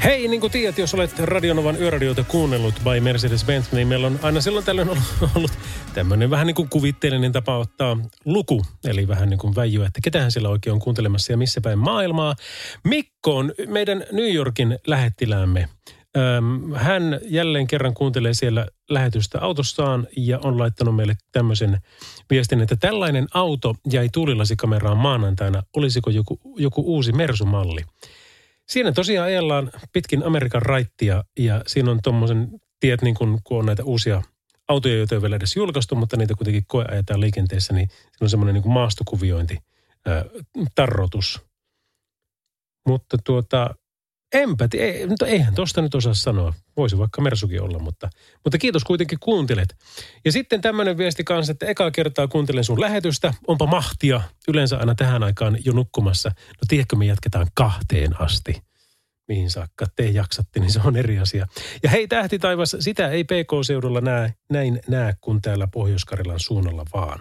Hei, 0.03 0.27
niin 0.27 0.41
kuin 0.41 0.51
tiedät, 0.51 0.77
jos 0.77 0.93
olet 0.93 1.19
Radionovan 1.19 1.81
yöradioita 1.81 2.23
kuunnellut 2.23 2.75
by 2.83 2.99
Mercedes-Benz, 2.99 3.75
niin 3.75 3.87
meillä 3.87 4.07
on 4.07 4.19
aina 4.21 4.41
silloin 4.41 4.65
tällöin 4.65 4.89
ollut 5.35 5.51
tämmöinen 5.93 6.29
vähän 6.29 6.47
niin 6.47 6.55
kuin 6.55 6.69
kuvitteellinen 6.69 7.31
tapa 7.31 7.57
ottaa 7.57 7.97
luku, 8.25 8.65
eli 8.83 9.07
vähän 9.07 9.29
niin 9.29 9.37
kuin 9.37 9.55
väijyä, 9.55 9.87
että 9.87 9.99
ketähän 10.03 10.31
siellä 10.31 10.49
oikein 10.49 10.73
on 10.73 10.79
kuuntelemassa 10.79 11.33
ja 11.33 11.37
missä 11.37 11.61
päin 11.61 11.79
maailmaa. 11.79 12.35
Mikko 12.83 13.37
on 13.37 13.53
meidän 13.67 14.03
New 14.11 14.33
Yorkin 14.33 14.79
lähettiläämme. 14.87 15.69
Hän 16.75 17.19
jälleen 17.25 17.67
kerran 17.67 17.93
kuuntelee 17.93 18.33
siellä 18.33 18.67
lähetystä 18.89 19.39
autossaan 19.41 20.07
ja 20.17 20.39
on 20.43 20.59
laittanut 20.59 20.95
meille 20.95 21.15
tämmöisen 21.31 21.77
viestin, 22.29 22.61
että 22.61 22.75
tällainen 22.75 23.27
auto 23.33 23.75
jäi 23.91 24.09
tuulilasikameraan 24.13 24.97
maanantaina. 24.97 25.63
Olisiko 25.75 26.09
joku, 26.09 26.39
joku 26.57 26.83
uusi 26.85 27.11
Mersumalli? 27.11 27.81
Siinä 28.69 28.91
tosiaan 28.91 29.27
ajellaan 29.27 29.71
pitkin 29.93 30.23
Amerikan 30.23 30.61
raittia 30.61 31.23
ja 31.39 31.61
siinä 31.67 31.91
on 31.91 31.99
tuommoisen, 32.03 32.47
tiet 32.79 33.01
niin 33.01 33.15
kun, 33.15 33.39
kun 33.43 33.59
on 33.59 33.65
näitä 33.65 33.83
uusia 33.83 34.21
autoja, 34.67 34.97
joita 34.97 35.15
ei 35.15 35.21
vielä 35.21 35.35
edes 35.35 35.55
julkaistu, 35.55 35.95
mutta 35.95 36.17
niitä 36.17 36.35
kuitenkin 36.35 36.63
koeajetaan 36.67 37.21
liikenteessä, 37.21 37.73
niin 37.73 37.87
siinä 37.89 38.17
on 38.21 38.29
semmoinen 38.29 38.53
niin 38.53 38.73
maastokuviointi, 38.73 39.57
tarrotus. 40.75 41.41
Mutta 42.87 43.17
tuota, 43.17 43.75
enpä, 44.33 44.67
ei, 44.77 45.07
no 45.07 45.15
eihän 45.25 45.55
tosta 45.55 45.81
nyt 45.81 45.95
osaa 45.95 46.13
sanoa. 46.13 46.53
Voisi 46.77 46.97
vaikka 46.97 47.21
Mersukin 47.21 47.61
olla, 47.61 47.79
mutta, 47.79 48.09
mutta 48.43 48.57
kiitos 48.57 48.83
kuitenkin 48.83 49.19
kuuntelet. 49.19 49.75
Ja 50.25 50.31
sitten 50.31 50.61
tämmöinen 50.61 50.97
viesti 50.97 51.23
kanssa, 51.23 51.51
että 51.51 51.65
eka 51.65 51.91
kertaa 51.91 52.27
kuuntelen 52.27 52.63
sun 52.63 52.81
lähetystä. 52.81 53.33
Onpa 53.47 53.65
mahtia. 53.65 54.21
Yleensä 54.47 54.77
aina 54.77 54.95
tähän 54.95 55.23
aikaan 55.23 55.57
jo 55.65 55.73
nukkumassa. 55.73 56.29
No 56.29 56.59
tiedätkö, 56.67 56.95
me 56.95 57.05
jatketaan 57.05 57.47
kahteen 57.53 58.21
asti. 58.21 58.61
Mihin 59.27 59.49
saakka 59.49 59.85
te 59.95 60.05
jaksatte, 60.05 60.59
niin 60.59 60.71
se 60.71 60.79
on 60.85 60.95
eri 60.95 61.19
asia. 61.19 61.47
Ja 61.83 61.89
hei 61.89 62.07
tähti 62.07 62.39
taivas, 62.39 62.75
sitä 62.79 63.09
ei 63.09 63.23
PK-seudulla 63.23 64.01
näe, 64.01 64.33
näin 64.49 64.79
näe 64.87 65.13
kuin 65.21 65.41
täällä 65.41 65.67
pohjois 65.67 66.05
suunnalla 66.37 66.85
vaan. 66.93 67.19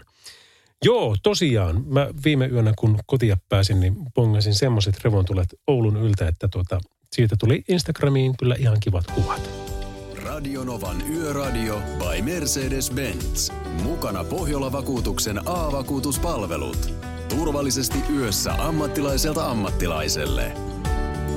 Joo, 0.84 1.16
tosiaan. 1.22 1.84
Mä 1.86 2.08
viime 2.24 2.46
yönä, 2.46 2.72
kun 2.78 2.98
kotia 3.06 3.36
pääsin, 3.48 3.80
niin 3.80 3.96
pongasin 4.14 4.54
semmoiset 4.54 5.04
revontulet 5.04 5.48
Oulun 5.66 5.96
yltä, 5.96 6.28
että 6.28 6.48
tuota, 6.48 6.80
siitä 7.12 7.36
tuli 7.40 7.64
Instagramiin 7.68 8.34
kyllä 8.38 8.56
ihan 8.58 8.76
kivat 8.80 9.04
kuvat. 9.06 9.50
Radionovan 10.24 11.02
Yöradio 11.10 11.82
by 11.98 12.22
Mercedes-Benz. 12.22 13.52
Mukana 13.82 14.24
Pohjola-vakuutuksen 14.24 15.38
A-vakuutuspalvelut. 15.48 16.94
Turvallisesti 17.28 17.98
yössä 18.16 18.52
ammattilaiselta 18.52 19.50
ammattilaiselle. 19.50 20.52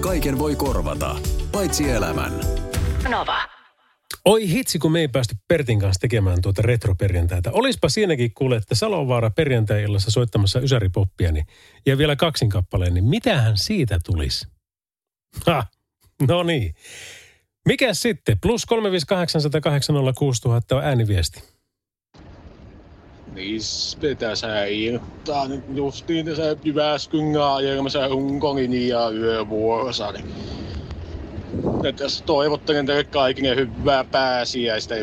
Kaiken 0.01 0.39
voi 0.39 0.55
korvata, 0.55 1.15
paitsi 1.51 1.89
elämän. 1.89 2.31
Nova. 3.09 3.37
Oi 4.25 4.49
hitsi, 4.49 4.79
kun 4.79 4.91
me 4.91 4.99
ei 4.99 5.07
päästy 5.07 5.35
Pertin 5.47 5.79
kanssa 5.79 5.99
tekemään 5.99 6.41
tuota 6.41 6.61
retroperjantaita. 6.61 7.51
Olispa 7.51 7.89
siinäkin 7.89 8.33
kuule, 8.33 8.55
että 8.55 8.75
Salovaara 8.75 9.29
perjantai-illassa 9.29 10.11
soittamassa 10.11 10.59
Ysäri-poppia, 10.59 11.31
niin, 11.31 11.45
ja 11.85 11.97
vielä 11.97 12.15
kaksin 12.15 12.49
kappaleen, 12.49 12.93
niin 12.93 13.05
mitähän 13.05 13.57
siitä 13.57 13.99
tulisi? 14.05 14.47
Ha, 15.47 15.63
no 16.27 16.43
niin. 16.43 16.75
Mikä 17.65 17.93
sitten? 17.93 18.39
Plus 18.39 18.65
358 18.65 19.95
on 19.95 20.83
ääniviesti. 20.83 21.43
Niin, 23.33 23.61
tässä 24.19 24.65
iltaa 24.65 25.47
nyt 25.47 25.63
justiin 25.73 26.25
tässä 26.25 26.55
Jyväskylän 26.63 27.53
ajelmassa 27.53 28.07
Unkonin 28.07 28.87
ja 28.87 29.09
yövuorossa. 29.09 30.11
Niin. 30.11 30.25
Ja 31.83 31.93
tässä 31.93 32.23
toivottelen 32.25 32.85
teille 32.85 33.03
kaikille 33.03 33.55
hyvää 33.55 34.03
pääsiäistä. 34.03 34.95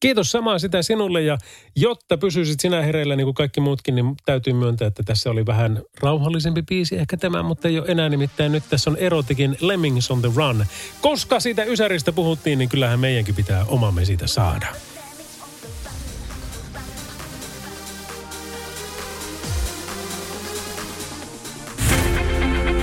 Kiitos 0.00 0.30
samaa 0.30 0.58
sitä 0.58 0.82
sinulle 0.82 1.22
ja 1.22 1.38
jotta 1.76 2.18
pysyisit 2.18 2.60
sinä 2.60 2.82
hereillä 2.82 3.16
niin 3.16 3.24
kuin 3.24 3.34
kaikki 3.34 3.60
muutkin, 3.60 3.94
niin 3.94 4.14
täytyy 4.24 4.52
myöntää, 4.52 4.88
että 4.88 5.02
tässä 5.02 5.30
oli 5.30 5.46
vähän 5.46 5.82
rauhallisempi 6.02 6.62
biisi 6.62 6.96
ehkä 6.98 7.16
tämä, 7.16 7.42
mutta 7.42 7.68
ei 7.68 7.78
ole 7.78 7.86
enää 7.88 8.08
nimittäin 8.08 8.52
nyt 8.52 8.62
tässä 8.70 8.90
on 8.90 8.96
erotikin 8.96 9.56
Lemmings 9.60 10.10
on 10.10 10.20
the 10.20 10.30
Run. 10.36 10.66
Koska 11.00 11.40
siitä 11.40 11.64
Ysäristä 11.64 12.12
puhuttiin, 12.12 12.58
niin 12.58 12.68
kyllähän 12.68 13.00
meidänkin 13.00 13.34
pitää 13.34 13.64
omamme 13.68 14.04
siitä 14.04 14.26
saada. 14.26 14.66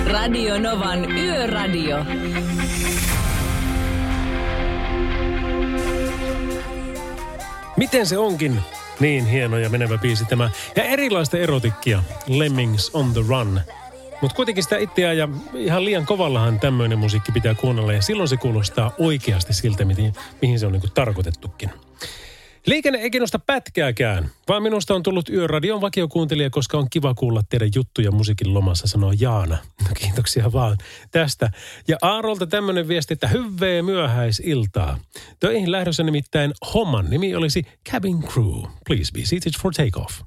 Radio 0.06 0.58
Novan 0.58 1.18
Yöradio. 1.18 1.96
Miten 7.78 8.06
se 8.06 8.18
onkin 8.18 8.60
niin 9.00 9.26
hieno 9.26 9.58
ja 9.58 9.70
menevä 9.70 9.98
biisi 9.98 10.24
tämä. 10.24 10.50
Ja 10.76 10.82
erilaista 10.82 11.38
erotikkia, 11.38 12.02
Lemmings 12.26 12.90
on 12.94 13.12
the 13.12 13.22
Run. 13.28 13.60
Mutta 14.20 14.36
kuitenkin 14.36 14.64
sitä 14.64 14.76
itseä 14.76 15.12
ja 15.12 15.28
ihan 15.54 15.84
liian 15.84 16.06
kovallahan 16.06 16.60
tämmöinen 16.60 16.98
musiikki 16.98 17.32
pitää 17.32 17.54
kuunnella 17.54 17.92
ja 17.92 18.02
silloin 18.02 18.28
se 18.28 18.36
kuulostaa 18.36 18.94
oikeasti 18.98 19.52
siltä, 19.52 19.84
mihin, 19.84 20.12
mihin 20.42 20.58
se 20.58 20.66
on 20.66 20.72
niinku 20.72 20.88
tarkoitettukin. 20.94 21.70
Liikenne 22.68 22.98
ei 22.98 23.10
kiinnosta 23.10 23.38
pätkääkään, 23.38 24.30
vaan 24.48 24.62
minusta 24.62 24.94
on 24.94 25.02
tullut 25.02 25.28
Yöradion 25.28 25.80
vakiokuuntelija, 25.80 26.50
koska 26.50 26.78
on 26.78 26.86
kiva 26.90 27.14
kuulla 27.14 27.42
teidän 27.50 27.70
juttuja 27.74 28.10
musiikin 28.10 28.54
lomassa, 28.54 28.86
sanoo 28.86 29.12
Jaana. 29.20 29.56
No 29.82 29.88
kiitoksia 29.96 30.52
vaan 30.52 30.76
tästä. 31.10 31.50
Ja 31.88 31.96
Aarolta 32.02 32.46
tämmöinen 32.46 32.88
viesti, 32.88 33.14
että 33.14 33.28
hyvää 33.28 33.82
myöhäisiltaa. 33.82 34.98
Töihin 35.40 35.72
lähdössä 35.72 36.02
nimittäin 36.02 36.52
homman 36.74 37.10
nimi 37.10 37.34
olisi 37.34 37.62
Cabin 37.90 38.22
Crew. 38.22 38.62
Please 38.86 39.12
be 39.12 39.20
seated 39.24 39.52
for 39.62 39.72
takeoff. 39.72 40.20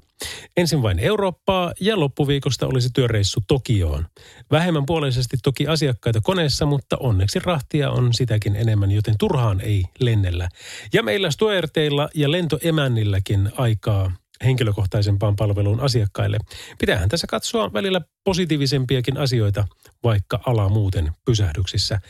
Ensin 0.56 0.82
vain 0.82 0.98
Eurooppaa 0.98 1.72
ja 1.80 2.00
loppuviikosta 2.00 2.66
olisi 2.66 2.88
työreissu 2.94 3.40
Tokioon. 3.48 4.06
Vähemmän 4.50 4.86
puoleisesti 4.86 5.36
toki 5.42 5.66
asiakkaita 5.66 6.20
koneessa, 6.20 6.66
mutta 6.66 6.96
onneksi 7.00 7.38
rahtia 7.38 7.90
on 7.90 8.14
sitäkin 8.14 8.56
enemmän, 8.56 8.90
joten 8.90 9.14
turhaan 9.18 9.60
ei 9.60 9.84
lennellä. 10.00 10.48
Ja 10.92 11.02
meillä 11.02 11.30
Stuerteilla 11.30 12.08
ja 12.14 12.30
lentoemännilläkin 12.30 13.52
aikaa 13.56 14.12
henkilökohtaisempaan 14.44 15.36
palveluun 15.36 15.80
asiakkaille. 15.80 16.38
Pitäähän 16.78 17.08
tässä 17.08 17.26
katsoa 17.26 17.72
välillä 17.72 18.00
positiivisempiakin 18.24 19.18
asioita, 19.18 19.68
vaikka 20.04 20.40
ala 20.46 20.68
muuten 20.68 21.12
pysähdyksissä. 21.24 22.00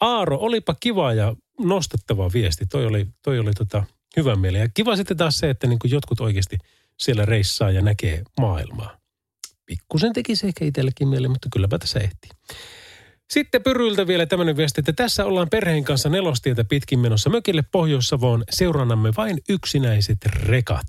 Aaro, 0.00 0.38
olipa 0.40 0.74
kiva 0.80 1.12
ja 1.12 1.36
nostettava 1.60 2.30
viesti. 2.32 2.66
Toi 2.66 2.86
oli, 2.86 3.06
toi 3.22 3.38
oli 3.38 3.52
tota, 3.52 3.84
hyvä 4.16 4.36
mieli. 4.36 4.58
Ja 4.58 4.68
kiva 4.74 4.96
sitten 4.96 5.16
taas 5.16 5.38
se, 5.38 5.50
että 5.50 5.66
niin 5.66 5.78
jotkut 5.84 6.20
oikeasti– 6.20 6.58
siellä 6.98 7.24
reissaa 7.24 7.70
ja 7.70 7.82
näkee 7.82 8.22
maailmaa. 8.40 8.96
Pikkusen 9.66 10.12
tekisi 10.12 10.46
ehkä 10.46 10.64
itsellekin 10.64 11.08
mieli, 11.08 11.28
mutta 11.28 11.48
kylläpä 11.52 11.78
tässä 11.78 12.00
ehtii. 12.00 12.30
Sitten 13.32 13.62
Pyryltä 13.62 14.06
vielä 14.06 14.26
tämmöinen 14.26 14.56
viesti, 14.56 14.80
että 14.80 14.92
tässä 14.92 15.24
ollaan 15.24 15.48
perheen 15.50 15.84
kanssa 15.84 16.08
nelostietä 16.08 16.64
pitkin 16.64 16.98
menossa 16.98 17.30
mökille 17.30 17.62
Pohjois-Savoon. 17.72 18.44
Seurannamme 18.50 19.12
vain 19.16 19.38
yksinäiset 19.48 20.18
rekat. 20.26 20.86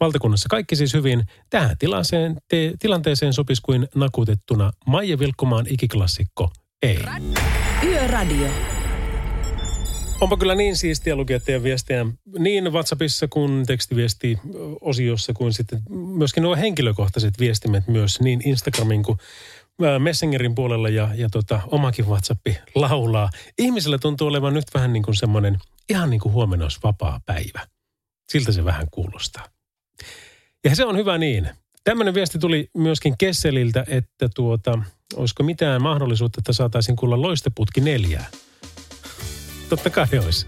Valtakunnassa 0.00 0.48
kaikki 0.48 0.76
siis 0.76 0.94
hyvin. 0.94 1.24
Tähän 1.50 1.78
tilanteeseen, 1.78 2.36
te, 2.48 2.72
tilanteeseen 2.78 3.32
sopisi 3.32 3.62
kuin 3.62 3.88
nakutettuna 3.94 4.72
Maija 4.86 5.18
Vilkkumaan 5.18 5.66
ikiklassikko 5.68 6.50
Ei. 6.82 6.98
Yöradio. 7.84 8.75
Onpa 10.20 10.36
kyllä 10.36 10.54
niin 10.54 10.76
siistiä 10.76 11.16
lukea 11.16 11.40
teidän 11.40 11.62
viestejä 11.62 12.06
niin 12.38 12.72
WhatsAppissa 12.72 13.28
kuin 13.28 13.66
tekstiviesti-osiossa 13.66 15.32
kuin 15.32 15.52
sitten 15.52 15.82
myöskin 15.90 16.42
nuo 16.42 16.56
henkilökohtaiset 16.56 17.38
viestimet 17.38 17.88
myös 17.88 18.20
niin 18.20 18.48
Instagramin 18.48 19.02
kuin 19.02 19.18
Messengerin 19.98 20.54
puolella 20.54 20.88
ja, 20.88 21.08
ja 21.14 21.28
tota, 21.28 21.60
omakin 21.70 22.06
WhatsAppi 22.06 22.58
laulaa. 22.74 23.30
Ihmisellä 23.58 23.98
tuntuu 23.98 24.28
olevan 24.28 24.54
nyt 24.54 24.64
vähän 24.74 24.92
niin 24.92 25.02
kuin 25.02 25.14
semmoinen, 25.14 25.58
ihan 25.88 26.10
niin 26.10 26.20
kuin 26.20 26.32
huomenna 26.32 26.64
olisi 26.64 26.78
vapaa 26.82 27.20
päivä. 27.26 27.66
Siltä 28.28 28.52
se 28.52 28.64
vähän 28.64 28.86
kuulostaa. 28.90 29.44
Ja 30.64 30.76
se 30.76 30.84
on 30.84 30.96
hyvä 30.96 31.18
niin. 31.18 31.48
Tämmöinen 31.84 32.14
viesti 32.14 32.38
tuli 32.38 32.70
myöskin 32.74 33.14
Kesseliltä, 33.18 33.84
että 33.88 34.28
tuota, 34.34 34.78
olisiko 35.16 35.42
mitään 35.42 35.82
mahdollisuutta, 35.82 36.40
että 36.40 36.52
saataisiin 36.52 36.96
kuulla 36.96 37.22
loisteputki 37.22 37.80
neljää. 37.80 38.26
Totta 39.68 39.90
kai 39.90 40.06
olisi. 40.24 40.46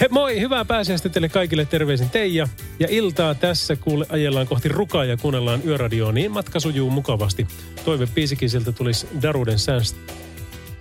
He, 0.00 0.08
moi, 0.10 0.40
hyvää 0.40 0.64
pääsiäistä 0.64 1.08
teille 1.08 1.28
kaikille 1.28 1.64
terveisin 1.64 2.10
Teija. 2.10 2.48
Ja 2.78 2.86
iltaa 2.90 3.34
tässä 3.34 3.76
kuule 3.76 4.06
ajellaan 4.08 4.46
kohti 4.46 4.68
rukaa 4.68 5.04
ja 5.04 5.16
kuunnellaan 5.16 5.60
yöradioa, 5.66 6.12
niin 6.12 6.30
matka 6.30 6.60
sujuu 6.60 6.90
mukavasti. 6.90 7.46
Toive 7.84 8.08
sieltä 8.48 8.72
tulisi 8.72 9.06
Daruden 9.22 9.58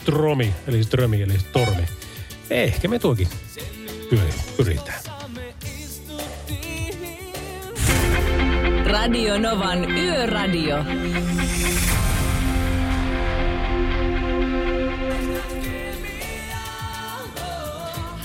Stromi, 0.02 0.54
eli 0.68 0.84
Strömi, 0.84 1.22
eli 1.22 1.38
Tormi. 1.52 1.84
Ehkä 2.50 2.88
me 2.88 3.00
tuokin 3.00 3.28
pyritään. 4.58 5.02
Radio 8.86 9.40
Novan 9.40 9.92
Yöradio. 9.92 10.78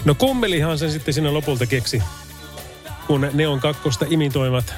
No 0.05 0.15
kummelihan 0.15 0.79
sen 0.79 0.93
sitten 0.93 1.15
sinne 1.15 1.31
lopulta 1.31 1.67
keksi, 1.67 2.03
kun 3.07 3.31
ne 3.33 3.49
on 3.49 3.61
kakkosta 3.61 4.07
imitoivat 4.09 4.75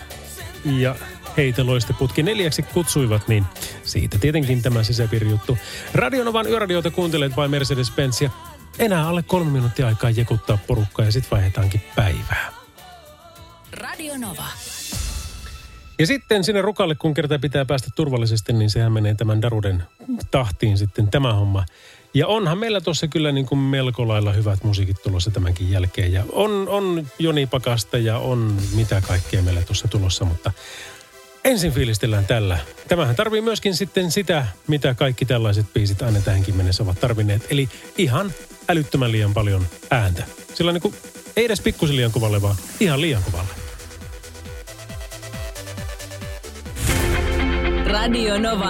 ja 0.64 0.94
heitä 1.36 1.62
putki 1.98 2.22
neljäksi 2.22 2.62
kutsuivat, 2.62 3.28
niin 3.28 3.44
siitä 3.84 4.18
tietenkin 4.18 4.62
tämä 4.62 4.82
sisäpiirijuttu. 4.82 5.58
Radionovan 5.94 6.46
yöradiota 6.46 6.90
kuuntelet 6.90 7.36
vai 7.36 7.48
Mercedes-Benz 7.48 8.24
ja 8.24 8.30
enää 8.78 9.08
alle 9.08 9.22
kolme 9.22 9.50
minuuttia 9.50 9.86
aikaa 9.86 10.10
jekuttaa 10.10 10.58
porukkaa 10.66 11.04
ja 11.04 11.12
sitten 11.12 11.30
vaihdetaankin 11.30 11.82
päivää. 11.96 12.52
Radio 13.72 14.14
Nova. 14.18 14.46
Ja 15.98 16.06
sitten 16.06 16.44
sinne 16.44 16.62
rukalle, 16.62 16.94
kun 16.94 17.14
kertaa 17.14 17.38
pitää 17.38 17.64
päästä 17.64 17.90
turvallisesti, 17.94 18.52
niin 18.52 18.70
sehän 18.70 18.92
menee 18.92 19.14
tämän 19.14 19.42
Daruden 19.42 19.82
tahtiin 20.30 20.78
sitten 20.78 21.08
tämä 21.08 21.32
homma. 21.32 21.64
Ja 22.14 22.26
onhan 22.26 22.58
meillä 22.58 22.80
tuossa 22.80 23.08
kyllä 23.08 23.32
niin 23.32 23.46
kuin 23.46 23.58
melko 23.58 24.08
lailla 24.08 24.32
hyvät 24.32 24.64
musiikit 24.64 25.02
tulossa 25.02 25.30
tämänkin 25.30 25.70
jälkeen. 25.70 26.12
Ja 26.12 26.24
on, 26.32 26.68
on 26.68 27.06
Joni 27.18 27.46
Pakasta 27.46 27.98
ja 27.98 28.18
on 28.18 28.56
mitä 28.74 29.02
kaikkea 29.08 29.42
meillä 29.42 29.62
tuossa 29.62 29.88
tulossa, 29.88 30.24
mutta 30.24 30.52
ensin 31.44 31.72
fiilistellään 31.72 32.26
tällä. 32.26 32.58
Tämähän 32.88 33.16
tarvii 33.16 33.40
myöskin 33.40 33.74
sitten 33.74 34.10
sitä, 34.10 34.46
mitä 34.66 34.94
kaikki 34.94 35.24
tällaiset 35.24 35.72
biisit 35.72 36.02
aina 36.02 36.20
tähänkin 36.20 36.56
mennessä 36.56 36.82
ovat 36.82 37.00
tarvinneet. 37.00 37.46
Eli 37.50 37.68
ihan 37.98 38.32
älyttömän 38.68 39.12
liian 39.12 39.34
paljon 39.34 39.66
ääntä. 39.90 40.24
Sillä 40.54 40.72
niin 40.72 40.82
kuin, 40.82 40.94
ei 41.36 41.44
edes 41.44 41.60
pikkusen 41.60 41.96
liian 41.96 42.12
kovalle, 42.12 42.42
vaan 42.42 42.56
ihan 42.80 43.00
liian 43.00 43.22
kovalle. 43.22 43.50
Radio 47.86 48.38
Nova. 48.38 48.69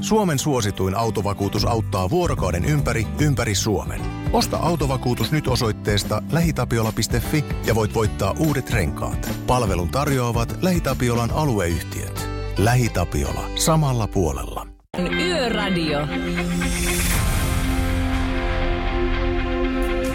Suomen 0.00 0.38
suosituin 0.38 0.94
autovakuutus 0.94 1.64
auttaa 1.64 2.10
vuorokauden 2.10 2.64
ympäri, 2.64 3.06
ympäri 3.20 3.54
Suomen. 3.54 4.00
Osta 4.32 4.56
autovakuutus 4.56 5.32
nyt 5.32 5.48
osoitteesta 5.48 6.22
lähitapiola.fi 6.32 7.44
ja 7.66 7.74
voit 7.74 7.94
voittaa 7.94 8.34
uudet 8.38 8.70
renkaat. 8.70 9.30
Palvelun 9.46 9.88
tarjoavat 9.88 10.58
LähiTapiolan 10.62 11.30
alueyhtiöt. 11.30 12.28
LähiTapiola. 12.58 13.50
Samalla 13.54 14.08
puolella. 14.08 14.66
Yöradio. 14.98 15.98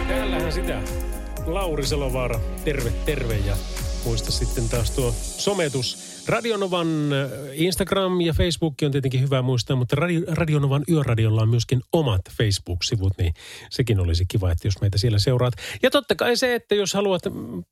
Täällähän 0.07 0.51
sitä. 0.51 0.81
Lauri 1.45 1.85
Selovaara, 1.85 2.39
terve 2.65 2.91
terve 3.05 3.37
ja 3.37 3.55
muista 4.09 4.31
sitten 4.31 4.69
taas 4.69 4.91
tuo 4.91 5.11
sometus 5.21 5.97
Radionovan 6.27 6.87
äh, 7.13 7.29
Instagram 7.53 8.21
ja 8.21 8.33
Facebook 8.33 8.73
on 8.83 8.91
tietenkin 8.91 9.21
hyvä 9.21 9.41
muistaa, 9.41 9.75
mutta 9.75 9.95
Radionovan 10.27 10.83
yöradiolla 10.89 11.41
on 11.41 11.49
myöskin 11.49 11.81
omat 11.93 12.21
Facebook-sivut, 12.37 13.13
niin 13.17 13.33
sekin 13.69 13.99
olisi 13.99 14.25
kiva, 14.25 14.51
että 14.51 14.67
jos 14.67 14.81
meitä 14.81 14.97
siellä 14.97 15.19
seuraat. 15.19 15.53
Ja 15.83 15.91
totta 15.91 16.15
kai 16.15 16.37
se, 16.37 16.55
että 16.55 16.75
jos 16.75 16.93
haluat 16.93 17.21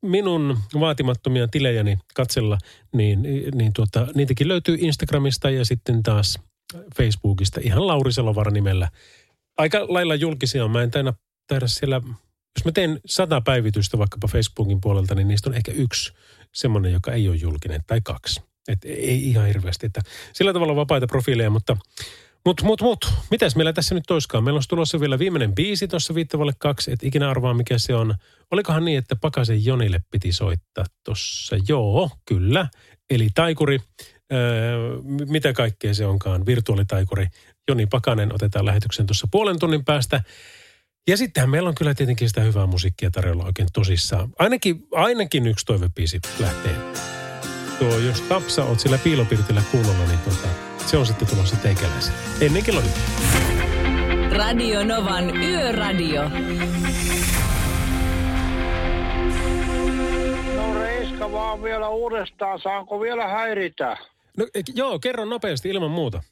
minun 0.02 0.58
vaatimattomia 0.80 1.48
tilejäni 1.48 1.98
katsella, 2.14 2.58
niin, 2.94 3.24
niin 3.56 3.74
tuota, 3.74 4.08
niitäkin 4.16 4.48
löytyy 4.48 4.78
Instagramista 4.80 5.50
ja 5.50 5.66
sitten 5.66 6.04
taas 6.04 6.40
Facebookista 6.98 7.60
ihan 7.64 7.88
Lauri 7.88 8.14
Selovara 8.14 8.52
nimellä. 8.52 8.90
Aika 9.58 9.86
lailla 9.88 10.16
julkisia. 10.16 10.68
Mä 10.68 10.84
en 10.84 10.92
taida, 10.92 11.14
taida 11.48 11.68
siellä, 11.68 12.02
jos 12.58 12.66
mä 12.66 12.72
teen 12.72 13.00
sata 13.06 13.42
päivitystä 13.42 13.98
vaikkapa 13.98 14.28
Facebookin 14.28 14.82
puolelta, 14.82 15.16
niin 15.16 15.28
niistä 15.28 15.50
on 15.50 15.56
ehkä 15.56 15.72
yksi 15.72 16.14
semmoinen, 16.54 16.94
joka 16.94 17.12
ei 17.12 17.30
ole 17.30 17.36
julkinen, 17.36 17.82
tai 17.88 18.02
kaksi. 18.04 18.42
Et 18.68 18.86
ei 18.86 19.30
ihan 19.30 19.48
hirveästi. 19.48 19.86
Että 19.86 20.02
sillä 20.34 20.54
tavalla 20.54 20.76
vapaita 20.76 21.08
profiileja, 21.08 21.50
mutta 21.50 21.78
mut, 22.46 22.62
mut, 22.62 22.82
mut. 22.82 23.14
Mitäs 23.32 23.56
meillä 23.56 23.74
tässä 23.74 23.96
nyt 23.96 24.04
toiskaan? 24.08 24.44
Meillä 24.44 24.58
on 24.58 24.64
tulossa 24.70 25.00
vielä 25.00 25.20
viimeinen 25.20 25.56
biisi 25.56 25.88
tuossa 25.88 26.16
viittavalle 26.16 26.54
kaksi, 26.60 26.92
et 26.92 27.04
ikinä 27.04 27.30
arvaa 27.30 27.54
mikä 27.54 27.78
se 27.78 27.96
on. 27.96 28.16
Olikohan 28.52 28.86
niin, 28.86 28.98
että 28.98 29.16
Pakasen 29.16 29.66
Jonille 29.66 30.00
piti 30.12 30.34
soittaa 30.34 30.86
tuossa? 31.06 31.56
Joo, 31.68 32.10
kyllä. 32.26 32.68
eli 33.10 33.30
taikuri, 33.36 33.80
öö, 34.34 34.98
mitä 35.30 35.54
kaikkea 35.54 35.94
se 35.94 36.06
onkaan, 36.06 36.46
virtuaalitaikuri. 36.46 37.28
Joni 37.68 37.86
Pakanen 37.86 38.34
otetaan 38.34 38.66
lähetyksen 38.66 39.06
tuossa 39.06 39.28
puolen 39.32 39.60
tunnin 39.60 39.86
päästä. 39.86 40.24
Ja 41.08 41.18
sittenhän 41.18 41.50
meillä 41.50 41.70
on 41.70 41.76
kyllä 41.76 41.94
tietenkin 41.94 42.28
sitä 42.28 42.42
hyvää 42.42 42.66
musiikkia 42.66 43.12
tarjolla 43.12 43.44
oikein 43.46 43.68
tosissaan. 43.74 44.30
Ainakin, 44.40 44.88
ainakin 44.92 45.48
yksi 45.48 45.66
toivepiisi 45.66 46.20
lähtee. 46.40 46.76
Tuo, 47.80 47.98
jos 47.98 48.22
Tapsa 48.22 48.64
oot 48.64 48.80
sillä 48.80 48.98
piilopirtillä 48.98 49.62
kuulolla, 49.72 50.06
niin 50.08 50.20
tuota, 50.20 50.48
se 50.86 50.98
on 50.98 51.06
sitten 51.06 51.28
tulossa 51.28 51.56
teikäläisen. 51.56 52.14
Ennen 52.42 52.64
kello 52.64 52.80
yhtä. 52.80 53.00
Radio 54.38 54.84
Novan 54.86 55.38
Yöradio. 55.38 56.30
No 60.56 60.80
Reiska 60.80 61.32
vaan 61.32 61.64
vielä 61.64 61.90
uudestaan, 61.90 62.60
saanko 62.62 63.00
vielä 63.00 63.28
häiritä? 63.28 63.98
No, 64.38 64.48
e, 64.54 64.62
joo, 64.76 65.00
kerro 65.00 65.26
nopeasti 65.26 65.70
ilman 65.70 65.92
muuta. 65.92 66.24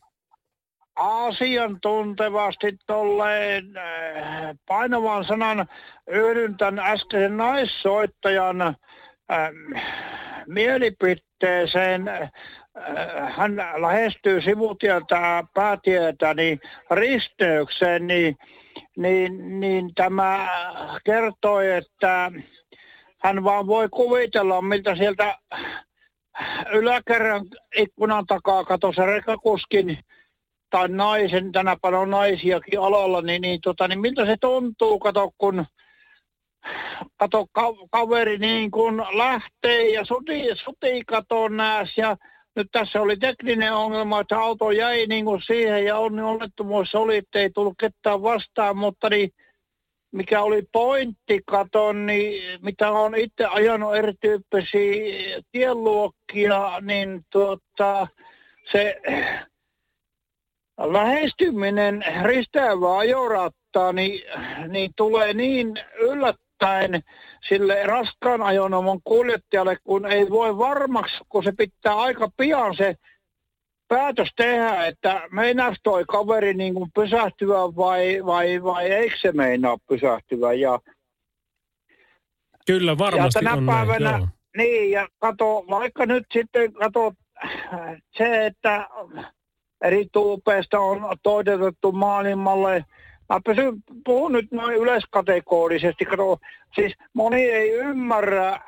Asiantuntevasti 0.95 2.77
tolleen 2.87 3.77
äh, 3.77 4.55
painavan 4.67 5.25
sanan 5.25 5.67
yhdyn 6.07 6.57
tämän 6.57 6.85
äskeisen 6.85 7.37
naissoittajan 7.37 8.61
äh, 8.61 8.75
mielipiteeseen. 10.47 12.07
Äh, 12.07 12.31
hän 13.37 13.55
lähestyy 13.77 14.41
sivutieltä 14.41 15.43
päätietä 15.53 16.33
niin 16.33 16.59
risteykseen, 16.91 18.07
niin, 18.07 18.37
niin, 18.97 19.59
niin 19.59 19.91
tämä 19.95 20.47
kertoi, 21.05 21.71
että 21.71 22.31
hän 23.19 23.43
vaan 23.43 23.67
voi 23.67 23.89
kuvitella, 23.89 24.61
miltä 24.61 24.95
sieltä 24.95 25.37
yläkerran 26.73 27.45
ikkunan 27.75 28.25
takaa 28.25 28.63
katosi 28.63 29.01
rekakuskin 29.01 29.99
tai 30.69 30.87
naisen, 30.87 31.51
tänä 31.51 31.77
päivänä 31.81 32.01
on 32.01 32.09
naisiakin 32.09 32.79
alalla, 32.79 33.21
niin, 33.21 33.41
niin, 33.41 33.61
tota, 33.61 33.87
niin 33.87 33.99
miltä 33.99 34.25
se 34.25 34.35
tuntuu, 34.41 34.99
kato 34.99 35.31
kun 35.37 35.65
kato, 37.17 37.45
ka, 37.51 37.61
kaveri 37.91 38.37
niin 38.37 38.71
kun 38.71 39.05
lähtee 39.11 39.89
ja 39.89 40.05
suti, 40.05 40.41
suti 40.55 41.03
nääs 41.49 41.97
ja 41.97 42.17
nyt 42.55 42.67
tässä 42.71 43.01
oli 43.01 43.17
tekninen 43.17 43.73
ongelma, 43.73 44.19
että 44.19 44.39
auto 44.39 44.71
jäi 44.71 45.05
niin 45.07 45.25
kuin 45.25 45.41
siihen 45.41 45.85
ja 45.85 45.97
onni 45.97 46.21
onnettomuus 46.21 46.95
oli, 46.95 47.17
että 47.17 47.39
ei 47.39 47.49
tullut 47.49 47.73
ketään 47.79 48.21
vastaan, 48.21 48.77
mutta 48.77 49.09
niin, 49.09 49.29
mikä 50.11 50.41
oli 50.41 50.61
pointti, 50.71 51.41
katon, 51.45 52.05
niin 52.05 52.59
mitä 52.61 52.91
on 52.91 53.15
itse 53.15 53.45
ajanut 53.45 53.95
erityyppisiä 53.95 55.41
tieluokkia, 55.51 56.79
niin 56.81 57.25
tuota, 57.31 58.07
se 58.71 59.01
lähestyminen 60.77 62.05
risteävää 62.23 62.97
ajorattaa, 62.97 63.93
niin, 63.93 64.23
niin 64.67 64.91
tulee 64.95 65.33
niin 65.33 65.73
yllättäen 65.99 67.03
sille 67.47 67.83
raskaan 67.83 68.41
ajoneuvon 68.41 68.99
kuljettajalle, 69.03 69.77
kun 69.83 70.05
ei 70.05 70.29
voi 70.29 70.57
varmaksi, 70.57 71.17
kun 71.29 71.43
se 71.43 71.51
pitää 71.57 71.95
aika 71.95 72.29
pian 72.37 72.75
se 72.75 72.95
päätös 73.87 74.29
tehdä, 74.35 74.85
että 74.85 75.21
meinaako 75.31 75.75
toi 75.83 76.05
kaveri 76.07 76.53
niin 76.53 76.73
kuin 76.73 76.91
pysähtyä 76.95 77.57
vai, 77.57 78.25
vai, 78.25 78.63
vai 78.63 78.91
eikö 78.91 79.15
se 79.21 79.31
meinaa 79.31 79.77
pysähtyä. 79.89 80.53
Ja, 80.53 80.79
Kyllä 82.65 82.97
varmasti 82.97 83.39
ja 83.39 83.43
tänä 83.43 83.53
on 83.53 83.65
päivänä, 83.65 84.11
näin, 84.11 84.21
joo. 84.21 84.27
Niin, 84.57 84.91
ja 84.91 85.07
kato, 85.19 85.65
vaikka 85.69 86.05
nyt 86.05 86.25
sitten 86.33 86.73
kato 86.73 87.13
se, 88.17 88.45
että 88.45 88.87
eri 89.83 90.05
tuupeista 90.11 90.79
on 90.79 91.17
toitettu 91.23 91.91
maailmalle. 91.91 92.85
Mä 93.29 93.39
pysyn, 93.45 93.73
puhun 94.05 94.31
nyt 94.31 94.51
noin 94.51 94.75
yleiskategorisesti. 94.75 96.05
Kato, 96.05 96.37
siis 96.75 96.93
moni 97.13 97.41
ei 97.43 97.71
ymmärrä. 97.71 98.59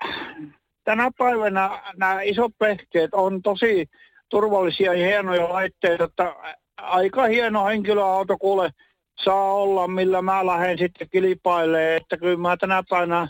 Tänä 0.84 1.12
päivänä 1.18 1.82
nämä 1.98 2.22
isot 2.22 2.52
pehkeet 2.60 3.14
on 3.14 3.42
tosi 3.42 3.90
turvallisia 4.30 4.94
ja 4.94 5.08
hienoja 5.08 5.50
laitteita, 5.50 6.04
että 6.04 6.36
aika 6.78 7.26
hieno 7.26 7.66
henkilöauto 7.66 8.38
kuule 8.38 8.70
saa 9.24 9.54
olla, 9.54 9.88
millä 9.88 10.22
mä 10.22 10.46
lähden 10.46 10.78
sitten 10.78 11.10
kilpailemaan. 11.12 11.94
Että 11.94 12.18
kyllä 12.18 12.38
mä 12.38 12.58
tänä 12.58 12.84
päivänä 12.90 13.28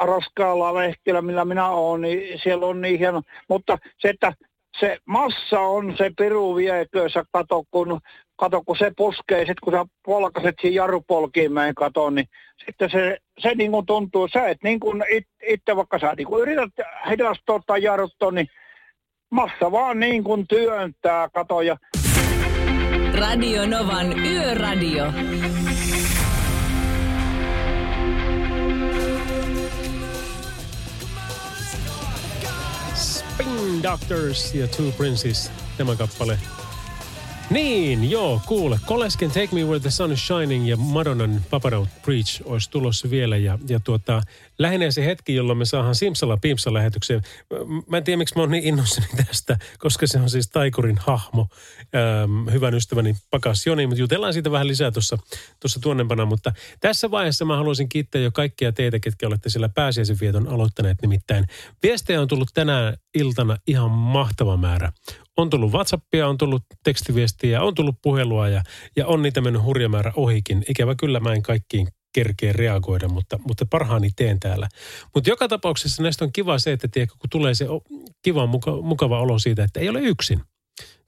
raskaalla 0.00 0.74
vehkillä, 0.74 1.22
millä 1.22 1.44
minä 1.44 1.68
olen, 1.68 2.00
niin 2.00 2.40
siellä 2.42 2.66
on 2.66 2.80
niin 2.80 2.98
hieno. 2.98 3.22
Mutta 3.48 3.78
se, 3.98 4.08
että 4.08 4.32
se 4.80 4.98
massa 5.06 5.60
on 5.60 5.94
se 5.98 6.10
piru 6.18 6.56
vieköössä, 6.56 7.24
kato 7.32 7.64
kun, 7.70 8.00
kato 8.36 8.62
kun 8.66 8.76
se 8.76 8.92
puskee, 8.96 9.38
sitten 9.38 9.56
kun 9.64 9.72
sä 9.72 9.84
polkaset 10.04 10.54
siihen 10.60 11.52
meidän 11.52 11.74
katon, 11.74 12.14
niin 12.14 12.28
sitten 12.66 12.90
se, 12.90 13.18
se 13.38 13.54
niin 13.54 13.70
kuin 13.70 13.86
tuntuu, 13.86 14.28
sä 14.28 14.48
et 14.48 14.58
niin 14.62 14.80
kuin 14.80 15.04
it, 15.10 15.26
itse 15.48 15.76
vaikka 15.76 15.98
sä 15.98 16.14
niin 16.16 16.26
kuin 16.26 16.42
yrität 16.42 16.70
hidastaa 17.10 17.60
tai 17.66 17.82
jarruttaa, 17.82 18.30
niin 18.30 18.48
massa 19.30 19.72
vaan 19.72 20.00
niin 20.00 20.24
kuin 20.24 20.46
työntää, 20.48 21.28
kato 21.28 21.62
ja 21.62 21.76
Radio 23.14 23.66
Novan 23.66 24.18
Yöradio. 24.26 25.04
Spin 33.34 33.82
Doctors 33.82 34.54
ja 34.54 34.68
Two 34.68 34.92
Princes, 34.92 35.50
tämä 35.76 35.96
kappale. 35.96 36.38
Niin, 37.52 38.10
joo, 38.10 38.40
kuule. 38.46 38.80
Kolesken 38.86 39.30
Take 39.30 39.48
Me 39.52 39.64
Where 39.64 39.80
the 39.80 39.90
Sun 39.90 40.12
is 40.12 40.26
Shining 40.26 40.68
ja 40.68 40.76
Madonnan 40.76 41.40
Papa 41.50 41.70
Preach 42.04 42.42
olisi 42.44 42.70
tulossa 42.70 43.10
vielä. 43.10 43.36
Ja, 43.36 43.58
ja 43.68 43.80
tuota, 43.80 44.22
lähenee 44.58 44.90
se 44.90 45.06
hetki, 45.06 45.34
jolloin 45.34 45.58
me 45.58 45.64
saadaan 45.64 45.94
Simsala 45.94 46.36
Pimpsa 46.36 46.72
lähetykseen. 46.72 47.22
Mä 47.88 47.96
en 47.96 48.04
tiedä, 48.04 48.16
miksi 48.16 48.34
mä 48.36 48.42
oon 48.42 48.50
niin 48.50 48.64
innoissani 48.64 49.06
tästä, 49.26 49.58
koska 49.78 50.06
se 50.06 50.18
on 50.18 50.30
siis 50.30 50.48
Taikurin 50.48 50.98
hahmo. 50.98 51.48
Ähm, 51.94 52.48
hyvän 52.52 52.74
ystäväni 52.74 53.16
Pakas 53.30 53.66
Joni, 53.66 53.86
mutta 53.86 54.00
jutellaan 54.00 54.32
siitä 54.32 54.50
vähän 54.50 54.68
lisää 54.68 54.90
tuossa, 54.90 55.18
tuossa 55.60 55.80
tuonnempana. 55.80 56.24
Mutta 56.24 56.52
tässä 56.80 57.10
vaiheessa 57.10 57.44
mä 57.44 57.56
haluaisin 57.56 57.88
kiittää 57.88 58.20
jo 58.20 58.30
kaikkia 58.32 58.72
teitä, 58.72 58.98
ketkä 58.98 59.26
olette 59.26 59.50
siellä 59.50 59.68
pääsiäisen 59.68 60.20
vieton 60.20 60.48
aloittaneet. 60.48 61.02
Nimittäin 61.02 61.46
viestejä 61.82 62.20
on 62.20 62.28
tullut 62.28 62.50
tänään 62.54 62.96
iltana 63.14 63.56
ihan 63.66 63.90
mahtava 63.90 64.56
määrä 64.56 64.92
on 65.36 65.50
tullut 65.50 65.72
WhatsAppia, 65.72 66.28
on 66.28 66.38
tullut 66.38 66.62
tekstiviestiä, 66.84 67.62
on 67.62 67.74
tullut 67.74 67.96
puhelua 68.02 68.48
ja, 68.48 68.62
ja 68.96 69.06
on 69.06 69.22
niitä 69.22 69.40
mennyt 69.40 69.62
hurja 69.62 69.88
määrä 69.88 70.12
ohikin. 70.16 70.64
Ikävä 70.68 70.94
kyllä 70.94 71.20
mä 71.20 71.32
en 71.32 71.42
kaikkiin 71.42 71.88
kerkeä 72.12 72.52
reagoida, 72.52 73.08
mutta, 73.08 73.38
mutta 73.46 73.66
parhaani 73.66 74.10
teen 74.16 74.40
täällä. 74.40 74.68
Mutta 75.14 75.30
joka 75.30 75.48
tapauksessa 75.48 76.02
näistä 76.02 76.24
on 76.24 76.32
kiva 76.32 76.58
se, 76.58 76.72
että 76.72 76.88
tiedätkö, 76.88 77.16
kun 77.18 77.30
tulee 77.30 77.54
se 77.54 77.66
kiva, 78.22 78.46
muka, 78.46 78.70
mukava 78.70 79.20
olo 79.20 79.38
siitä, 79.38 79.64
että 79.64 79.80
ei 79.80 79.88
ole 79.88 80.00
yksin. 80.00 80.40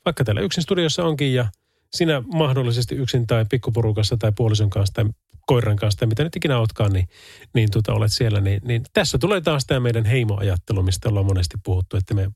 Vaikka 0.05 0.25
täällä 0.25 0.41
yksin 0.41 0.63
studiossa 0.63 1.05
onkin 1.05 1.35
ja 1.35 1.49
sinä 1.95 2.23
mahdollisesti 2.35 2.95
yksin 2.95 3.27
tai 3.27 3.45
pikkuporukassa 3.51 4.17
tai 4.17 4.33
puolison 4.37 4.71
kanssa 4.71 4.95
tai 4.95 5.05
koiran 5.47 5.77
kanssa 5.77 5.99
tai 5.99 6.09
mitä 6.09 6.25
nyt 6.25 6.37
ikinä 6.37 6.59
ootkaan, 6.59 6.93
niin, 6.93 7.09
niin 7.55 7.71
tuota, 7.71 7.93
olet 7.93 8.13
siellä. 8.13 8.41
Niin, 8.41 8.61
niin 8.65 8.83
tässä 8.93 9.19
tulee 9.19 9.41
taas 9.41 9.67
tämä 9.67 9.81
meidän 9.81 10.05
heimoajattelu, 10.05 10.83
mistä 10.83 11.09
ollaan 11.09 11.27
monesti 11.27 11.57
puhuttu, 11.65 11.97
että 11.97 12.15
me 12.15 12.31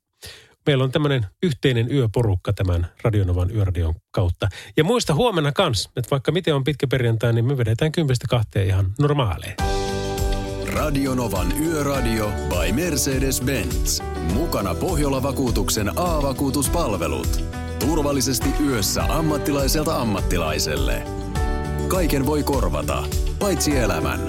meillä 0.68 0.84
on 0.84 0.92
tämmöinen 0.92 1.26
yhteinen 1.42 1.92
yöporukka 1.92 2.52
tämän 2.52 2.86
Radionovan 3.02 3.50
yöradion 3.50 3.94
kautta. 4.10 4.48
Ja 4.76 4.84
muista 4.84 5.14
huomenna 5.14 5.52
kans, 5.52 5.90
että 5.96 6.10
vaikka 6.10 6.32
miten 6.32 6.54
on 6.54 6.64
pitkä 6.64 6.86
perjantai, 6.86 7.32
niin 7.32 7.44
me 7.44 7.58
vedetään 7.58 7.92
kympistä 7.92 8.26
kahteen 8.30 8.66
ihan 8.66 8.92
normaaleja. 8.98 9.54
Radionovan 10.74 11.52
Yöradio 11.62 12.32
by 12.48 12.72
Mercedes-Benz. 12.72 14.02
Mukana 14.34 14.74
Pohjola-vakuutuksen 14.74 15.90
A-vakuutuspalvelut. 15.96 17.44
Turvallisesti 17.78 18.48
yössä 18.66 19.04
ammattilaiselta 19.04 19.96
ammattilaiselle. 19.96 21.02
Kaiken 21.88 22.26
voi 22.26 22.42
korvata, 22.42 23.04
paitsi 23.38 23.76
elämän. 23.76 24.20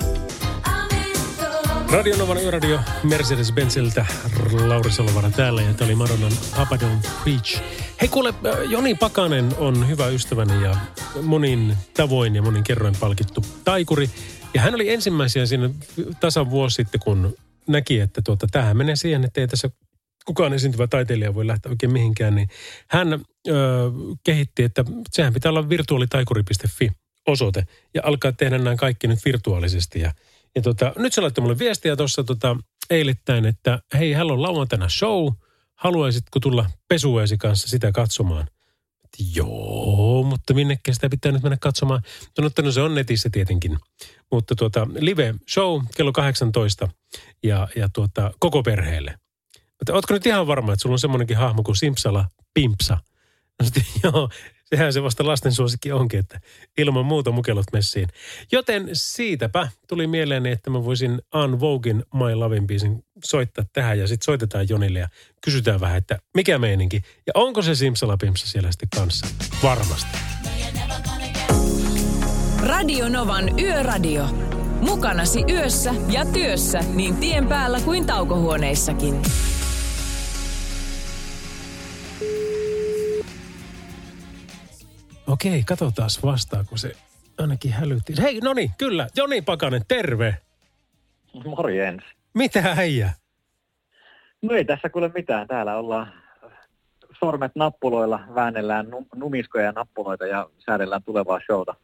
Radionovan 1.91 2.43
yöradio 2.43 2.79
Mercedes-Benziltä 3.03 4.05
Lauri 4.67 4.91
Salovara 4.91 5.31
täällä 5.31 5.61
ja 5.61 5.73
tämä 5.73 5.87
oli 5.87 5.95
Madonnan 5.95 6.31
Papa 6.55 6.77
Preach. 7.23 7.61
Hei 8.01 8.07
kuule, 8.07 8.29
äh, 8.29 8.71
Joni 8.71 8.95
Pakanen 8.95 9.49
on 9.57 9.87
hyvä 9.87 10.07
ystäväni 10.07 10.63
ja 10.63 10.75
monin 11.21 11.77
tavoin 11.93 12.35
ja 12.35 12.41
monin 12.41 12.63
kerroin 12.63 12.95
palkittu 12.99 13.45
taikuri. 13.63 14.09
Ja 14.53 14.61
hän 14.61 14.75
oli 14.75 14.89
ensimmäisiä 14.89 15.45
siinä 15.45 15.69
tasan 16.19 16.49
vuosi 16.49 16.75
sitten, 16.75 17.01
kun 17.03 17.35
näki, 17.67 17.99
että 17.99 18.21
tuota, 18.21 18.47
tähän 18.51 18.77
menee 18.77 18.95
siihen, 18.95 19.23
että 19.23 19.41
ei 19.41 19.47
tässä 19.47 19.69
kukaan 20.25 20.53
esiintyvä 20.53 20.87
taiteilija 20.87 21.33
voi 21.33 21.47
lähteä 21.47 21.69
oikein 21.69 21.91
mihinkään, 21.91 22.35
niin 22.35 22.49
hän 22.87 23.13
ö, 23.13 23.51
kehitti, 24.23 24.63
että 24.63 24.85
sehän 25.11 25.33
pitää 25.33 25.49
olla 25.49 25.69
virtuaalitaikuri.fi 25.69 26.89
osoite 27.27 27.63
ja 27.93 28.01
alkaa 28.05 28.31
tehdä 28.31 28.57
nämä 28.57 28.75
kaikki 28.75 29.07
nyt 29.07 29.19
virtuaalisesti. 29.25 29.99
Ja, 29.99 30.11
ja 30.55 30.61
tota, 30.61 30.93
nyt 30.97 31.13
se 31.13 31.21
laittoi 31.21 31.41
mulle 31.41 31.59
viestiä 31.59 31.95
tuossa 31.95 32.23
tota, 32.23 32.57
eilittäin, 32.89 33.45
että 33.45 33.79
hei, 33.93 34.13
hänellä 34.13 34.33
on 34.33 34.41
lauantaina 34.41 34.89
show, 34.89 35.27
haluaisitko 35.75 36.39
tulla 36.39 36.65
pesueesi 36.87 37.37
kanssa 37.37 37.67
sitä 37.67 37.91
katsomaan? 37.91 38.47
Joo, 39.35 40.23
mutta 40.23 40.53
minnekä 40.53 40.93
sitä 40.93 41.09
pitää 41.09 41.31
nyt 41.31 41.43
mennä 41.43 41.57
katsomaan. 41.61 42.01
No, 42.39 42.49
no 42.61 42.71
se 42.71 42.81
on 42.81 42.95
netissä 42.95 43.29
tietenkin. 43.29 43.77
Mutta 44.31 44.55
tuota, 44.55 44.87
live 44.99 45.35
show 45.53 45.81
kello 45.95 46.11
18 46.11 46.89
ja, 47.43 47.67
ja 47.75 47.89
tuota, 47.93 48.31
koko 48.39 48.63
perheelle. 48.63 49.19
Mutta 49.79 49.93
ootko 49.93 50.13
nyt 50.13 50.25
ihan 50.25 50.47
varma, 50.47 50.73
että 50.73 50.81
sulla 50.81 50.93
on 50.93 50.99
semmoinenkin 50.99 51.37
hahmo 51.37 51.63
kuin 51.63 51.75
Simpsala 51.75 52.25
Pimpsa? 52.53 52.97
No 53.59 53.65
sitten, 53.65 53.83
joo, 54.03 54.29
sehän 54.69 54.93
se 54.93 55.03
vasta 55.03 55.27
lasten 55.27 55.51
suosikki 55.51 55.91
onkin, 55.91 56.19
että 56.19 56.39
ilman 56.77 57.05
muuta 57.05 57.31
mukelot 57.31 57.65
messiin. 57.73 58.07
Joten 58.51 58.89
siitäpä 58.93 59.67
tuli 59.87 60.07
mieleen, 60.07 60.45
että 60.45 60.69
mä 60.69 60.85
voisin 60.85 61.21
Ann 61.31 61.59
Vogin 61.59 62.03
My 62.13 62.35
Lovin 62.35 62.67
biisin 62.67 63.03
soittaa 63.23 63.65
tähän 63.73 63.99
ja 63.99 64.07
sitten 64.07 64.25
soitetaan 64.25 64.69
Jonille 64.69 64.99
ja 64.99 65.07
kysytään 65.43 65.79
vähän, 65.79 65.97
että 65.97 66.19
mikä 66.35 66.57
meininki. 66.57 67.01
Ja 67.27 67.33
onko 67.35 67.61
se 67.61 67.75
Simsala 67.75 68.17
Pimpsa 68.17 68.47
siellä 68.47 68.71
sitten 68.71 68.89
kanssa? 68.95 69.27
Varmasti. 69.63 70.17
Radio 72.63 73.09
Novan 73.09 73.59
Yöradio. 73.59 74.25
Mukanasi 74.81 75.43
yössä 75.49 75.93
ja 76.07 76.25
työssä 76.25 76.79
niin 76.93 77.17
tien 77.17 77.47
päällä 77.47 77.79
kuin 77.79 78.05
taukohuoneissakin. 78.05 79.21
Okei, 85.29 85.63
katsotaan 85.63 86.09
vastaako 86.23 86.77
se 86.77 86.91
ainakin 87.37 87.71
hälytti. 87.71 88.13
Hei, 88.21 88.39
no 88.39 88.53
niin, 88.53 88.71
kyllä. 88.77 89.07
Joni 89.15 89.41
Pakanen, 89.41 89.81
terve. 89.87 90.37
Morjens. 91.45 92.03
Mitä 92.33 92.75
äijä? 92.77 93.13
No 94.41 94.55
ei 94.55 94.65
tässä 94.65 94.89
kuule 94.89 95.11
mitään. 95.15 95.47
Täällä 95.47 95.77
ollaan 95.77 96.13
sormet 97.19 97.51
nappuloilla, 97.55 98.19
väännellään 98.35 98.87
numiskoja 99.15 99.65
ja 99.65 99.71
nappuloita 99.71 100.25
ja 100.25 100.49
säädellään 100.65 101.03
tulevaa 101.03 101.39
showta. 101.45 101.75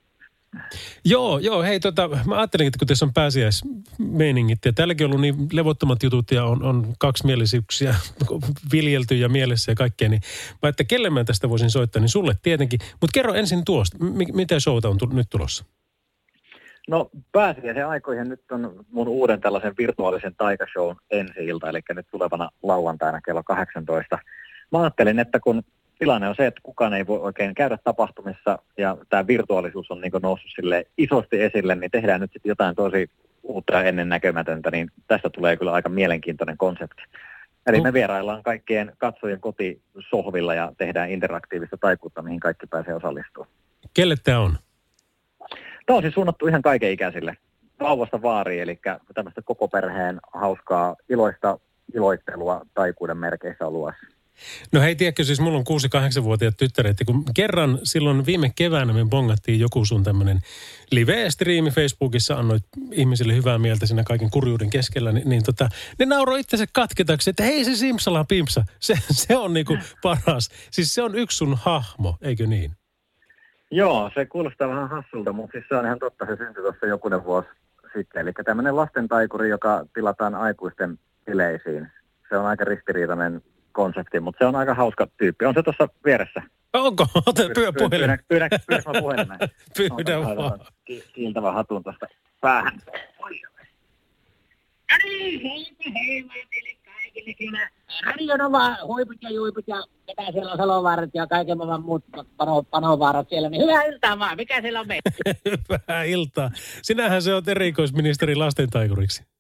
Joo, 1.06 1.40
joo, 1.40 1.64
hei 1.64 1.80
tota, 1.80 2.10
mä 2.26 2.38
ajattelin, 2.38 2.68
että 2.68 2.80
kun 2.80 2.88
tässä 2.88 3.06
on 3.06 3.14
pääsiäismeiningit 3.14 4.66
ja 4.66 4.74
täälläkin 4.74 5.06
on 5.06 5.12
ollut 5.12 5.22
niin 5.22 5.36
levottomat 5.52 6.04
jutut 6.04 6.32
ja 6.32 6.46
on, 6.46 6.64
on 6.64 6.94
kaksimielisyyksiä 7.00 7.96
viljelty 8.74 9.16
ja 9.16 9.30
mielessä 9.30 9.72
ja 9.72 9.76
kaikkea, 9.76 10.10
niin 10.10 10.22
mä 10.64 10.70
että 10.70 10.84
kelle 10.84 11.10
mä 11.10 11.24
tästä 11.24 11.50
voisin 11.50 11.70
soittaa, 11.70 12.00
niin 12.02 12.10
sulle 12.10 12.36
tietenkin. 12.42 12.80
Mutta 13.02 13.14
kerro 13.14 13.34
ensin 13.34 13.66
tuosta, 13.66 13.98
M- 14.00 14.36
mitä 14.36 14.60
showta 14.60 14.90
on 14.90 14.98
tu- 14.98 15.10
nyt 15.14 15.30
tulossa? 15.30 15.66
No 16.88 17.10
pääsiäisen 17.32 17.88
aikoihin 17.88 18.30
nyt 18.30 18.52
on 18.52 18.86
mun 18.92 19.08
uuden 19.08 19.42
tällaisen 19.42 19.74
virtuaalisen 19.78 20.36
taikashown 20.36 20.96
ensi 21.12 21.46
ilta, 21.46 21.70
eli 21.70 21.80
nyt 21.94 22.08
tulevana 22.12 22.50
lauantaina 22.64 23.22
kello 23.22 23.44
18. 23.44 24.20
Mä 24.72 24.82
ajattelin, 24.82 25.20
että 25.20 25.40
kun 25.40 25.64
tilanne 26.00 26.30
on 26.30 26.36
se, 26.36 26.46
että 26.46 26.62
kukaan 26.64 26.94
ei 26.94 27.08
voi 27.08 27.20
oikein 27.20 27.56
käydä 27.56 27.78
tapahtumissa 27.84 28.60
ja 28.78 28.98
tämä 29.10 29.28
virtuaalisuus 29.28 29.92
on 29.92 30.02
niin 30.02 30.12
noussut 30.22 30.52
sille 30.56 30.86
isosti 30.98 31.42
esille, 31.42 31.76
niin 31.76 31.92
tehdään 31.92 32.22
nyt 32.22 32.34
sitten 32.34 32.50
jotain 32.50 32.76
tosi 32.76 33.10
uutta 33.44 33.74
ja 33.74 33.84
ennennäkemätöntä, 33.84 34.72
niin 34.72 34.92
tästä 35.08 35.30
tulee 35.30 35.58
kyllä 35.58 35.72
aika 35.72 35.90
mielenkiintoinen 35.90 36.58
konsepti. 36.58 37.04
Eli 37.68 37.82
me 37.82 37.94
vieraillaan 37.94 38.44
kaikkien 38.44 38.94
katsojien 38.98 39.40
kotisohvilla 39.40 40.54
ja 40.54 40.74
tehdään 40.78 41.12
interaktiivista 41.12 41.78
taikuutta, 41.78 42.22
mihin 42.22 42.40
kaikki 42.40 42.68
pääsee 42.68 42.94
osallistumaan. 42.94 43.52
Kelle 43.94 44.16
tämä 44.24 44.40
on? 44.40 44.58
Tämä 45.86 45.98
on 45.98 46.04
siis 46.04 46.14
suunnattu 46.14 46.48
ihan 46.48 46.62
kaikenikäisille. 46.62 47.38
Vauvasta 47.80 48.22
vaariin, 48.22 48.64
eli 48.64 48.80
tämmöistä 49.14 49.42
koko 49.42 49.68
perheen 49.68 50.20
hauskaa 50.34 50.96
iloista 51.10 51.60
iloittelua 51.94 52.62
taikuuden 52.74 53.18
merkeissä 53.18 53.68
on 53.68 53.74
luvassa. 53.74 54.15
No 54.72 54.82
hei, 54.82 54.96
tiedätkö, 54.96 55.24
siis 55.24 55.40
mulla 55.40 55.58
on 55.58 55.64
6-8-vuotiaat 56.20 56.58
tyttäret, 56.58 56.98
kun 57.06 57.26
kerran 57.36 57.80
silloin 57.84 58.26
viime 58.26 58.52
keväänä 58.56 58.94
me 58.94 59.06
bongattiin 59.06 59.60
joku 59.60 59.86
sun 59.86 60.04
tämmöinen 60.04 60.40
live-striimi 60.92 61.72
Facebookissa, 61.72 62.36
annoit 62.36 62.64
ihmisille 62.92 63.36
hyvää 63.36 63.58
mieltä 63.58 63.86
siinä 63.86 64.04
kaiken 64.04 64.30
kurjuuden 64.30 64.70
keskellä, 64.70 65.12
niin, 65.12 65.30
niin 65.30 65.44
tota, 65.44 65.70
ne 66.00 66.06
nauroi 66.06 66.40
itsensä 66.40 66.66
katketaksi, 66.74 67.30
että 67.30 67.44
hei 67.44 67.66
se 67.66 67.76
Simsala 67.76 68.24
Pimpsa, 68.24 68.64
se, 68.80 68.94
se 69.12 69.38
on 69.38 69.54
niinku 69.54 69.78
paras. 70.02 70.50
Siis 70.72 70.94
se 70.94 71.02
on 71.02 71.16
yksi 71.16 71.38
sun 71.38 71.58
hahmo, 71.62 72.18
eikö 72.22 72.48
niin? 72.48 72.72
Joo, 73.72 74.12
se 74.14 74.26
kuulostaa 74.26 74.70
vähän 74.70 74.90
hassulta, 74.90 75.34
mutta 75.34 75.52
siis 75.52 75.66
se 75.70 75.76
on 75.76 75.86
ihan 75.86 76.00
totta, 76.00 76.26
se 76.26 76.36
syntyi 76.36 76.64
tuossa 76.64 76.86
jokunen 76.86 77.24
vuosi 77.24 77.48
sitten. 77.98 78.22
Eli 78.22 78.32
tämmöinen 78.46 78.76
lasten 78.76 79.08
taikuri, 79.08 79.50
joka 79.50 79.86
tilataan 79.94 80.36
aikuisten 80.36 81.00
bileisiin. 81.26 81.88
Se 82.30 82.38
on 82.38 82.46
aika 82.46 82.64
ristiriitainen 82.64 83.42
konsepti, 83.76 84.20
mutta 84.20 84.40
se 84.40 84.46
on 84.46 84.56
aika 84.56 84.74
hauska 84.74 85.08
tyyppi. 85.18 85.46
On 85.46 85.54
se 85.54 85.64
tuossa 85.64 85.88
vieressä. 86.06 86.42
Onko? 86.74 87.08
Ota 87.26 87.44
pyydä 87.56 87.72
puhelimen. 87.78 88.20
Pyydä, 88.30 88.50
pyydä, 88.50 88.50
pyydä, 88.68 88.82
pyydä 88.84 89.02
puhelimen. 89.02 89.40
pyydä 89.96 90.20
vaan. 90.20 90.60
Kiiltävä 91.14 91.52
hatun 91.52 91.84
tuosta 91.84 92.06
päähän. 92.42 92.80
No 94.92 94.98
niin, 95.04 95.42
hei, 95.42 95.76
hei 95.94 96.28
vaan 96.28 96.48
teille 96.52 96.70
kaikille 96.86 97.34
siinä. 97.38 97.70
Radio 98.06 98.38
Nova, 98.38 98.78
huiput 98.86 99.18
ja 99.22 99.30
juiput 99.30 99.68
ja 99.68 99.84
ketä 100.06 100.32
siellä 100.32 100.52
on 100.52 100.58
Salovaarat 100.58 101.10
ja 101.14 101.28
kaiken 101.28 101.58
maailman 101.58 101.84
muut 101.84 102.04
pano, 102.38 102.64
panovaarat 102.64 103.30
siellä. 103.30 103.50
Niin 103.50 103.62
hyvää 103.62 103.84
iltaa 103.84 104.20
vaan, 104.20 104.38
mikä 104.38 104.62
siellä 104.62 104.80
on 104.80 104.88
meitä? 104.88 105.10
hyvää 105.46 106.04
iltaa. 106.04 106.52
Sinähän 106.82 107.22
se 107.22 107.34
on 107.34 107.44
erikoisministeri 107.48 108.36
lastentaikuriksi. 108.36 109.35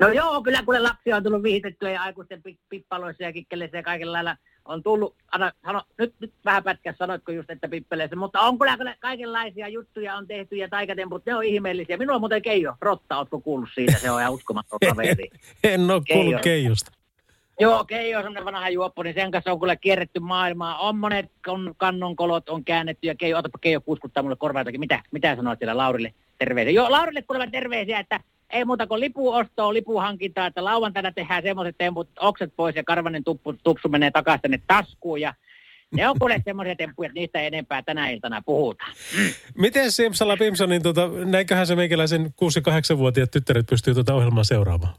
No 0.00 0.08
joo, 0.08 0.42
kyllä 0.42 0.62
kuule 0.62 0.80
lapsia 0.80 1.16
on 1.16 1.22
tullut 1.22 1.42
vihitettyä 1.42 1.90
ja 1.90 2.02
aikuisten 2.02 2.42
pippaloissa 2.68 3.22
ja 3.22 3.32
kikkeleissä 3.32 3.76
ja 3.76 3.82
kaikilla 3.82 4.12
lailla 4.12 4.36
on 4.64 4.82
tullut, 4.82 5.14
anna, 5.32 5.52
sano, 5.66 5.82
nyt, 5.98 6.14
nyt 6.20 6.32
vähän 6.44 6.64
pätkä 6.64 6.94
sanoitko 6.98 7.32
just, 7.32 7.50
että 7.50 7.68
pippeleissä, 7.68 8.16
mutta 8.16 8.40
on 8.40 8.58
kyllä, 8.58 8.76
kyllä 8.76 8.96
kaikenlaisia 9.00 9.68
juttuja 9.68 10.16
on 10.16 10.26
tehty 10.26 10.56
ja 10.56 10.68
taikatemput, 10.68 11.26
ne 11.26 11.34
on 11.34 11.44
ihmeellisiä. 11.44 11.96
Minulla 11.96 12.14
on 12.14 12.20
muuten 12.20 12.42
Keijo, 12.42 12.74
Rotta, 12.80 13.18
ootko 13.18 13.40
kuullut 13.40 13.68
siitä, 13.74 13.98
se 13.98 14.10
on 14.10 14.20
ihan 14.20 14.32
uskomaton 14.32 14.78
kaveri. 14.88 15.30
en 15.64 15.90
ole 15.90 16.02
kuullut 16.12 16.32
Keijo. 16.32 16.38
Keijosta. 16.42 16.92
Joo, 17.60 17.84
Keijo 17.84 18.18
on 18.18 18.24
semmoinen 18.24 18.44
vanha 18.44 18.68
juoppo, 18.68 19.02
niin 19.02 19.14
sen 19.14 19.30
kanssa 19.30 19.52
on 19.52 19.60
kyllä 19.60 19.76
kierretty 19.76 20.20
maailmaa. 20.20 20.78
On 20.78 20.96
monet 20.96 21.26
kannonkolot 21.76 22.48
on 22.48 22.64
käännetty 22.64 23.06
ja 23.06 23.14
Keijo, 23.14 23.38
otapa 23.38 23.58
Keijo 23.60 23.80
kuuskuttaa 23.80 24.22
mulle 24.22 24.36
korvaa 24.36 24.60
jotakin. 24.60 24.80
Mitä, 24.80 25.02
mitä 25.10 25.36
sanoit 25.36 25.58
siellä 25.58 25.76
Laurille? 25.76 26.14
Terveisiä. 26.38 26.72
Joo, 26.72 26.90
Laurille 26.90 27.22
kuulevan 27.22 27.50
terveisiä, 27.50 27.98
että 27.98 28.20
ei 28.50 28.64
muuta 28.64 28.86
kuin 28.86 29.00
lipuostoa, 29.00 29.72
lipuhankintaa, 29.72 30.46
että 30.46 30.64
lauantaina 30.64 31.12
tehdään 31.12 31.42
semmoiset 31.42 31.74
temput, 31.78 32.08
okset 32.20 32.52
pois 32.56 32.76
ja 32.76 32.84
karvanen 32.84 33.24
tuppu, 33.24 33.52
tupsu 33.52 33.88
menee 33.88 34.10
takaisin 34.10 34.42
tänne 34.42 34.60
taskuun 34.66 35.20
ja 35.20 35.34
ne 35.94 36.08
on 36.08 36.18
kuule 36.18 36.42
semmoisia 36.44 36.76
temppuja, 36.76 37.06
että 37.06 37.20
niistä 37.20 37.40
enempää 37.40 37.82
tänä 37.82 38.10
iltana 38.10 38.42
puhutaan. 38.46 38.92
Mm. 39.18 39.30
Miten 39.54 39.92
Simsala 39.92 40.36
Pimsonin, 40.36 40.82
tota, 40.82 41.08
näinköhän 41.24 41.66
se 41.66 41.76
meikäläisen 41.76 42.26
6-8-vuotiaat 42.26 43.30
tyttäret 43.30 43.66
pystyy 43.66 43.94
tuota 43.94 44.14
ohjelmaa 44.14 44.44
seuraamaan? 44.44 44.94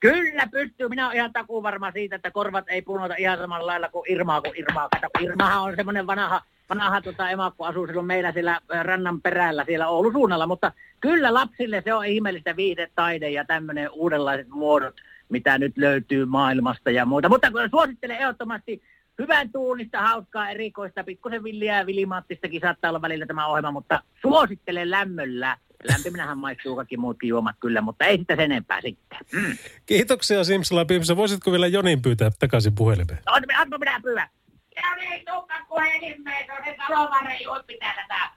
Kyllä 0.00 0.46
pystyy. 0.50 0.88
Minä 0.88 1.06
olen 1.06 1.16
ihan 1.16 1.32
takuu 1.32 1.62
varma 1.62 1.90
siitä, 1.90 2.16
että 2.16 2.30
korvat 2.30 2.64
ei 2.68 2.82
punota 2.82 3.14
ihan 3.18 3.38
samalla 3.38 3.66
lailla 3.66 3.88
kuin 3.88 4.12
Irmaa 4.12 4.40
kuin 4.40 4.56
Irmaa. 4.56 4.88
Kato, 4.88 5.08
Irmahan 5.20 5.62
on 5.62 5.76
semmoinen 5.76 6.06
vanha 6.06 6.42
vanha 6.68 7.00
tota, 7.00 7.30
emakko 7.30 7.64
asuu 7.64 7.86
silloin 7.86 8.06
meillä 8.06 8.32
siellä 8.32 8.60
rannan 8.82 9.22
perällä 9.22 9.64
siellä 9.64 9.88
Oulun 9.88 10.12
suunnalla, 10.12 10.46
mutta 10.46 10.72
kyllä 11.00 11.34
lapsille 11.34 11.82
se 11.84 11.94
on 11.94 12.06
ihmeellistä 12.06 12.56
viihdetaide 12.56 13.30
ja 13.30 13.44
tämmöinen 13.44 13.90
uudenlaiset 13.92 14.48
muodot, 14.48 14.94
mitä 15.28 15.58
nyt 15.58 15.76
löytyy 15.76 16.24
maailmasta 16.24 16.90
ja 16.90 17.04
muuta. 17.06 17.28
Mutta 17.28 17.50
kun 17.50 17.70
suosittelen 17.70 18.18
ehdottomasti 18.18 18.82
hyvän 19.18 19.52
tuunista, 19.52 20.02
hauskaa, 20.02 20.50
erikoista, 20.50 21.04
pikkusen 21.04 21.44
villiä 21.44 21.78
ja 21.78 21.86
vilimaattistakin 21.86 22.60
saattaa 22.60 22.88
olla 22.88 23.02
välillä 23.02 23.26
tämä 23.26 23.46
ohjelma, 23.46 23.70
mutta 23.70 24.02
suosittelen 24.22 24.90
lämmöllä. 24.90 25.56
Lämpiminähän 25.88 26.38
maistuu 26.38 26.76
kaikki 26.76 26.96
muutkin 26.96 27.28
juomat 27.28 27.56
kyllä, 27.60 27.80
mutta 27.80 28.04
ei 28.04 28.18
sitä 28.18 28.36
sen 28.36 28.52
enempää 28.52 28.80
sitten. 28.80 29.18
Mm. 29.32 29.56
Kiitoksia 29.86 30.44
Simsala 30.44 30.84
Pimsa. 30.84 31.16
Voisitko 31.16 31.52
vielä 31.52 31.66
Jonin 31.66 32.02
pyytää 32.02 32.30
takaisin 32.38 32.74
puhelimeen? 32.74 33.18
No, 33.26 33.32
anna 33.58 33.78
minä 33.78 34.00
pyydän. 34.02 34.28
Ja 34.76 34.96
niin, 34.96 35.24
tukka 35.26 35.54
puhelimeen, 35.68 36.46
on 36.52 36.64
se 36.64 37.44
juoppi 37.44 37.76
täällä 37.78 38.30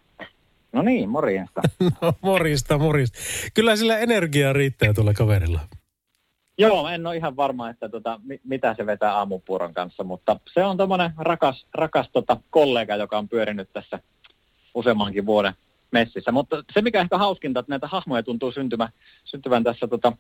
No 0.71 0.81
niin, 0.81 1.09
morjesta. 1.09 1.61
no 2.01 2.13
morjesta, 2.21 2.77
morjesta. 2.77 3.19
Kyllä 3.53 3.75
sillä 3.75 3.97
energiaa 3.97 4.53
riittää 4.53 4.93
tuolla 4.93 5.13
kaverilla. 5.13 5.59
Joo, 6.57 6.87
en 6.87 7.07
ole 7.07 7.15
ihan 7.15 7.35
varma, 7.35 7.69
että 7.69 7.89
tota, 7.89 8.19
mitä 8.43 8.75
se 8.77 8.85
vetää 8.85 9.17
aamupuuron 9.17 9.73
kanssa, 9.73 10.03
mutta 10.03 10.39
se 10.53 10.65
on 10.65 10.77
tuommoinen 10.77 11.11
rakas, 11.17 11.65
rakas 11.73 12.09
tota, 12.11 12.37
kollega, 12.49 12.95
joka 12.95 13.17
on 13.17 13.29
pyörinyt 13.29 13.69
tässä 13.73 13.99
useammankin 14.75 15.25
vuoden 15.25 15.53
messissä. 15.91 16.31
Mutta 16.31 16.63
se, 16.73 16.81
mikä 16.81 17.01
ehkä 17.01 17.17
hauskinta, 17.17 17.59
että 17.59 17.71
näitä 17.71 17.87
hahmoja 17.87 18.23
tuntuu 18.23 18.51
syntymä, 18.51 18.89
syntyvän 19.23 19.63
tässä 19.63 19.87
tota, 19.87 20.13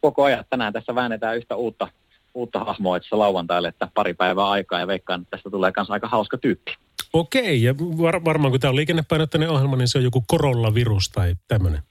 koko 0.00 0.24
ajan. 0.24 0.44
Tänään 0.50 0.72
tässä 0.72 0.94
väännetään 0.94 1.36
yhtä 1.36 1.56
uutta 1.56 1.88
uutta 2.34 2.58
hahmoa 2.58 2.96
itse 2.96 3.16
lauantaille, 3.16 3.68
että 3.68 3.88
pari 3.94 4.14
päivää 4.14 4.50
aikaa 4.50 4.80
ja 4.80 4.86
veikkaan, 4.86 5.22
että 5.22 5.30
tästä 5.30 5.50
tulee 5.50 5.72
myös 5.76 5.90
aika 5.90 6.08
hauska 6.08 6.38
tyyppi. 6.38 6.74
Okei, 7.12 7.62
ja 7.62 7.74
var- 7.78 8.24
varmaan 8.24 8.50
kun 8.50 8.60
tämä 8.60 8.68
on 8.70 8.76
liikennepainotteinen 8.76 9.50
ohjelma, 9.50 9.76
niin 9.76 9.88
se 9.88 9.98
on 9.98 10.04
joku 10.04 10.24
korollavirus 10.26 11.08
tai 11.08 11.34
tämmöinen. 11.48 11.82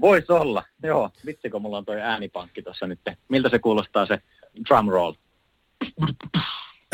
Voisi 0.00 0.32
olla, 0.32 0.64
joo. 0.82 1.10
Vitsi, 1.26 1.50
kun 1.50 1.62
mulla 1.62 1.78
on 1.78 1.84
toi 1.84 2.00
äänipankki 2.00 2.62
tuossa 2.62 2.86
nyt. 2.86 3.00
Miltä 3.28 3.48
se 3.48 3.58
kuulostaa 3.58 4.06
se 4.06 4.18
drum 4.68 4.88
roll? 4.88 5.12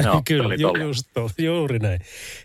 Joo, 0.05 0.23
Kyllä, 0.27 0.55
ju, 0.55 0.77
just 0.77 1.07
tol, 1.15 1.29
juuri 1.39 1.79
näin. 1.79 2.01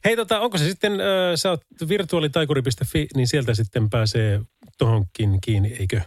Hei 0.06 0.16
tota, 0.16 0.40
onko 0.40 0.58
se 0.58 0.66
sitten, 0.66 0.94
äh, 0.94 0.98
sä 1.36 1.50
oot 1.50 1.62
virtuaalitaikuri.fi, 1.90 3.08
niin 3.16 3.28
sieltä 3.28 3.54
sitten 3.54 3.90
pääsee 3.90 4.42
tohonkin 4.78 5.38
kiinni, 5.42 5.76
eikö? 5.80 6.02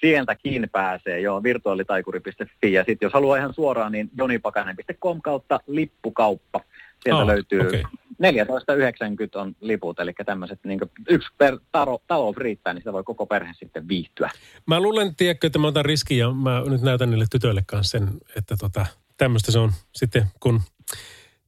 Sieltäkin 0.00 0.68
pääsee, 0.72 1.20
joo, 1.20 1.42
virtuaalitaikuri.fi. 1.42 2.72
Ja 2.72 2.84
sitten 2.84 3.06
jos 3.06 3.12
haluaa 3.12 3.36
ihan 3.36 3.54
suoraan, 3.54 3.92
niin 3.92 4.10
jonipakanen.com 4.16 5.22
kautta 5.22 5.60
lippukauppa. 5.66 6.60
Sieltä 7.02 7.20
Ah, 7.20 7.26
löytyy 7.26 7.60
okei. 7.60 7.82
14,90 7.82 9.40
on 9.40 9.56
liput, 9.60 10.00
eli 10.00 10.12
tämmöiset 10.26 10.58
niin 10.64 10.80
yksi 11.08 11.28
per 11.38 11.58
talo, 11.72 12.02
talous 12.06 12.36
riittää, 12.36 12.72
niin 12.72 12.80
sitä 12.80 12.92
voi 12.92 13.04
koko 13.04 13.26
perhe 13.26 13.52
sitten 13.54 13.88
viihtyä. 13.88 14.30
Mä 14.66 14.80
luulen, 14.80 15.14
tiedätkö, 15.16 15.46
että 15.46 15.58
mä 15.58 15.66
otan 15.66 15.84
riskin 15.84 16.18
ja 16.18 16.32
mä 16.32 16.62
nyt 16.66 16.82
näytän 16.82 17.10
niille 17.10 17.26
tytöille 17.30 17.62
kanssa 17.66 17.98
sen, 17.98 18.08
että 18.36 18.56
tota, 18.56 18.86
tämmöistä 19.16 19.52
se 19.52 19.58
on 19.58 19.72
sitten, 19.92 20.24
kun 20.40 20.60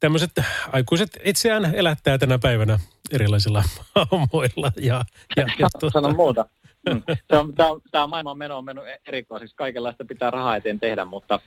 tämmöiset 0.01 0.31
aikuiset 0.73 1.21
itseään 1.25 1.75
elättää 1.75 2.19
tänä 2.19 2.39
päivänä 2.39 2.79
erilaisilla 3.11 3.65
hahmoilla 3.95 4.73
ja, 4.77 5.05
ja, 5.37 5.47
ja 5.59 5.69
tota, 5.81 5.91
Sano 5.93 6.15
muuta. 6.15 6.47
Mm. 6.91 7.03
Se 7.31 7.37
on, 7.37 7.55
tämä, 7.55 7.69
on, 7.69 7.81
tämä 7.91 8.07
maailman 8.07 8.39
meno 8.39 8.59
on 8.59 8.65
mennyt 8.65 8.85
erikoisiksi. 9.07 9.57
Kaikenlaista 9.57 10.05
pitää 10.05 10.31
rahaa 10.31 10.57
eteen 10.57 10.81
tehdä, 10.81 11.05
mutta 11.05 11.41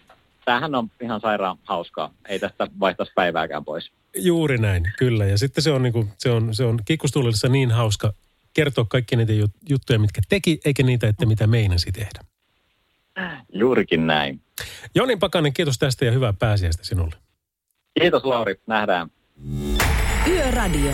tämähän 0.46 0.76
on 0.76 0.92
ihan 1.02 1.22
sairaan 1.22 1.58
hauskaa. 1.64 2.14
Ei 2.28 2.40
tästä 2.40 2.68
vaihtaisi 2.80 3.12
päivääkään 3.16 3.66
pois. 3.66 3.92
Juuri 4.16 4.58
näin, 4.58 4.84
kyllä. 4.98 5.26
Ja 5.26 5.38
sitten 5.38 5.64
se 5.64 5.72
on, 5.72 5.84
niin 5.84 5.94
kuin, 5.94 6.10
se 6.18 6.30
on, 6.30 6.56
se 6.56 6.64
on 6.64 6.80
kikkustuulissa 6.86 7.50
niin 7.50 7.72
hauska 7.72 8.14
kertoa 8.54 8.86
kaikki 8.90 9.16
niitä 9.16 9.34
jut- 9.34 9.60
juttuja, 9.70 10.00
mitkä 10.00 10.22
teki, 10.30 10.60
eikä 10.66 10.84
niitä, 10.84 11.08
että 11.08 11.26
mitä 11.26 11.48
meinasi 11.48 11.92
tehdä. 11.92 12.20
Juurikin 13.54 14.08
näin. 14.08 14.42
Joni 14.96 15.16
Pakanen, 15.16 15.54
kiitos 15.54 15.78
tästä 15.78 16.06
ja 16.06 16.12
hyvää 16.12 16.34
pääsiäistä 16.34 16.84
sinulle. 16.86 17.16
Kiitos 18.00 18.24
Lauri, 18.24 18.56
nähdään. 18.68 19.10
Yöradio. 20.28 20.92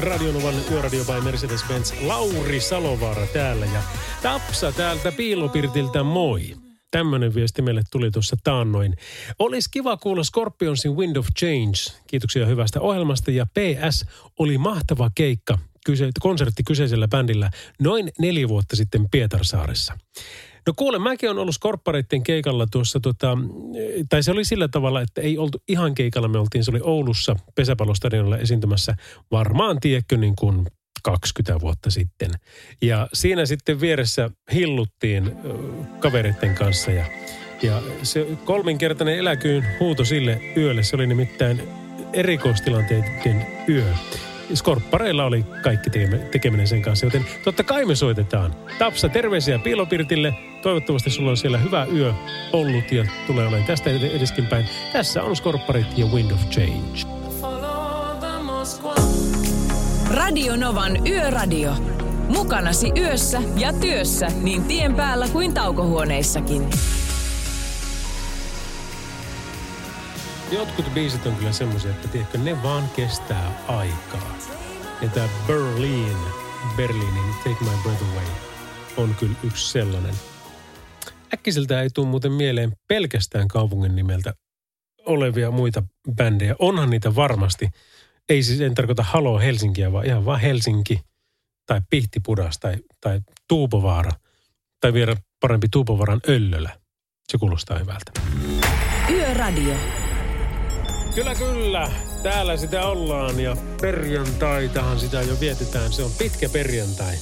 Radionovan 0.00 0.54
Yöradio 0.70 1.04
by 1.04 1.30
Mercedes-Benz. 1.30 2.06
Lauri 2.06 2.60
Salovaara 2.60 3.26
täällä 3.26 3.66
ja 3.66 3.82
Tapsa 4.22 4.72
täältä 4.72 5.12
Piilopirtiltä 5.12 6.02
moi. 6.02 6.56
Tämmöinen 6.90 7.34
viesti 7.34 7.62
meille 7.62 7.82
tuli 7.90 8.10
tuossa 8.10 8.36
taannoin. 8.44 8.96
Olisi 9.38 9.70
kiva 9.70 9.96
kuulla 9.96 10.24
Scorpionsin 10.24 10.96
Wind 10.96 11.16
of 11.16 11.26
Change. 11.38 12.02
Kiitoksia 12.06 12.46
hyvästä 12.46 12.80
ohjelmasta 12.80 13.30
ja 13.30 13.46
PS 13.46 14.04
oli 14.38 14.58
mahtava 14.58 15.10
keikka, 15.14 15.58
kyse, 15.86 16.10
konsertti 16.20 16.62
kyseisellä 16.62 17.08
bändillä 17.08 17.50
noin 17.80 18.10
neljä 18.18 18.48
vuotta 18.48 18.76
sitten 18.76 19.10
Pietarsaaressa. 19.10 19.98
No 20.68 20.72
kuule, 20.76 20.98
mäkin 20.98 21.30
on 21.30 21.38
ollut 21.38 21.54
Skorppareitten 21.54 22.22
keikalla 22.22 22.66
tuossa, 22.70 23.00
tota, 23.00 23.38
tai 24.08 24.22
se 24.22 24.30
oli 24.30 24.44
sillä 24.44 24.68
tavalla, 24.68 25.00
että 25.00 25.20
ei 25.20 25.38
oltu 25.38 25.62
ihan 25.68 25.94
keikalla, 25.94 26.28
me 26.28 26.38
oltiin, 26.38 26.64
se 26.64 26.70
oli 26.70 26.80
Oulussa 26.82 27.36
pesäpallostadionilla 27.54 28.38
esiintymässä 28.38 28.94
varmaan, 29.30 29.80
tiedätkö, 29.80 30.16
niin 30.16 30.36
kuin 30.36 30.66
20 31.02 31.60
vuotta 31.60 31.90
sitten. 31.90 32.30
Ja 32.82 33.08
siinä 33.12 33.46
sitten 33.46 33.80
vieressä 33.80 34.30
hilluttiin 34.52 35.32
kavereiden 35.98 36.54
kanssa 36.54 36.90
ja, 36.90 37.04
ja 37.62 37.82
se 38.02 38.26
kolminkertainen 38.44 39.18
eläkyyn 39.18 39.64
huuto 39.80 40.04
sille 40.04 40.40
yölle, 40.56 40.82
se 40.82 40.96
oli 40.96 41.06
nimittäin 41.06 41.62
erikoistilanteiden 42.12 43.46
yö. 43.68 43.94
Skorppareilla 44.54 45.24
oli 45.24 45.44
kaikki 45.62 45.90
tekeminen- 46.30 46.66
sen 46.66 46.82
kanssa, 46.82 47.06
joten 47.06 47.26
totta 47.44 47.62
kai 47.62 47.84
me 47.84 47.94
soitetaan. 47.94 48.54
Tapsa, 48.78 49.08
terveisiä 49.08 49.58
Piilopirtille. 49.58 50.34
Toivottavasti 50.62 51.10
sulla 51.10 51.30
on 51.30 51.36
siellä 51.36 51.58
hyvä 51.58 51.86
yö 51.94 52.12
ollut 52.52 52.92
ja 52.92 53.04
tulee 53.26 53.46
olemaan 53.46 53.66
tästä 53.66 53.90
ed- 53.90 54.16
edeskin 54.16 54.46
päin. 54.46 54.68
Tässä 54.92 55.22
on 55.22 55.36
Skorpparit 55.36 55.98
ja 55.98 56.06
Wind 56.06 56.30
of 56.30 56.40
Change. 56.50 57.18
Radio 60.10 60.56
Novan 60.56 61.06
Yöradio. 61.06 61.72
Mukanasi 62.28 62.92
yössä 62.96 63.42
ja 63.56 63.72
työssä 63.72 64.26
niin 64.42 64.64
tien 64.64 64.94
päällä 64.94 65.28
kuin 65.28 65.54
taukohuoneissakin. 65.54 66.70
Jotkut 70.52 70.94
biisit 70.94 71.26
on 71.26 71.34
kyllä 71.36 71.52
semmoisia, 71.52 71.90
että 71.90 72.08
tiedätkö, 72.08 72.38
ne 72.38 72.62
vaan 72.62 72.84
kestää 72.96 73.50
aikaa. 73.68 74.37
Ja 75.02 75.08
tämä 75.08 75.28
Berlin, 75.46 76.16
Berliinin 76.76 77.34
Take 77.44 77.64
My 77.64 77.82
Breath 77.82 78.02
Away 78.02 78.26
on 78.96 79.14
kyllä 79.14 79.36
yksi 79.44 79.72
sellainen. 79.72 80.14
Äkkiseltä 81.34 81.82
ei 81.82 81.90
tule 81.94 82.06
muuten 82.06 82.32
mieleen 82.32 82.72
pelkästään 82.88 83.48
kaupungin 83.48 83.96
nimeltä 83.96 84.34
olevia 85.06 85.50
muita 85.50 85.82
bändejä. 86.16 86.56
Onhan 86.58 86.90
niitä 86.90 87.14
varmasti. 87.14 87.68
Ei 88.28 88.42
siis, 88.42 88.60
en 88.60 88.74
tarkoita 88.74 89.02
Halo 89.02 89.38
Helsinkiä, 89.38 89.92
vaan 89.92 90.06
ihan 90.06 90.24
vaan 90.24 90.40
Helsinki 90.40 91.00
tai 91.66 91.80
Pihtipudas 91.90 92.58
tai, 92.58 92.76
tai 93.00 93.20
Tuupovaara. 93.48 94.10
Tai 94.80 94.92
vielä 94.92 95.16
parempi 95.40 95.66
Tuupovaaran 95.70 96.20
Öllölä. 96.28 96.78
Se 97.32 97.38
kuulostaa 97.38 97.78
hyvältä. 97.78 98.12
Yöradio. 99.10 99.74
Kyllä, 101.14 101.34
kyllä. 101.34 102.07
Täällä 102.22 102.56
sitä 102.56 102.86
ollaan 102.86 103.40
ja 103.40 103.56
perjantaitahan 103.80 104.98
sitä 104.98 105.22
jo 105.22 105.40
vietetään. 105.40 105.92
Se 105.92 106.02
on 106.02 106.10
pitkä 106.18 106.48
perjantai. 106.48 107.14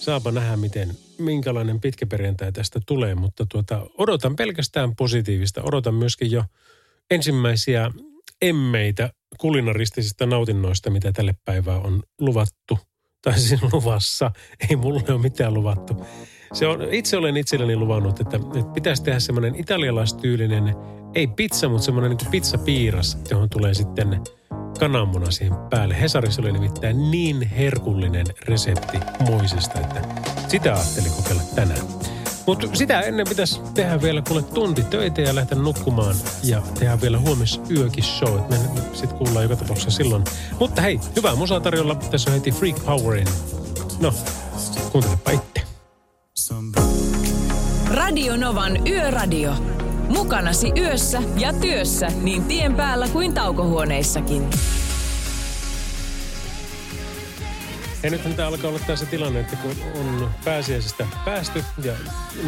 Saapa 0.00 0.30
nähdä, 0.30 0.56
miten, 0.56 0.90
minkälainen 1.18 1.80
pitkä 1.80 2.06
perjantai 2.06 2.52
tästä 2.52 2.80
tulee, 2.86 3.14
mutta 3.14 3.46
tuota, 3.52 3.86
odotan 3.98 4.36
pelkästään 4.36 4.96
positiivista. 4.96 5.62
Odotan 5.62 5.94
myöskin 5.94 6.30
jo 6.30 6.44
ensimmäisiä 7.10 7.90
emmeitä 8.42 9.10
kulinaristisista 9.38 10.26
nautinnoista, 10.26 10.90
mitä 10.90 11.12
tälle 11.12 11.34
päivää 11.44 11.78
on 11.78 12.02
luvattu. 12.20 12.78
Tai 13.22 13.38
siis 13.38 13.72
luvassa. 13.72 14.30
Ei 14.70 14.76
mulle 14.76 15.04
ole 15.08 15.22
mitään 15.22 15.54
luvattu. 15.54 16.06
Se 16.52 16.66
on, 16.66 16.94
itse 16.94 17.16
olen 17.16 17.36
itselleni 17.36 17.76
luvannut, 17.76 18.20
että, 18.20 18.36
että 18.36 18.72
pitäisi 18.74 19.02
tehdä 19.02 19.20
semmoinen 19.20 19.54
italialaistyylinen, 19.54 20.74
ei 21.14 21.26
pizza, 21.26 21.68
mutta 21.68 21.84
semmoinen 21.84 22.10
niin 22.10 22.30
pizzapiiras, 22.30 23.18
johon 23.30 23.50
tulee 23.50 23.74
sitten 23.74 24.20
kananmuna 24.78 25.30
siihen 25.30 25.54
päälle. 25.70 26.00
Hesarissa 26.00 26.42
oli 26.42 26.52
nimittäin 26.52 27.10
niin 27.10 27.42
herkullinen 27.42 28.26
resepti 28.42 28.98
moisesta, 29.30 29.80
että 29.80 30.02
sitä 30.48 30.74
ajattelin 30.74 31.12
kokeilla 31.12 31.42
tänään. 31.54 31.82
Mutta 32.46 32.66
sitä 32.72 33.00
ennen 33.00 33.28
pitäisi 33.28 33.60
tehdä 33.74 34.02
vielä 34.02 34.22
kuule 34.28 34.42
tunti 34.42 34.82
töitä 34.82 35.20
ja 35.20 35.34
lähteä 35.34 35.58
nukkumaan 35.58 36.16
ja 36.44 36.62
tehdä 36.78 37.00
vielä 37.00 37.18
huomis 37.18 37.60
yökin 37.70 38.04
show. 38.04 38.40
Me 38.50 38.56
sitten 38.92 39.18
kuullaan 39.18 39.42
joka 39.42 39.56
tapauksessa 39.56 39.90
silloin. 39.90 40.24
Mutta 40.58 40.82
hei, 40.82 41.00
hyvää 41.16 41.34
musaa 41.34 41.60
tarjolla. 41.60 41.94
Tässä 41.94 42.30
on 42.30 42.34
heti 42.34 42.52
Freak 42.52 42.84
Powerin. 42.84 43.28
No, 44.00 44.14
kuuntelepa 44.92 45.30
itse. 45.30 45.62
Radio 47.90 48.36
Novan 48.36 48.88
Yöradio. 48.88 49.71
Mukanasi 50.12 50.72
yössä 50.78 51.22
ja 51.38 51.52
työssä 51.52 52.08
niin 52.22 52.44
tien 52.44 52.74
päällä 52.74 53.08
kuin 53.08 53.34
taukohuoneissakin. 53.34 54.50
Ja 58.02 58.10
nythän 58.10 58.34
tämä 58.34 58.48
alkaa 58.48 58.68
olla 58.68 58.80
tässä 58.86 59.06
tilanne, 59.06 59.40
että 59.40 59.56
kun 59.56 59.76
on 60.00 60.30
pääsiäisestä 60.44 61.06
päästy 61.24 61.64
ja 61.84 61.92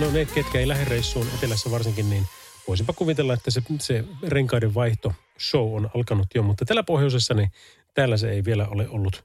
no 0.01 0.11
ne, 0.11 0.25
ketkä 0.25 0.59
ei 0.59 0.69
lähde 0.69 0.85
reissuun 0.85 1.27
etelässä 1.35 1.71
varsinkin, 1.71 2.11
niin 2.11 2.27
voisinpa 2.69 2.93
kuvitella, 2.93 3.35
että 3.35 3.51
se, 3.51 3.63
se 3.81 4.05
renkaiden 4.29 4.75
vaihto 4.75 5.13
show 5.41 5.77
on 5.77 5.91
alkanut 5.95 6.27
jo, 6.35 6.43
mutta 6.43 6.65
tällä 6.65 6.83
pohjoisessa 6.83 7.35
niin 7.35 7.51
täällä 7.95 8.17
se 8.17 8.31
ei 8.31 8.45
vielä 8.45 8.69
ole 8.69 8.89
ollut 8.89 9.25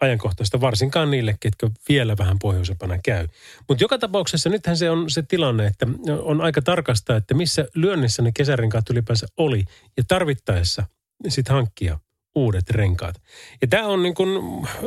ajankohtaista, 0.00 0.60
varsinkaan 0.60 1.10
niille, 1.10 1.36
ketkä 1.40 1.70
vielä 1.88 2.16
vähän 2.18 2.38
pohjoisempana 2.38 2.98
käy. 3.04 3.28
Mutta 3.68 3.84
joka 3.84 3.98
tapauksessa 3.98 4.50
nythän 4.50 4.76
se 4.76 4.90
on 4.90 5.10
se 5.10 5.22
tilanne, 5.22 5.66
että 5.66 5.86
on 6.22 6.40
aika 6.40 6.62
tarkastaa, 6.62 7.16
että 7.16 7.34
missä 7.34 7.66
lyönnissä 7.74 8.22
ne 8.22 8.32
kesärenkaat 8.34 8.90
ylipäänsä 8.90 9.26
oli 9.36 9.64
ja 9.96 10.02
tarvittaessa 10.08 10.86
sitten 11.28 11.54
hankkia 11.54 11.98
uudet 12.34 12.70
renkaat. 12.70 13.22
Ja 13.62 13.68
tämä 13.68 13.86
on 13.86 14.02
niin 14.02 14.14
kuin 14.14 14.28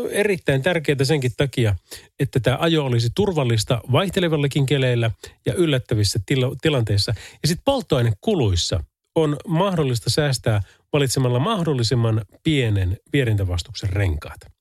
erittäin 0.09 0.61
tärkeää 0.61 1.03
senkin 1.03 1.32
takia, 1.38 1.76
että 2.20 2.39
tämä 2.39 2.57
ajo 2.59 2.86
olisi 2.86 3.09
turvallista 3.16 3.82
vaihtelevallakin 3.91 4.66
keleillä 4.66 5.11
ja 5.45 5.53
yllättävissä 5.53 6.20
tilo- 6.26 6.55
tilanteissa. 6.61 7.14
Ja 7.41 7.47
sitten 7.47 7.64
polttoainekuluissa 7.66 8.84
on 9.16 9.38
mahdollista 9.47 10.09
säästää 10.09 10.61
valitsemalla 10.93 11.39
mahdollisimman 11.39 12.22
pienen 12.43 12.97
vierintävastuksen 13.14 13.89
renkaat. 13.89 14.53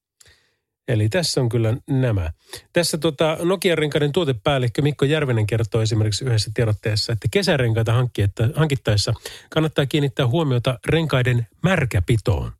Eli 0.89 1.09
tässä 1.09 1.41
on 1.41 1.49
kyllä 1.49 1.77
nämä. 1.91 2.33
Tässä 2.73 2.99
tota 2.99 3.39
Nokia-renkaiden 3.43 4.13
tuotepäällikkö 4.13 4.83
Mikko 4.83 5.05
Järvenen 5.05 5.47
kertoo 5.47 5.83
esimerkiksi 5.83 6.25
yhdessä 6.25 6.51
tiedotteessa, 6.55 7.13
että 7.13 7.29
kesärenkaita 7.31 7.93
hankittaessa 8.55 9.13
kannattaa 9.51 9.87
kiinnittää 9.87 10.27
huomiota 10.27 10.79
renkaiden 10.87 11.47
märkäpitoon. 11.63 12.53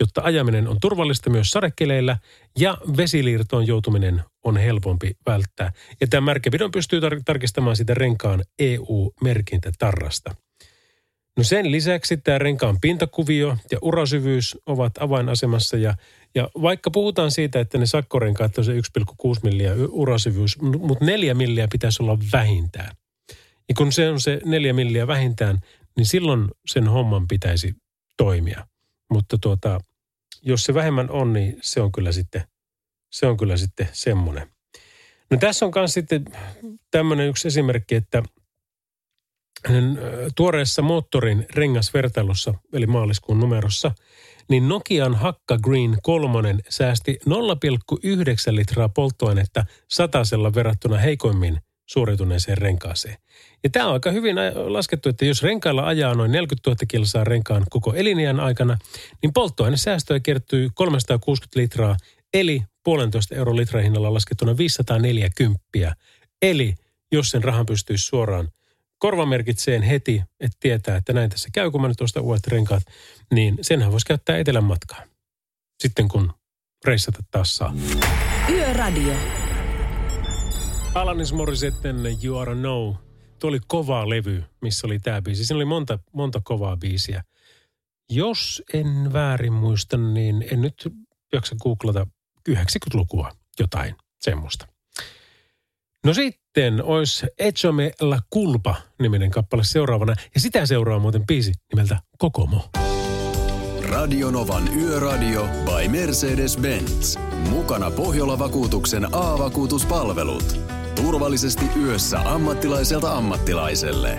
jotta 0.00 0.20
ajaminen 0.24 0.68
on 0.68 0.80
turvallista 0.80 1.30
myös 1.30 1.50
sadekeleillä 1.50 2.16
ja 2.58 2.78
vesiliirtoon 2.96 3.66
joutuminen 3.66 4.22
on 4.44 4.56
helpompi 4.56 5.16
välttää. 5.26 5.72
Ja 6.00 6.06
tämä 6.06 6.20
märkäpidon 6.20 6.70
pystyy 6.70 7.00
tar- 7.00 7.22
tarkistamaan 7.24 7.76
sitä 7.76 7.94
renkaan 7.94 8.44
EU-merkintätarrasta. 8.58 10.34
No 11.36 11.44
sen 11.44 11.72
lisäksi 11.72 12.16
tämä 12.16 12.38
renkaan 12.38 12.80
pintakuvio 12.80 13.56
ja 13.70 13.78
urasyvyys 13.82 14.58
ovat 14.66 14.92
avainasemassa 15.00 15.76
ja, 15.76 15.94
ja 16.34 16.48
vaikka 16.62 16.90
puhutaan 16.90 17.30
siitä, 17.30 17.60
että 17.60 17.78
ne 17.78 17.86
sakkorenkaat 17.86 18.58
on 18.58 18.64
se 18.64 18.72
1,6 18.72 18.78
milliä 19.42 19.72
urasyvyys, 19.88 20.60
mutta 20.60 21.04
neljä 21.04 21.34
milliä 21.34 21.68
pitäisi 21.72 22.02
olla 22.02 22.18
vähintään. 22.32 22.96
Ja 23.68 23.74
kun 23.76 23.92
se 23.92 24.10
on 24.10 24.20
se 24.20 24.40
neljä 24.44 24.72
milliä 24.72 25.06
vähintään, 25.06 25.58
niin 25.96 26.06
silloin 26.06 26.48
sen 26.66 26.88
homman 26.88 27.28
pitäisi 27.28 27.74
toimia. 28.16 28.66
Mutta 29.10 29.38
tuota, 29.38 29.80
jos 30.42 30.64
se 30.64 30.74
vähemmän 30.74 31.10
on, 31.10 31.32
niin 31.32 31.58
se 31.62 31.80
on 31.80 31.92
kyllä 31.92 32.12
sitten, 32.12 32.42
se 33.10 33.26
on 33.26 33.36
kyllä 33.36 33.56
sitten 33.56 33.88
semmoinen. 33.92 34.48
No 35.30 35.36
tässä 35.36 35.66
on 35.66 35.72
myös 35.74 35.92
sitten 35.92 36.24
tämmöinen 36.90 37.28
yksi 37.28 37.48
esimerkki, 37.48 37.94
että 37.94 38.22
tuoreessa 40.36 40.82
moottorin 40.82 41.46
rengasvertailussa, 41.54 42.54
eli 42.72 42.86
maaliskuun 42.86 43.40
numerossa, 43.40 43.92
niin 44.48 44.68
Nokian 44.68 45.14
Hakka 45.14 45.58
Green 45.58 45.96
3 46.02 46.56
säästi 46.68 47.18
0,9 47.28 48.54
litraa 48.54 48.88
polttoainetta 48.88 49.64
satasella 49.88 50.54
verrattuna 50.54 50.98
heikoimmin 50.98 51.58
suorituneeseen 51.86 52.58
renkaaseen. 52.58 53.16
Ja 53.64 53.70
tämä 53.70 53.86
on 53.86 53.92
aika 53.92 54.10
hyvin 54.10 54.36
laskettu, 54.54 55.08
että 55.08 55.24
jos 55.24 55.42
renkailla 55.42 55.86
ajaa 55.86 56.14
noin 56.14 56.32
40 56.32 56.70
000 56.70 56.76
kilsaa 56.88 57.24
renkaan 57.24 57.64
koko 57.70 57.94
eliniän 57.94 58.40
aikana, 58.40 58.78
niin 59.22 59.32
polttoainesäästöä 59.32 60.20
kertyy 60.20 60.68
360 60.74 61.60
litraa, 61.60 61.96
eli 62.34 62.62
puolentoista 62.84 63.34
euro 63.34 63.56
litran 63.56 63.82
hinnalla 63.82 64.14
laskettuna 64.14 64.56
540. 64.56 65.94
Eli 66.42 66.74
jos 67.12 67.30
sen 67.30 67.44
rahan 67.44 67.66
pystyisi 67.66 68.04
suoraan 68.04 68.48
korvamerkitseen 69.00 69.82
heti, 69.82 70.22
että 70.40 70.56
tietää, 70.60 70.96
että 70.96 71.12
näin 71.12 71.30
tässä 71.30 71.48
käy, 71.52 71.70
kun 71.70 71.82
mä 71.82 71.88
nyt 71.88 72.00
ostan 72.00 72.22
uudet 72.22 72.46
renkaat, 72.46 72.82
niin 73.34 73.58
senhän 73.60 73.92
voisi 73.92 74.06
käyttää 74.06 74.38
etelän 74.38 74.64
matkaan. 74.64 75.08
Sitten 75.82 76.08
kun 76.08 76.32
reissata 76.84 77.18
taas 77.30 77.56
saa. 77.56 77.74
Yöradio. 78.50 79.14
Alanis 80.94 81.32
Morissetten 81.32 81.96
You 82.24 82.38
Are 82.38 82.54
No. 82.54 82.96
Tuo 83.38 83.48
oli 83.48 83.60
kova 83.66 84.08
levy, 84.08 84.44
missä 84.62 84.86
oli 84.86 84.98
tämä 84.98 85.22
biisi. 85.22 85.44
Siinä 85.44 85.56
oli 85.56 85.64
monta, 85.64 85.98
monta 86.12 86.40
kovaa 86.44 86.76
biisiä. 86.76 87.24
Jos 88.10 88.62
en 88.74 89.12
väärin 89.12 89.52
muista, 89.52 89.96
niin 89.96 90.44
en 90.50 90.60
nyt 90.60 90.88
jaksa 91.32 91.56
googlata 91.62 92.06
90-lukua 92.50 93.32
jotain 93.58 93.94
semmoista. 94.20 94.66
No 96.06 96.14
sitten 96.14 96.84
olisi 96.84 97.26
Echome 97.38 97.90
la 98.00 98.18
Culpa 98.34 98.74
niminen 98.98 99.30
kappale 99.30 99.64
seuraavana. 99.64 100.14
Ja 100.34 100.40
sitä 100.40 100.66
seuraa 100.66 100.98
muuten 100.98 101.26
biisi 101.26 101.52
nimeltä 101.72 101.96
Kokomo. 102.18 102.70
Radionovan 103.88 104.74
Yöradio 104.76 105.42
by 105.42 105.88
Mercedes-Benz. 105.88 107.18
Mukana 107.50 107.90
Pohjola-vakuutuksen 107.90 109.14
A-vakuutuspalvelut. 109.14 110.60
Turvallisesti 110.94 111.64
yössä 111.82 112.20
ammattilaiselta 112.20 113.12
ammattilaiselle. 113.12 114.18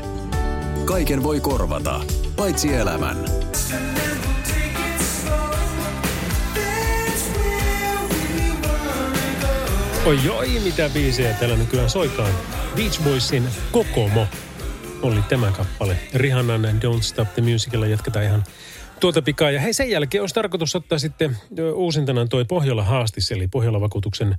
Kaiken 0.86 1.24
voi 1.24 1.40
korvata, 1.40 2.02
paitsi 2.36 2.74
elämän. 2.74 3.18
Oi 10.06 10.20
joi, 10.26 10.60
mitä 10.64 10.90
biisejä 10.94 11.34
täällä 11.34 11.56
nykyään 11.56 11.90
soikaan. 11.90 12.34
Beach 12.76 13.04
Boysin 13.04 13.48
Kokomo 13.72 14.28
oli 15.02 15.22
tämä 15.30 15.52
kappale. 15.52 15.98
Rihannan 16.14 16.64
Don't 16.64 17.02
Stop 17.02 17.34
the 17.34 17.42
Musicilla 17.42 17.88
jatketaan 17.88 18.26
ihan 18.26 18.44
tuota 19.00 19.22
pikaa. 19.22 19.52
Ja 19.52 19.60
hei, 19.60 19.74
sen 19.74 19.90
jälkeen 19.90 20.22
olisi 20.22 20.36
tarkoitus 20.36 20.76
ottaa 20.76 21.00
sitten 21.00 21.38
uusintana 21.74 22.28
toi 22.28 22.46
Pohjola 22.46 22.84
haastis, 22.84 23.32
eli 23.32 23.48
Pohjola-vakuutuksen 23.48 24.36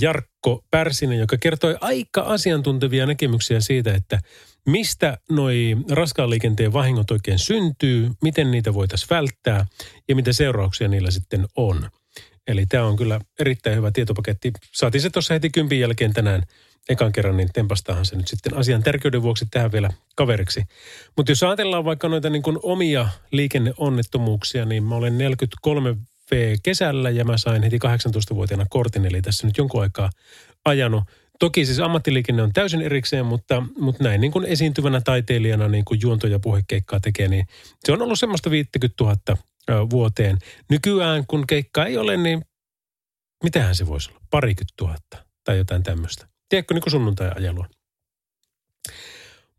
Jarkko 0.00 0.64
Pärsinen, 0.70 1.18
joka 1.18 1.36
kertoi 1.40 1.76
aika 1.80 2.20
asiantuntevia 2.20 3.06
näkemyksiä 3.06 3.60
siitä, 3.60 3.94
että 3.94 4.20
mistä 4.66 5.18
noi 5.30 5.76
raskaan 5.90 6.30
liikenteen 6.30 6.72
vahingot 6.72 7.10
oikein 7.10 7.38
syntyy, 7.38 8.10
miten 8.22 8.50
niitä 8.50 8.74
voitaisiin 8.74 9.10
välttää 9.10 9.66
ja 10.08 10.16
mitä 10.16 10.32
seurauksia 10.32 10.88
niillä 10.88 11.10
sitten 11.10 11.46
on. 11.56 11.90
Eli 12.46 12.66
tämä 12.66 12.84
on 12.84 12.96
kyllä 12.96 13.20
erittäin 13.38 13.76
hyvä 13.76 13.90
tietopaketti. 13.90 14.52
Saatiin 14.72 15.02
se 15.02 15.10
tuossa 15.10 15.34
heti 15.34 15.50
kympin 15.50 15.80
jälkeen 15.80 16.12
tänään 16.12 16.42
ekan 16.88 17.12
kerran, 17.12 17.36
niin 17.36 17.48
tempastahan 17.52 18.06
se 18.06 18.16
nyt 18.16 18.28
sitten 18.28 18.56
asian 18.56 18.82
tärkeyden 18.82 19.22
vuoksi 19.22 19.46
tähän 19.50 19.72
vielä 19.72 19.90
kaveriksi. 20.16 20.62
Mutta 21.16 21.32
jos 21.32 21.42
ajatellaan 21.42 21.84
vaikka 21.84 22.08
noita 22.08 22.30
niin 22.30 22.42
kuin 22.42 22.58
omia 22.62 23.08
liikenneonnettomuuksia, 23.32 24.64
niin 24.64 24.82
mä 24.82 24.94
olen 24.94 25.18
43 25.18 25.96
V 26.30 26.56
kesällä 26.62 27.10
ja 27.10 27.24
mä 27.24 27.38
sain 27.38 27.62
heti 27.62 27.78
18-vuotiaana 27.78 28.66
kortin, 28.70 29.06
eli 29.06 29.22
tässä 29.22 29.46
nyt 29.46 29.58
jonkun 29.58 29.82
aikaa 29.82 30.10
ajanut. 30.64 31.04
Toki 31.38 31.66
siis 31.66 31.80
ammattiliikenne 31.80 32.42
on 32.42 32.52
täysin 32.52 32.82
erikseen, 32.82 33.26
mutta, 33.26 33.62
mutta 33.78 34.04
näin 34.04 34.20
niin 34.20 34.32
kuin 34.32 34.44
esiintyvänä 34.44 35.00
taiteilijana 35.00 35.68
niin 35.68 35.84
kuin 35.84 36.00
juonto- 36.02 36.26
ja 36.26 36.38
puhekeikkaa 36.38 37.00
tekee, 37.00 37.28
niin 37.28 37.46
se 37.84 37.92
on 37.92 38.02
ollut 38.02 38.18
semmoista 38.18 38.50
50 38.50 39.04
000 39.04 39.16
vuoteen. 39.90 40.38
Nykyään, 40.70 41.24
kun 41.26 41.46
keikka 41.46 41.86
ei 41.86 41.98
ole, 41.98 42.16
niin 42.16 42.42
mitähän 43.44 43.74
se 43.74 43.86
voisi 43.86 44.10
olla? 44.10 44.20
Parikymmentä 44.30 44.74
tuhatta 44.76 45.24
tai 45.44 45.58
jotain 45.58 45.82
tämmöistä. 45.82 46.28
Tiedätkö, 46.48 46.74
niin 46.74 46.82
kuin 46.82 46.90
sunnuntai-ajelua. 46.90 47.66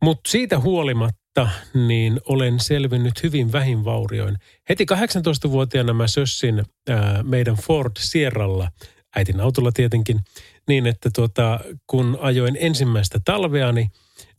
Mutta 0.02 0.30
siitä 0.30 0.58
huolimatta, 0.58 1.48
niin 1.74 2.20
olen 2.24 2.60
selvinnyt 2.60 3.22
hyvin 3.22 3.52
vähin 3.52 3.84
vaurioin. 3.84 4.36
Heti 4.68 4.86
18-vuotiaana 4.92 5.92
mä 5.92 6.06
sössin 6.06 6.62
ää, 6.88 7.22
meidän 7.22 7.56
Ford 7.56 7.92
Sierralla, 7.98 8.70
äitin 9.16 9.40
autolla 9.40 9.72
tietenkin, 9.72 10.20
niin 10.68 10.86
että 10.86 11.10
tuota, 11.14 11.60
kun 11.86 12.18
ajoin 12.20 12.56
ensimmäistä 12.60 13.18
talveani, 13.24 13.88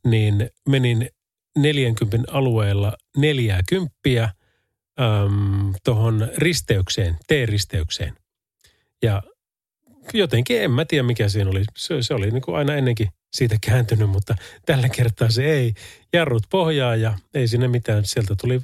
niin 0.06 0.50
menin 0.70 1.10
40 1.58 2.32
alueella 2.32 2.94
40 3.18 4.34
tuohon 5.84 6.28
risteykseen, 6.38 7.18
T-risteykseen. 7.28 8.14
Ja 9.04 9.22
jotenkin 10.14 10.62
en 10.62 10.72
mä 10.72 10.86
tiedä 10.86 11.04
mikä 11.04 11.30
siinä 11.30 11.50
oli. 11.50 11.64
Se, 11.78 12.02
se 12.02 12.14
oli 12.14 12.32
niin 12.32 12.42
kuin 12.42 12.58
aina 12.58 12.76
ennenkin 12.76 13.10
siitä 13.34 13.56
kääntynyt, 13.62 14.10
mutta 14.10 14.36
tällä 14.66 14.90
kertaa 14.90 15.30
se 15.30 15.46
ei. 15.46 15.74
Jarrut 16.14 16.44
pohjaa 16.50 16.96
ja 16.96 17.18
ei 17.34 17.48
sinne 17.48 17.68
mitään. 17.68 18.06
Sieltä 18.06 18.36
tuli 18.42 18.62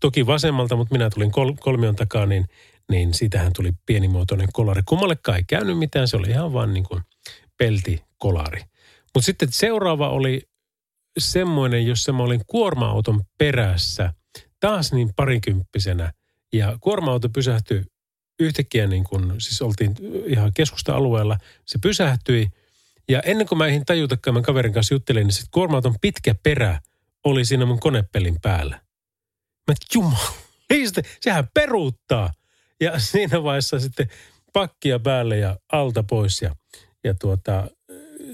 toki 0.00 0.26
vasemmalta, 0.26 0.76
mutta 0.76 0.94
minä 0.94 1.10
tulin 1.10 1.32
kol, 1.32 1.52
kolmion 1.60 1.96
takaa, 1.96 2.26
niin, 2.26 2.46
niin 2.90 3.14
siitähän 3.14 3.52
tuli 3.52 3.72
pienimuotoinen 3.86 4.48
kolari. 4.52 4.82
Kummallekaan 4.88 5.36
ei 5.38 5.44
käynyt 5.48 5.78
mitään, 5.78 6.08
se 6.08 6.16
oli 6.16 6.30
ihan 6.30 6.52
vaan 6.52 6.74
niin 6.74 6.84
kuin 6.84 7.02
peltikolari. 7.58 8.62
Mutta 9.14 9.26
sitten 9.26 9.48
seuraava 9.52 10.08
oli 10.08 10.42
semmoinen, 11.18 11.86
jossa 11.86 12.12
mä 12.12 12.22
olin 12.22 12.40
kuorma-auton 12.46 13.24
perässä, 13.38 14.12
taas 14.66 14.92
niin 14.92 15.10
parikymppisenä. 15.16 16.12
Ja 16.52 16.78
kuorma-auto 16.80 17.28
pysähtyi 17.28 17.84
yhtäkkiä 18.40 18.86
niin 18.86 19.04
kuin, 19.04 19.40
siis 19.40 19.62
oltiin 19.62 19.94
ihan 20.26 20.52
keskusta-alueella, 20.54 21.38
se 21.66 21.78
pysähtyi. 21.82 22.48
Ja 23.08 23.20
ennen 23.20 23.46
kuin 23.46 23.58
mä 23.58 23.66
eihin 23.66 23.84
tajutakaan, 23.84 24.34
mä 24.34 24.42
kaverin 24.42 24.72
kanssa 24.72 24.94
juttelin, 24.94 25.26
niin 25.26 25.32
sitten 25.32 25.50
kuorma 25.50 25.82
pitkä 26.00 26.34
perä 26.42 26.80
oli 27.24 27.44
siinä 27.44 27.66
mun 27.66 27.80
konepelin 27.80 28.36
päällä. 28.42 28.80
Mä 29.68 29.74
jumala, 29.94 30.32
sehän 31.20 31.48
peruuttaa. 31.54 32.32
Ja 32.80 32.98
siinä 33.10 33.42
vaiheessa 33.42 33.80
sitten 33.80 34.08
pakkia 34.52 34.98
päälle 34.98 35.38
ja 35.38 35.56
alta 35.72 36.02
pois. 36.02 36.42
Ja, 36.42 36.56
ja 37.04 37.14
tuota, 37.14 37.68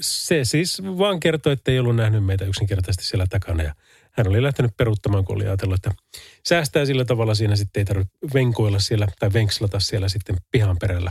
se 0.01 0.45
siis 0.45 0.83
vaan 0.85 1.21
kertoi, 1.21 1.53
että 1.53 1.71
ei 1.71 1.79
ollut 1.79 1.97
nähnyt 1.97 2.25
meitä 2.25 2.45
yksinkertaisesti 2.45 3.05
siellä 3.05 3.27
takana. 3.27 3.63
Ja 3.63 3.75
hän 4.13 4.29
oli 4.29 4.43
lähtenyt 4.43 4.77
peruuttamaan, 4.77 5.25
kun 5.25 5.37
oli 5.37 5.47
ajatellut, 5.47 5.87
että 5.87 6.03
säästää 6.49 6.85
sillä 6.85 7.05
tavalla 7.05 7.35
siinä 7.35 7.57
sitten 7.57 7.81
ei 7.81 7.85
tarvitse 7.85 8.13
venkoilla 8.35 8.79
siellä 8.79 9.07
tai 9.19 9.33
venkslata 9.33 9.81
siellä 9.81 10.09
sitten 10.09 10.37
pihan 10.51 10.77
perällä. 10.81 11.11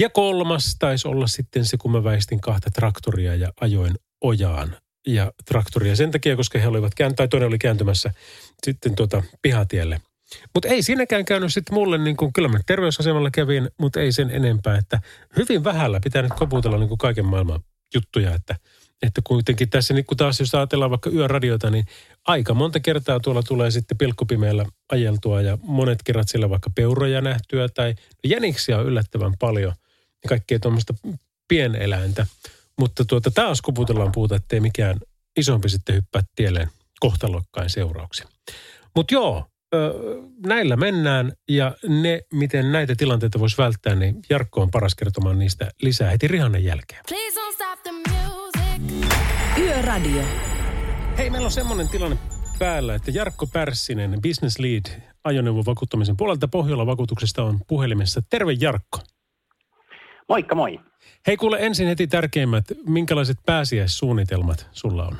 Ja 0.00 0.10
kolmas 0.10 0.76
taisi 0.78 1.08
olla 1.08 1.26
sitten 1.26 1.64
se, 1.64 1.76
kun 1.76 1.92
mä 1.92 2.04
väistin 2.04 2.40
kahta 2.40 2.70
traktoria 2.70 3.34
ja 3.34 3.52
ajoin 3.60 3.94
ojaan 4.20 4.76
ja 5.06 5.32
traktoria 5.44 5.96
sen 5.96 6.10
takia, 6.10 6.36
koska 6.36 6.58
he 6.58 6.68
olivat 6.68 6.94
kääntä, 6.94 7.16
tai 7.16 7.28
toinen 7.28 7.46
oli 7.46 7.58
kääntymässä 7.58 8.12
sitten 8.66 8.94
tuota 8.94 9.22
pihatielle. 9.42 10.00
Mutta 10.54 10.68
ei 10.68 10.82
siinäkään 10.82 11.24
käynyt 11.24 11.52
sitten 11.52 11.74
mulle, 11.74 11.98
niin 11.98 12.16
kuin, 12.16 12.32
kyllä 12.32 12.48
mä 12.48 12.60
terveysasemalla 12.66 13.30
kävin, 13.30 13.70
mutta 13.78 14.00
ei 14.00 14.12
sen 14.12 14.30
enempää, 14.30 14.78
että 14.78 15.00
hyvin 15.36 15.64
vähällä 15.64 16.00
pitää 16.04 16.22
nyt 16.22 16.32
koputella 16.32 16.78
niin 16.78 16.88
kuin 16.88 16.98
kaiken 16.98 17.26
maailman 17.26 17.60
juttuja, 17.94 18.34
että 18.34 18.56
että 19.02 19.20
kuitenkin 19.24 19.70
tässä, 19.70 19.94
niin 19.94 20.04
kun 20.06 20.16
taas 20.16 20.40
jos 20.40 20.54
ajatellaan 20.54 20.90
vaikka 20.90 21.10
yöradiota, 21.10 21.70
niin 21.70 21.84
aika 22.26 22.54
monta 22.54 22.80
kertaa 22.80 23.20
tuolla 23.20 23.42
tulee 23.42 23.70
sitten 23.70 23.98
pilkkopimeällä 23.98 24.64
ajeltua 24.92 25.42
ja 25.42 25.58
monet 25.62 26.02
kerrat 26.02 26.28
siellä 26.28 26.50
vaikka 26.50 26.70
peuroja 26.74 27.20
nähtyä 27.20 27.68
tai 27.68 27.90
no 27.92 28.28
jäniksiä 28.28 28.78
on 28.78 28.86
yllättävän 28.86 29.34
paljon 29.38 29.74
ja 30.22 30.28
kaikkea 30.28 30.58
tuommoista 30.58 30.94
pieneläintä. 31.48 32.26
Mutta 32.78 33.04
tuota, 33.04 33.30
taas 33.30 33.62
kuputellaan 33.62 34.12
puuta, 34.12 34.36
ettei 34.36 34.60
mikään 34.60 34.98
isompi 35.36 35.68
sitten 35.68 35.94
hyppää 35.94 36.22
tielleen 36.36 36.68
kohtalokkain 37.00 37.70
seurauksia. 37.70 38.28
Mutta 38.96 39.14
joo, 39.14 39.46
näillä 40.46 40.76
mennään 40.76 41.32
ja 41.48 41.76
ne, 41.88 42.22
miten 42.32 42.72
näitä 42.72 42.94
tilanteita 42.96 43.40
voisi 43.40 43.58
välttää, 43.58 43.94
niin 43.94 44.20
Jarkko 44.30 44.62
on 44.62 44.70
paras 44.70 44.94
kertomaan 44.94 45.38
niistä 45.38 45.70
lisää 45.82 46.10
heti 46.10 46.28
Rihannen 46.28 46.64
jälkeen. 46.64 47.02
Yöradio. 49.58 50.22
Hei, 51.18 51.30
meillä 51.30 51.44
on 51.44 51.50
semmoinen 51.50 51.88
tilanne 51.88 52.16
päällä, 52.58 52.94
että 52.94 53.10
Jarkko 53.10 53.46
Pärssinen, 53.46 54.18
Business 54.22 54.58
Lead 54.58 55.02
ajoneuvon 55.24 55.66
vakuuttamisen 55.66 56.16
puolelta 56.16 56.48
Pohjola 56.48 56.86
vakuutuksesta 56.86 57.42
on 57.42 57.58
puhelimessa. 57.68 58.20
Terve 58.30 58.52
Jarkko. 58.60 58.98
Moikka 60.28 60.54
moi. 60.54 60.80
Hei 61.26 61.36
kuule 61.36 61.56
ensin 61.60 61.88
heti 61.88 62.06
tärkeimmät, 62.06 62.64
minkälaiset 62.86 63.36
pääsiäissuunnitelmat 63.46 64.68
sulla 64.72 65.06
on? 65.06 65.16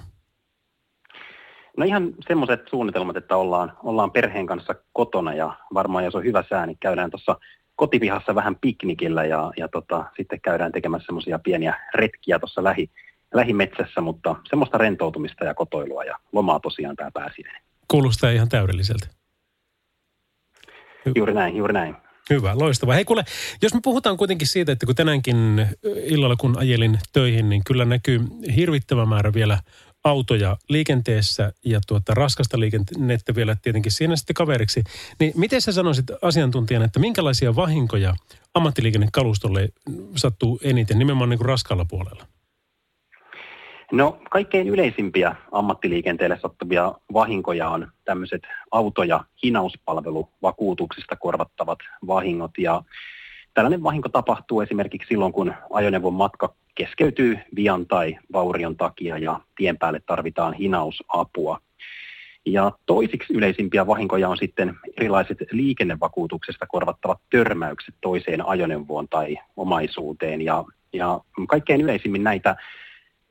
No 1.76 1.84
ihan 1.84 2.14
semmoiset 2.28 2.60
suunnitelmat, 2.70 3.16
että 3.16 3.36
ollaan, 3.36 3.72
ollaan 3.82 4.10
perheen 4.10 4.46
kanssa 4.46 4.74
kotona 4.92 5.34
ja 5.34 5.56
varmaan 5.74 6.04
jos 6.04 6.14
on 6.14 6.24
hyvä 6.24 6.44
sää, 6.48 6.66
niin 6.66 6.78
käydään 6.80 7.10
tuossa 7.10 7.36
kotipihassa 7.76 8.34
vähän 8.34 8.56
piknikillä 8.60 9.24
ja, 9.24 9.52
ja 9.56 9.68
tota, 9.68 10.04
sitten 10.16 10.40
käydään 10.40 10.72
tekemässä 10.72 11.06
semmoisia 11.06 11.38
pieniä 11.38 11.80
retkiä 11.94 12.38
tuossa 12.38 12.64
lähi, 12.64 12.90
lähimetsässä, 13.34 14.00
mutta 14.00 14.36
semmoista 14.48 14.78
rentoutumista 14.78 15.44
ja 15.44 15.54
kotoilua 15.54 16.04
ja 16.04 16.18
lomaa 16.32 16.60
tosiaan 16.60 16.96
tämä 16.96 17.10
pääsiäinen. 17.10 17.62
Kuulostaa 17.88 18.30
ihan 18.30 18.48
täydelliseltä. 18.48 19.06
Juuri 21.16 21.34
näin, 21.34 21.56
juuri 21.56 21.72
näin. 21.72 21.96
Hyvä, 22.30 22.58
loistavaa. 22.58 22.94
Hei 22.94 23.04
kuule, 23.04 23.24
jos 23.62 23.74
me 23.74 23.80
puhutaan 23.82 24.16
kuitenkin 24.16 24.48
siitä, 24.48 24.72
että 24.72 24.86
kun 24.86 24.94
tänäänkin 24.94 25.66
illalla 26.02 26.36
kun 26.36 26.58
ajelin 26.58 26.98
töihin, 27.12 27.48
niin 27.48 27.62
kyllä 27.66 27.84
näkyy 27.84 28.20
hirvittävä 28.56 29.06
määrä 29.06 29.32
vielä 29.34 29.58
autoja 30.04 30.56
liikenteessä 30.68 31.52
ja 31.64 31.80
tuota 31.86 32.14
raskasta 32.14 32.60
liikennettä 32.60 33.34
vielä 33.34 33.56
tietenkin 33.62 33.92
siinä 33.92 34.16
sitten 34.16 34.34
kaveriksi. 34.34 34.84
Niin 35.20 35.32
miten 35.36 35.62
sä 35.62 35.72
sanoisit 35.72 36.06
asiantuntijana, 36.22 36.84
että 36.84 37.00
minkälaisia 37.00 37.56
vahinkoja 37.56 38.14
ammattiliikennekalustolle 38.54 39.68
sattuu 40.16 40.60
eniten 40.62 40.98
nimenomaan 40.98 41.30
niin 41.30 41.38
kuin 41.38 41.48
raskalla 41.48 41.84
puolella? 41.84 42.26
No 43.92 44.18
kaikkein 44.30 44.68
yleisimpiä 44.68 45.36
ammattiliikenteelle 45.52 46.38
sattuvia 46.42 46.94
vahinkoja 47.12 47.68
on 47.68 47.88
tämmöiset 48.04 48.42
auto- 48.70 49.02
ja 49.02 49.24
hinauspalveluvakuutuksista 49.42 51.16
korvattavat 51.16 51.78
vahingot. 52.06 52.50
Ja 52.58 52.82
tällainen 53.54 53.82
vahinko 53.82 54.08
tapahtuu 54.08 54.60
esimerkiksi 54.60 55.08
silloin, 55.08 55.32
kun 55.32 55.54
ajoneuvon 55.72 56.14
matka 56.14 56.54
keskeytyy 56.74 57.38
vian 57.56 57.86
tai 57.86 58.18
vaurion 58.32 58.76
takia 58.76 59.18
ja 59.18 59.40
tien 59.56 59.78
päälle 59.78 60.00
tarvitaan 60.06 60.54
hinausapua. 60.54 61.60
Ja 62.46 62.72
toisiksi 62.86 63.34
yleisimpiä 63.34 63.86
vahinkoja 63.86 64.28
on 64.28 64.36
sitten 64.36 64.74
erilaiset 64.96 65.38
liikennevakuutuksesta 65.50 66.66
korvattavat 66.66 67.18
törmäykset 67.30 67.94
toiseen 68.00 68.46
ajoneuvoon 68.46 69.08
tai 69.08 69.36
omaisuuteen. 69.56 70.42
Ja, 70.42 70.64
ja 70.92 71.20
kaikkein 71.48 71.80
yleisimmin 71.80 72.24
näitä 72.24 72.56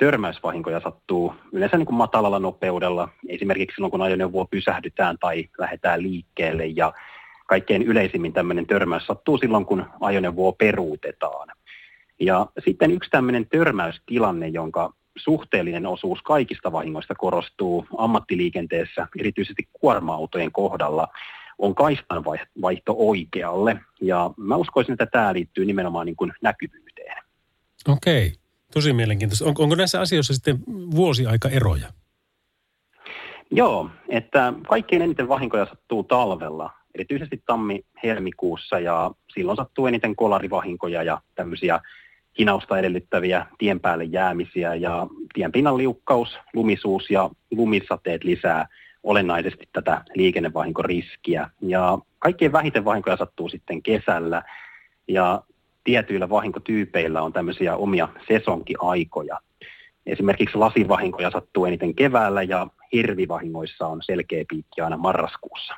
törmäysvahinkoja 0.06 0.80
sattuu 0.80 1.36
yleensä 1.52 1.78
niin 1.78 1.86
kuin 1.86 1.96
matalalla 1.96 2.40
nopeudella, 2.40 3.10
esimerkiksi 3.28 3.76
silloin 3.76 3.92
kun 3.92 4.02
ajoneuvoa 4.02 4.46
pysähdytään 4.46 5.18
tai 5.20 5.50
lähdetään 5.58 6.04
liikkeelle 6.04 6.66
ja 6.66 6.94
kaikkein 7.48 7.84
yleisimmin 7.84 8.34
tämmöinen 8.34 8.68
törmäys 8.68 9.06
sattuu 9.06 9.38
silloin, 9.38 9.66
kun 9.66 9.86
ajoneuvoa 10.00 10.52
peruutetaan. 10.52 11.48
Ja 12.20 12.48
sitten 12.66 12.92
yksi 12.92 13.10
tämmöinen 13.10 13.48
törmäystilanne, 13.50 14.48
jonka 14.48 14.94
suhteellinen 15.18 15.86
osuus 15.86 16.22
kaikista 16.22 16.72
vahingoista 16.72 17.16
korostuu 17.16 17.86
ammattiliikenteessä, 17.98 19.08
erityisesti 19.20 19.68
kuorma-autojen 19.74 20.52
kohdalla, 20.52 21.08
on 21.58 21.76
kaistan 21.76 22.24
vaihto 22.62 22.96
oikealle. 22.98 23.78
Ja 24.02 24.32
mä 24.38 24.56
uskoisin, 24.56 24.94
että 24.94 25.06
tämä 25.06 25.34
liittyy 25.34 25.66
nimenomaan 25.66 26.06
niin 26.06 26.16
kuin 26.16 26.34
näkyvyyteen. 26.42 27.18
Okei. 27.88 28.41
Tosi 28.74 28.94
mielenkiintoista. 28.94 29.46
On, 29.46 29.54
onko 29.60 29.76
näissä 29.76 30.02
asioissa 30.02 30.34
sitten 30.34 30.60
vuosiaika 30.68 31.50
eroja? 31.50 31.88
Joo, 33.52 33.90
että 34.10 34.54
kaikkein 34.68 35.02
eniten 35.02 35.28
vahinkoja 35.28 35.66
sattuu 35.66 36.04
talvella, 36.04 36.70
erityisesti 36.96 37.44
tammi-helmikuussa 37.46 38.80
ja 38.80 39.12
silloin 39.34 39.56
sattuu 39.56 39.88
eniten 39.88 40.16
kolarivahinkoja 40.16 41.04
ja 41.04 41.22
tämmöisiä 41.36 41.80
hinausta 42.40 42.80
edellyttäviä 42.80 43.46
tien 43.58 43.80
päälle 43.80 44.04
jäämisiä 44.04 44.76
ja 44.76 45.08
tienpinnan 45.34 45.78
liukkaus, 45.78 46.38
lumisuus 46.54 47.10
ja 47.10 47.30
lumisateet 47.52 48.24
lisää 48.24 48.68
olennaisesti 49.04 49.70
tätä 49.74 50.04
liikennevahinkoriskiä. 50.16 51.50
Ja 51.62 51.98
kaikkein 52.20 52.52
vähiten 52.52 52.86
vahinkoja 52.86 53.18
sattuu 53.18 53.50
sitten 53.50 53.84
kesällä 53.84 54.44
ja 55.08 55.44
tietyillä 55.84 56.30
vahinkotyypeillä 56.30 57.22
on 57.22 57.34
tämmöisiä 57.34 57.76
omia 57.76 58.08
sesonkiaikoja. 58.28 59.40
Esimerkiksi 60.06 60.58
lasivahinkoja 60.58 61.32
sattuu 61.32 61.66
eniten 61.66 61.96
keväällä 61.96 62.44
ja 62.44 62.68
hirvivahingoissa 62.94 63.88
on 63.88 64.02
selkeä 64.06 64.46
piikki 64.50 64.82
aina 64.82 64.98
marraskuussa. 64.98 65.74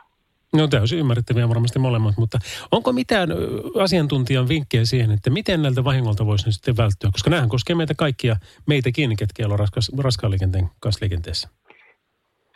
No 0.54 0.68
täysin 0.68 1.00
ymmärrettäviä 1.00 1.50
varmasti 1.50 1.80
molemmat, 1.80 2.18
mutta 2.18 2.40
onko 2.72 2.94
mitään 2.94 3.30
asiantuntijan 3.84 4.50
vinkkejä 4.50 4.86
siihen, 4.86 5.12
että 5.12 5.30
miten 5.30 5.62
näiltä 5.62 5.84
vahingolta 5.84 6.26
voisi 6.26 6.52
sitten 6.52 6.78
välttyä? 6.78 7.10
Koska 7.12 7.30
nämähän 7.30 7.50
koskee 7.50 7.76
meitä 7.76 7.94
kaikkia, 7.98 8.36
meitäkin, 8.68 9.16
ketkä 9.16 9.46
ollaan 9.46 9.60
raskas, 9.60 9.92
raskaan 9.98 10.32
liikenteen 10.32 10.70
kanssa 10.80 11.04
liikenteessä. 11.04 11.50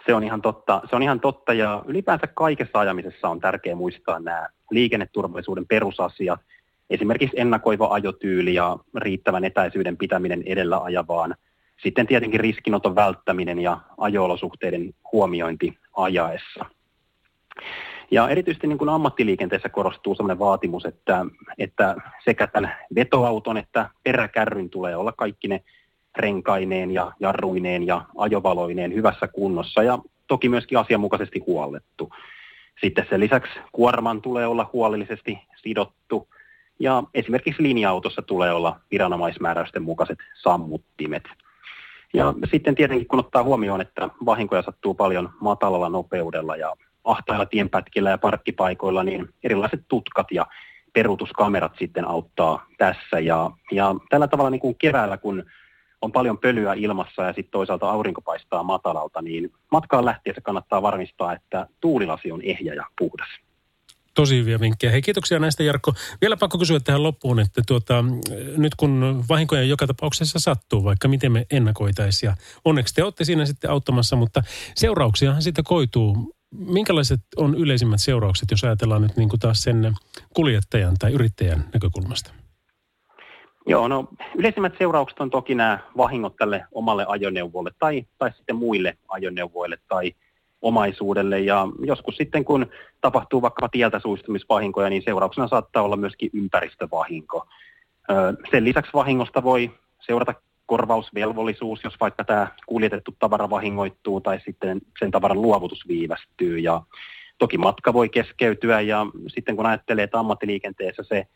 Se 0.06 0.14
on 0.14 0.24
ihan 0.24 0.41
totta. 0.41 0.82
Se 0.89 0.95
on 0.95 1.04
ihan 1.04 1.20
totta 1.20 1.54
ja 1.54 1.84
ylipäänsä 1.88 2.28
kaikessa 2.28 2.80
ajamisessa 2.80 3.30
on 3.30 3.39
tärkeää 3.39 3.76
muistaa 3.76 4.20
nämä 4.20 4.48
liikenneturvallisuuden 4.72 5.68
perusasiat– 5.68 6.41
esimerkiksi 6.90 7.40
ennakoiva 7.40 7.88
ajotyyli 7.88 8.54
ja 8.54 8.78
riittävän 8.96 9.44
etäisyyden 9.44 9.98
pitäminen 9.98 10.44
edellä 10.46 10.78
ajavaan. 10.84 11.36
Sitten 11.84 12.08
tietenkin 12.08 12.40
riskinoton 12.40 12.96
välttäminen 12.96 13.60
ja 13.60 13.78
ajoolosuhteiden 13.98 14.94
huomiointi 15.12 15.78
ajaessa. 15.96 16.66
Ja 18.12 18.30
erityisesti 18.30 18.68
niin 18.68 18.78
kuin 18.78 18.90
ammattiliikenteessä 18.90 19.70
korostuu 19.70 20.16
sellainen 20.16 20.40
vaatimus, 20.40 20.86
että, 20.86 21.26
että 21.58 21.96
sekä 22.26 22.48
tämän 22.48 22.76
vetoauton 22.96 23.58
että 23.58 23.90
peräkärryn 24.04 24.70
tulee 24.70 24.96
olla 24.96 25.12
kaikki 25.12 25.48
ne 25.48 25.64
renkaineen 26.18 26.92
ja 26.92 27.12
jarruineen 27.20 27.88
ja 27.88 28.02
ajovaloineen 28.18 28.94
hyvässä 28.94 29.28
kunnossa 29.28 29.84
ja 29.84 30.00
toki 30.28 30.50
myöskin 30.50 30.78
asianmukaisesti 30.78 31.39
huollettu. 31.47 32.09
Sitten 32.82 33.05
sen 33.09 33.20
lisäksi 33.20 33.59
kuorman 33.72 34.22
tulee 34.22 34.47
olla 34.47 34.70
huolellisesti 34.74 35.39
sidottu 35.55 36.28
ja 36.79 37.04
esimerkiksi 37.13 37.63
linja-autossa 37.63 38.21
tulee 38.21 38.51
olla 38.51 38.79
viranomaismääräysten 38.91 39.83
mukaiset 39.83 40.17
sammuttimet. 40.41 41.24
Ja 42.13 42.33
sitten 42.51 42.75
tietenkin 42.75 43.08
kun 43.08 43.20
ottaa 43.20 43.43
huomioon, 43.43 43.82
että 43.82 44.09
vahinkoja 44.25 44.62
sattuu 44.62 44.93
paljon 44.93 45.29
matalalla 45.41 45.89
nopeudella 45.89 46.55
ja 46.55 46.74
ahtailla 47.04 47.45
tienpätkillä 47.45 48.09
ja 48.09 48.17
parkkipaikoilla, 48.17 49.04
niin 49.04 49.29
erilaiset 49.43 49.82
tutkat 49.87 50.28
ja 50.32 50.45
peruutuskamerat 50.93 51.71
sitten 51.79 52.08
auttaa 52.08 52.66
tässä. 52.78 53.20
Ja, 53.20 53.51
ja 53.71 53.95
tällä 54.09 54.28
tavalla 54.28 54.49
niin 54.49 54.59
kuin 54.59 54.75
keväällä, 54.78 55.17
kun 55.17 55.43
on 56.01 56.12
paljon 56.12 56.37
pölyä 56.37 56.74
ilmassa 56.74 57.24
ja 57.24 57.33
sitten 57.33 57.51
toisaalta 57.51 57.89
aurinko 57.89 58.21
paistaa 58.21 58.63
matalalta, 58.63 59.21
niin 59.21 59.51
matkaan 59.71 60.05
lähtiessä 60.05 60.41
kannattaa 60.41 60.82
varmistaa, 60.82 61.33
että 61.33 61.67
tuulilasi 61.82 62.32
on 62.32 62.41
ehjä 62.41 62.74
ja 62.74 62.86
puhdas. 62.97 63.29
Tosi 64.18 64.38
hyviä 64.38 64.60
vinkkejä. 64.60 64.92
Hei, 64.92 65.02
kiitoksia 65.02 65.39
näistä 65.39 65.64
Jarkko. 65.64 65.94
Vielä 66.22 66.38
pakko 66.38 66.58
kysyä 66.58 66.80
tähän 66.80 67.04
loppuun, 67.04 67.39
että 67.39 67.62
tuota, 67.68 68.06
nyt 68.58 68.76
kun 68.76 69.24
vahinkoja 69.30 69.64
joka 69.64 69.88
tapauksessa 69.88 70.39
sattuu, 70.39 70.84
vaikka 70.84 71.08
miten 71.08 71.32
me 71.32 71.46
ennakoitaisiin, 71.52 72.32
onneksi 72.66 72.96
te 72.96 73.04
olette 73.04 73.24
siinä 73.24 73.46
sitten 73.46 73.70
auttamassa, 73.70 74.16
mutta 74.16 74.44
seurauksiahan 74.76 75.42
siitä 75.42 75.62
koituu. 75.66 76.34
Minkälaiset 76.52 77.20
on 77.36 77.56
yleisimmät 77.56 78.02
seuraukset, 78.02 78.52
jos 78.52 78.64
ajatellaan 78.64 79.02
nyt 79.02 79.18
niin 79.18 79.30
kuin 79.30 79.39
taas 79.39 79.62
sen 79.62 79.94
kuljettajan 80.34 80.96
tai 81.00 81.12
yrittäjän 81.12 81.70
näkökulmasta? 81.74 82.32
Joo, 83.68 83.88
no 83.88 84.08
yleisimmät 84.36 84.74
seuraukset 84.78 85.20
on 85.20 85.30
toki 85.30 85.56
nämä 85.56 85.80
vahingot 85.98 86.36
tälle 86.36 86.66
omalle 86.72 87.06
ajoneuvolle 87.08 87.72
tai, 87.80 88.06
tai 88.18 88.32
sitten 88.38 88.56
muille 88.56 88.98
ajoneuvoille 89.08 89.78
tai– 89.88 90.12
omaisuudelle 90.62 91.39
ja 91.39 91.67
joskus 91.86 92.16
sitten 92.16 92.46
kun 92.46 92.66
tapahtuu 93.01 93.42
vaikka 93.42 93.70
tieltä 93.70 94.00
suistumisvahinkoja, 94.00 94.89
niin 94.89 95.01
seurauksena 95.05 95.47
saattaa 95.47 95.84
olla 95.84 95.97
myöskin 95.97 96.29
ympäristövahinko. 96.34 97.47
Sen 98.51 98.63
lisäksi 98.63 98.93
vahingosta 98.93 99.43
voi 99.43 99.71
seurata 100.00 100.34
korvausvelvollisuus, 100.66 101.84
jos 101.84 101.93
vaikka 102.00 102.24
tämä 102.24 102.47
kuljetettu 102.66 103.16
tavara 103.20 103.50
vahingoittuu 103.50 104.21
tai 104.21 104.39
sitten 104.46 104.82
sen 105.00 105.12
tavaran 105.12 105.42
luovutus 105.42 105.88
viivästyy. 105.88 106.59
Ja 106.59 106.82
toki 107.38 107.58
matka 107.58 107.93
voi 107.93 108.09
keskeytyä 108.09 108.82
ja 108.82 109.05
sitten 109.28 109.55
kun 109.55 109.66
ajattelee, 109.66 110.04
että 110.04 110.20
ammattiliikenteessä 110.20 111.04
se 111.04 111.28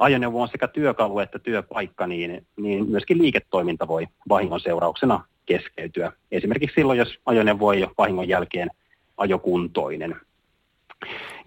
ajoneuvo 0.00 0.42
on 0.42 0.48
sekä 0.48 0.68
työkalu 0.68 1.18
että 1.18 1.38
työpaikka, 1.38 2.06
niin, 2.06 2.46
niin 2.56 2.90
myöskin 2.90 3.18
liiketoiminta 3.18 3.88
voi 3.88 4.06
vahingon 4.28 4.60
seurauksena 4.60 5.24
keskeytyä. 5.46 6.12
Esimerkiksi 6.32 6.74
silloin, 6.74 6.98
jos 6.98 7.18
ajoneuvo 7.26 7.72
ei 7.72 7.82
ole 7.82 7.92
vahingon 7.98 8.28
jälkeen 8.28 8.70
ajokuntoinen. 9.16 10.16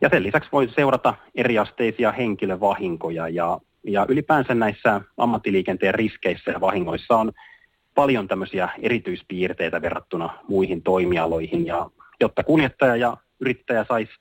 Ja 0.02 0.10
sen 0.10 0.24
lisäksi 0.24 0.50
voi 0.52 0.70
seurata 0.76 1.14
eriasteisia 1.36 2.12
henkilövahinkoja 2.12 3.30
ja, 3.30 3.60
ja 3.84 4.06
ylipäänsä 4.10 4.56
näissä 4.56 5.02
ammattiliikenteen 5.18 5.96
riskeissä 5.96 6.52
ja 6.52 6.62
vahingoissa 6.62 7.18
on 7.18 7.32
paljon 7.96 8.28
tämmöisiä 8.28 8.70
erityispiirteitä 8.82 9.82
verrattuna 9.82 10.30
muihin 10.48 10.82
toimialoihin 10.82 11.66
ja 11.66 11.90
jotta 12.20 12.44
kuljettaja 12.44 12.96
ja 12.96 13.18
yrittäjä 13.40 13.86
saisi 13.88 14.12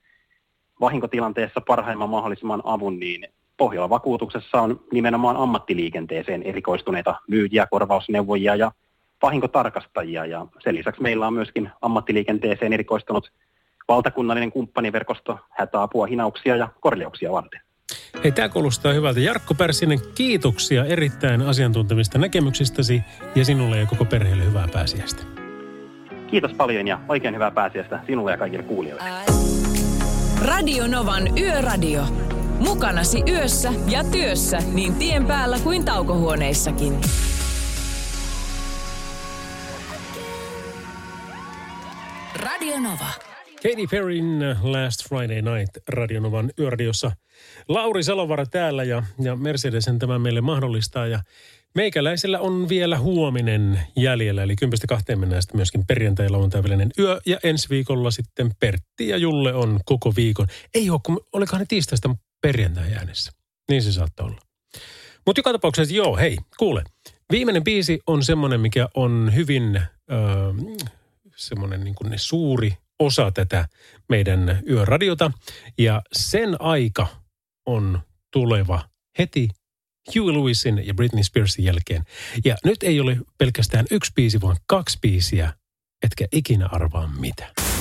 vahinkotilanteessa 0.80 1.60
parhaimman 1.60 2.10
mahdollisimman 2.10 2.62
avun, 2.64 3.00
niin 3.00 3.28
Pohjola 3.62 3.90
vakuutuksessa 3.90 4.60
on 4.60 4.80
nimenomaan 4.92 5.36
ammattiliikenteeseen 5.36 6.42
erikoistuneita 6.42 7.14
myyjiä, 7.28 7.66
korvausneuvojia 7.70 8.56
ja 8.56 8.72
vahinkotarkastajia 9.22 10.26
ja 10.26 10.46
sen 10.64 10.74
lisäksi 10.74 11.02
meillä 11.02 11.26
on 11.26 11.34
myöskin 11.34 11.70
ammattiliikenteeseen 11.82 12.72
erikoistunut 12.72 13.32
valtakunnallinen 13.88 14.52
kumppaniverkosto 14.52 15.38
hätäapua, 15.50 16.06
hinauksia 16.06 16.56
ja 16.56 16.68
korjauksia 16.80 17.32
varten. 17.32 17.60
Hei, 18.24 18.32
tämä 18.32 18.48
kuulostaa 18.48 18.92
hyvältä. 18.92 19.20
Jarkko 19.20 19.54
Pärssinen, 19.54 19.98
kiitoksia 20.14 20.84
erittäin 20.84 21.42
asiantuntevista 21.42 22.18
näkemyksistäsi 22.18 23.02
ja 23.34 23.44
sinulle 23.44 23.78
ja 23.78 23.86
koko 23.86 24.04
perheelle 24.04 24.44
hyvää 24.44 24.68
pääsiäistä. 24.72 25.22
Kiitos 26.26 26.54
paljon 26.54 26.88
ja 26.88 27.00
oikein 27.08 27.34
hyvää 27.34 27.50
pääsiäistä 27.50 28.00
sinulle 28.06 28.30
ja 28.30 28.38
kaikille 28.38 28.62
kuulijoille. 28.62 29.04
Radio 30.44 30.86
Novan 30.86 31.38
Yöradio. 31.38 32.02
Mukanasi 32.62 33.22
yössä 33.28 33.72
ja 33.90 34.04
työssä 34.04 34.58
niin 34.72 34.94
tien 34.94 35.26
päällä 35.26 35.58
kuin 35.58 35.84
taukohuoneissakin. 35.84 37.00
Radio 42.36 42.80
Nova. 42.80 43.08
Katy 43.62 43.86
Perryn 43.90 44.56
Last 44.62 45.08
Friday 45.08 45.42
Night 45.42 45.76
Radionovan 45.88 46.50
yöradiossa. 46.58 47.12
Lauri 47.68 48.02
Salovara 48.02 48.46
täällä 48.46 48.84
ja, 48.84 49.02
ja 49.20 49.36
Mercedesen 49.36 49.98
tämä 49.98 50.18
meille 50.18 50.40
mahdollistaa. 50.40 51.06
Ja 51.06 51.20
meikäläisellä 51.74 52.40
on 52.40 52.68
vielä 52.68 52.98
huominen 52.98 53.80
jäljellä, 53.96 54.42
eli 54.42 54.54
10.2 55.12 55.16
mennään 55.16 55.42
sitten 55.42 55.58
myöskin 55.58 55.86
perjantai 55.86 56.28
lauantai 56.28 56.62
välinen 56.62 56.90
yö. 56.98 57.20
Ja 57.26 57.38
ensi 57.42 57.68
viikolla 57.70 58.10
sitten 58.10 58.50
Pertti 58.60 59.08
ja 59.08 59.16
Julle 59.16 59.54
on 59.54 59.80
koko 59.84 60.12
viikon. 60.16 60.46
Ei 60.74 60.90
ole, 60.90 61.00
kun 61.06 61.20
olikohan 61.32 61.60
ne 61.60 61.66
tiistaista 61.68 62.10
perjantai 62.42 62.94
äänessä. 62.94 63.32
Niin 63.70 63.82
se 63.82 63.92
saattaa 63.92 64.26
olla. 64.26 64.40
Mutta 65.26 65.38
joka 65.38 65.52
tapauksessa, 65.52 65.94
joo, 65.94 66.16
hei, 66.16 66.38
kuule. 66.58 66.84
Viimeinen 67.32 67.64
biisi 67.64 68.00
on 68.06 68.24
semmoinen, 68.24 68.60
mikä 68.60 68.88
on 68.94 69.32
hyvin 69.34 69.76
öö, 70.12 70.18
semmoinen 71.36 71.84
niin 71.84 71.94
kuin 71.94 72.10
ne 72.10 72.18
suuri 72.18 72.76
osa 72.98 73.30
tätä 73.30 73.68
meidän 74.08 74.62
yöradiota. 74.68 75.30
Ja 75.78 76.02
sen 76.12 76.56
aika 76.60 77.06
on 77.66 78.00
tuleva 78.32 78.88
heti 79.18 79.48
Huey 80.14 80.32
Lewisin 80.32 80.86
ja 80.86 80.94
Britney 80.94 81.24
Spearsin 81.24 81.64
jälkeen. 81.64 82.04
Ja 82.44 82.56
nyt 82.64 82.82
ei 82.82 83.00
ole 83.00 83.16
pelkästään 83.38 83.86
yksi 83.90 84.12
biisi, 84.14 84.40
vaan 84.40 84.56
kaksi 84.66 84.98
biisiä, 85.02 85.52
etkä 86.02 86.26
ikinä 86.32 86.68
arvaa 86.72 87.10
mitä. 87.18 87.71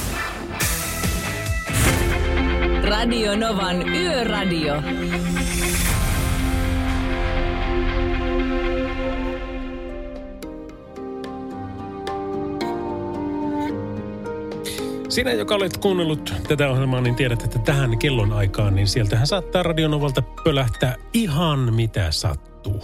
Radio 3.02 3.36
Novan 3.36 3.90
Yöradio. 3.90 4.73
Sinä, 15.10 15.32
joka 15.32 15.56
olet 15.56 15.78
kuunnellut 15.78 16.34
tätä 16.48 16.69
ohjelmaa, 16.69 17.02
niin 17.02 17.15
tiedät, 17.15 17.44
että 17.44 17.60
tähän 17.60 17.98
kellon 17.98 18.34
aikaan, 18.34 18.76
niin 18.76 18.88
sieltähän 18.88 19.28
saattaa 19.28 19.64
Radionovalta 19.64 20.22
pölähtää 20.44 20.95
ihan 21.14 21.73
mitä 21.73 22.11
sattuu. 22.11 22.84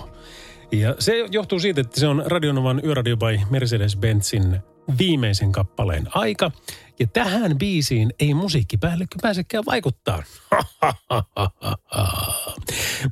Ja 0.72 0.96
se 1.00 1.26
johtuu 1.32 1.60
siitä, 1.60 1.82
että 1.82 2.00
se 2.00 2.08
on 2.08 2.24
Radionovan 2.26 2.82
Yöradio 2.86 3.18
by 3.18 3.40
Mercedes-Benzin 3.50 4.60
viimeisen 4.98 5.52
kappaleen 5.52 6.08
aika. 6.14 6.52
Ja 7.00 7.08
tähän 7.14 7.58
biisiin 7.58 8.14
ei 8.20 8.34
musiikkipäällikkö 8.34 9.16
pääsekään 9.22 9.64
vaikuttaa. 9.66 10.24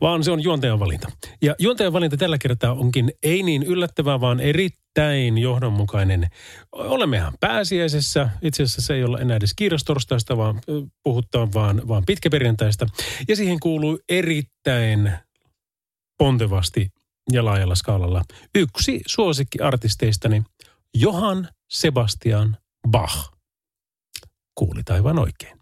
vaan 0.02 0.24
se 0.24 0.32
on 0.32 0.44
juontajan 0.44 0.80
valinta. 0.80 1.12
Ja 1.42 1.56
juontajan 1.60 1.94
valinta 1.94 2.18
tällä 2.18 2.38
kertaa 2.38 2.74
onkin 2.74 3.12
ei 3.24 3.44
niin 3.44 3.64
yllättävää, 3.64 4.22
vaan 4.22 4.40
erittäin 4.40 5.38
johdonmukainen. 5.38 6.28
Olemmehan 6.72 7.34
pääsiäisessä. 7.40 8.30
Itse 8.42 8.64
asiassa 8.64 8.82
se 8.82 8.94
ei 8.94 9.04
ole 9.04 9.22
enää 9.22 9.38
edes 9.38 9.54
kiirastorstaista, 9.56 10.38
vaan 10.38 10.62
puhutaan 11.04 11.54
vaan, 11.54 11.88
vaan 11.88 12.04
pitkäperjantaista. 12.06 12.86
Ja 13.28 13.36
siihen 13.36 13.60
kuuluu 13.60 14.00
erittäin 14.10 15.12
pontevasti 16.18 16.90
ja 17.32 17.46
laajalla 17.46 17.76
skaalalla 17.76 18.22
yksi 18.56 19.02
suosikkiartisteistani, 19.08 20.44
Johan 20.94 21.48
Sebastian 21.70 22.58
Bach. 22.90 23.35
Kuulit 24.56 24.90
aivan 24.90 25.20
oikein. 25.20 25.58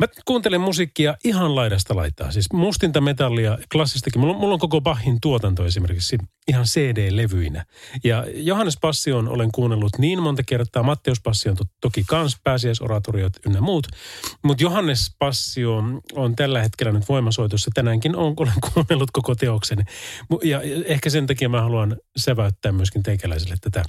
Mä 0.00 0.06
kuuntelen 0.24 0.60
musiikkia 0.60 1.16
ihan 1.24 1.54
laidasta 1.54 1.96
laitaa. 1.96 2.30
Siis 2.30 2.52
mustinta 2.52 3.00
metallia, 3.00 3.58
klassistakin. 3.72 4.20
Mulla, 4.20 4.34
mulla 4.34 4.54
on 4.54 4.60
koko 4.60 4.80
Bachin 4.80 5.18
tuotanto 5.20 5.64
esimerkiksi 5.64 6.18
ihan 6.48 6.64
CD-levyinä. 6.64 7.64
Ja 8.04 8.24
Johannes 8.34 8.78
Passion 8.80 9.28
olen 9.28 9.52
kuunnellut 9.52 9.98
niin 9.98 10.22
monta 10.22 10.42
kertaa. 10.42 10.82
Matteus 10.82 11.20
Passion 11.20 11.56
to, 11.56 11.64
toki 11.80 12.04
kans 12.06 12.40
pääsiäisoratoriot 12.44 13.32
ynnä 13.46 13.60
muut. 13.60 13.86
Mutta 14.44 14.62
Johannes 14.62 15.16
Passio 15.18 15.82
on 16.12 16.36
tällä 16.36 16.62
hetkellä 16.62 16.92
nyt 16.92 17.08
voimasoitossa. 17.08 17.70
Tänäänkin 17.74 18.16
on, 18.16 18.34
olen 18.36 18.54
kuunnellut 18.74 19.10
koko 19.10 19.34
teoksen. 19.34 19.84
Ja 20.42 20.60
ehkä 20.84 21.10
sen 21.10 21.26
takia 21.26 21.48
mä 21.48 21.62
haluan 21.62 21.96
säväyttää 22.16 22.72
myöskin 22.72 23.02
teikäläiselle 23.02 23.56
tätä. 23.60 23.84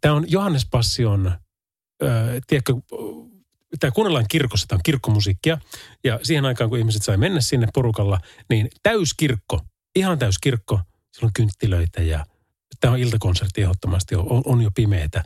Tämä 0.00 0.14
on 0.14 0.24
Johannes 0.28 0.66
Passion, 0.70 1.26
äh, 1.26 2.10
tiedätkö, 2.46 2.74
tämä 3.80 3.90
kuunnellaan 3.90 4.24
kirkossa, 4.30 4.66
tämä 4.66 4.76
on 4.76 4.82
kirkkomusiikkia. 4.84 5.58
Ja 6.04 6.20
siihen 6.22 6.44
aikaan, 6.44 6.70
kun 6.70 6.78
ihmiset 6.78 7.02
sai 7.02 7.16
mennä 7.16 7.40
sinne 7.40 7.68
porukalla, 7.74 8.20
niin 8.50 8.68
täyskirkko, 8.82 9.60
ihan 9.96 10.18
täyskirkko, 10.18 10.80
siellä 11.12 11.26
on 11.26 11.32
kynttilöitä 11.32 12.02
ja 12.02 12.26
tämä 12.80 12.92
on 12.92 12.98
iltakonsertti 12.98 13.62
ehdottomasti, 13.62 14.14
on, 14.14 14.42
on 14.44 14.62
jo 14.62 14.70
pimeätä. 14.74 15.24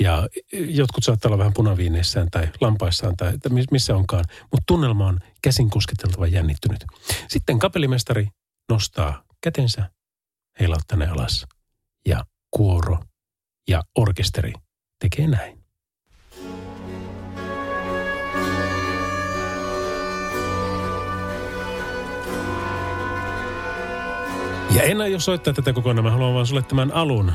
Ja 0.00 0.28
jotkut 0.52 1.04
saattaa 1.04 1.28
olla 1.28 1.38
vähän 1.38 1.52
punaviineissään 1.52 2.28
tai 2.30 2.48
lampaissaan 2.60 3.16
tai 3.16 3.32
missä 3.70 3.96
onkaan, 3.96 4.24
mutta 4.40 4.64
tunnelma 4.66 5.06
on 5.06 5.20
käsin 5.42 5.70
kosketeltava 5.70 6.26
jännittynyt. 6.26 6.84
Sitten 7.28 7.58
kapellimestari 7.58 8.28
nostaa 8.70 9.24
kätensä, 9.40 9.90
heilauttaa 10.60 10.98
ne 10.98 11.06
alas 11.06 11.46
ja 12.06 12.24
kuoro 12.50 12.98
ja 13.68 13.82
orkesteri 13.98 14.52
tekee 15.00 15.26
näin. 15.26 15.61
Ja 24.74 24.82
en 24.82 25.00
aio 25.00 25.20
soittaa 25.20 25.52
tätä 25.52 25.72
kokonaan, 25.72 26.04
mä 26.04 26.10
haluan 26.10 26.34
vaan 26.34 26.46
sulle 26.46 26.62
tämän 26.62 26.92
alun. 26.92 27.32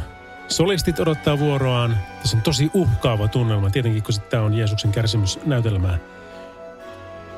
Solistit 0.47 0.99
odottaa 0.99 1.39
vuoroaan. 1.39 1.97
Tässä 2.21 2.37
on 2.37 2.43
tosi 2.43 2.71
uhkaava 2.73 3.27
tunnelma, 3.27 3.69
tietenkin 3.69 4.03
kun 4.03 4.13
tämä 4.29 4.43
on 4.43 4.53
Jeesuksen 4.53 4.91
kärsimys 4.91 5.39
näytelmää. 5.45 5.97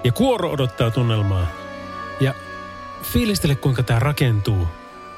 Ja 0.03 0.11
kuoro 0.11 0.51
odottaa 0.51 0.91
tunnelmaa. 0.91 1.47
Ja 2.19 2.33
fiilistele 3.03 3.55
kuinka 3.55 3.83
tämä 3.83 3.99
rakentuu. 3.99 4.67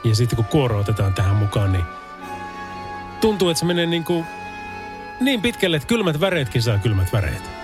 Ja 0.04 0.16
sitten 0.16 0.36
kun 0.36 0.46
kuoro 0.46 0.80
otetaan 0.80 1.14
tähän 1.14 1.36
mukaan, 1.36 1.72
niin 1.72 1.86
tuntuu, 3.22 3.50
että 3.50 3.60
se 3.60 3.66
menee 3.66 3.86
niin 3.86 4.04
kuin 4.04 4.26
niin 5.20 5.42
pitkälle, 5.42 5.78
että 5.78 5.88
kylmät 5.88 6.20
väreetkin 6.20 6.62
saa 6.62 6.78
kylmät 6.78 7.14
väreet. 7.14 7.61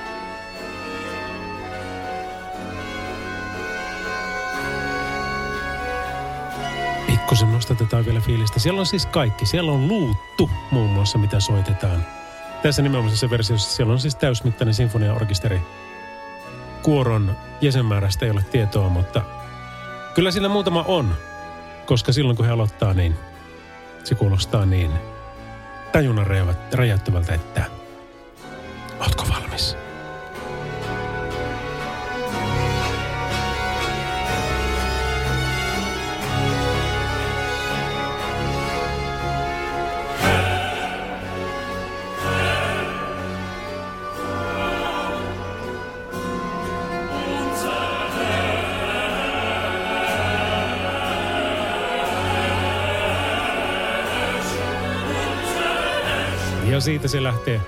Pikkusen 7.28 7.52
nostatetaan 7.52 8.06
vielä 8.06 8.20
fiilistä. 8.20 8.60
Siellä 8.60 8.80
on 8.80 8.86
siis 8.86 9.06
kaikki. 9.06 9.46
Siellä 9.46 9.72
on 9.72 9.88
luuttu 9.88 10.50
muun 10.72 10.90
muassa, 10.90 11.18
mitä 11.18 11.40
soitetaan. 11.40 12.06
Tässä 12.64 12.82
nimenomaisessa 12.82 13.30
versiossa 13.30 13.76
siellä 13.76 13.94
on 13.94 14.00
siis 14.00 14.16
täysmittainen 14.16 14.74
sinfoniaorkesteri. 14.74 15.62
Kuoron 16.84 17.36
jäsenmäärästä 17.62 18.26
ei 18.26 18.32
ole 18.32 18.46
tietoa, 18.52 18.90
mutta 18.90 19.22
kyllä 20.16 20.32
siinä 20.32 20.50
muutama 20.50 20.84
on. 20.88 21.16
Koska 21.86 22.14
silloin 22.14 22.38
kun 22.38 22.46
he 22.46 22.52
aloittaa, 22.52 22.94
niin 22.94 23.16
Se 24.04 24.16
kuulostaa 24.16 24.66
niin 24.66 24.92
tajunnan 25.92 26.28
räjäyttävältä, 26.74 27.34
että 27.34 27.66
ootko 29.00 29.26
valmis? 29.30 29.78
Ja 56.78 56.82
siitä 56.82 57.08
se 57.08 57.24
lähtee. 57.24 57.62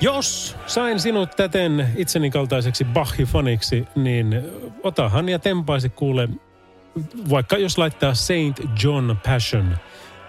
Jos 0.00 0.56
sain 0.66 1.00
sinut 1.00 1.30
täten 1.36 1.88
itseni 1.96 2.30
kaltaiseksi 2.30 2.84
Bachi-faniksi, 2.84 3.88
niin 3.96 4.42
otahan 4.82 5.28
ja 5.28 5.38
tempaisi 5.38 5.88
kuule, 5.88 6.28
vaikka 7.30 7.56
jos 7.56 7.78
laittaa 7.78 8.14
Saint 8.14 8.60
John 8.82 9.16
Passion 9.26 9.76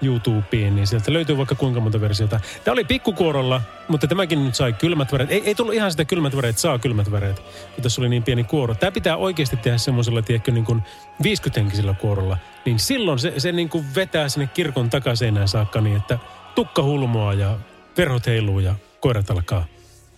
YouTubeen, 0.01 0.75
niin 0.75 0.87
sieltä 0.87 1.13
löytyy 1.13 1.37
vaikka 1.37 1.55
kuinka 1.55 1.79
monta 1.79 2.01
versiota. 2.01 2.39
Tämä 2.63 2.73
oli 2.73 2.83
pikkukuorolla, 2.83 3.61
mutta 3.87 4.07
tämäkin 4.07 4.45
nyt 4.45 4.55
sai 4.55 4.73
kylmät 4.73 5.11
väreet. 5.11 5.31
Ei, 5.31 5.41
ei 5.45 5.55
tullut 5.55 5.73
ihan 5.73 5.91
sitä 5.91 6.05
kylmät 6.05 6.35
väreet, 6.35 6.57
saa 6.57 6.79
kylmät 6.79 7.11
väreet, 7.11 7.39
kun 7.75 7.83
tässä 7.83 8.01
oli 8.01 8.09
niin 8.09 8.23
pieni 8.23 8.43
kuoro. 8.43 8.75
Tämä 8.75 8.91
pitää 8.91 9.17
oikeasti 9.17 9.57
tehdä 9.57 9.77
semmoisella, 9.77 10.21
tiedätkö, 10.21 10.51
niin 10.51 10.65
kuin 10.65 10.81
50-henkisellä 11.23 11.93
kuorolla. 11.93 12.37
Niin 12.65 12.79
silloin 12.79 13.19
se, 13.19 13.33
se 13.37 13.51
niin 13.51 13.69
kuin 13.69 13.85
vetää 13.95 14.29
sinne 14.29 14.47
kirkon 14.47 14.89
takaseinään 14.89 15.47
saakka 15.47 15.81
niin, 15.81 15.97
että 15.97 16.19
tukka 16.55 16.83
hulmoa 16.83 17.33
ja 17.33 17.57
verhot 17.97 18.27
heiluu 18.27 18.59
ja 18.59 18.75
koirat 18.99 19.31
alkaa 19.31 19.65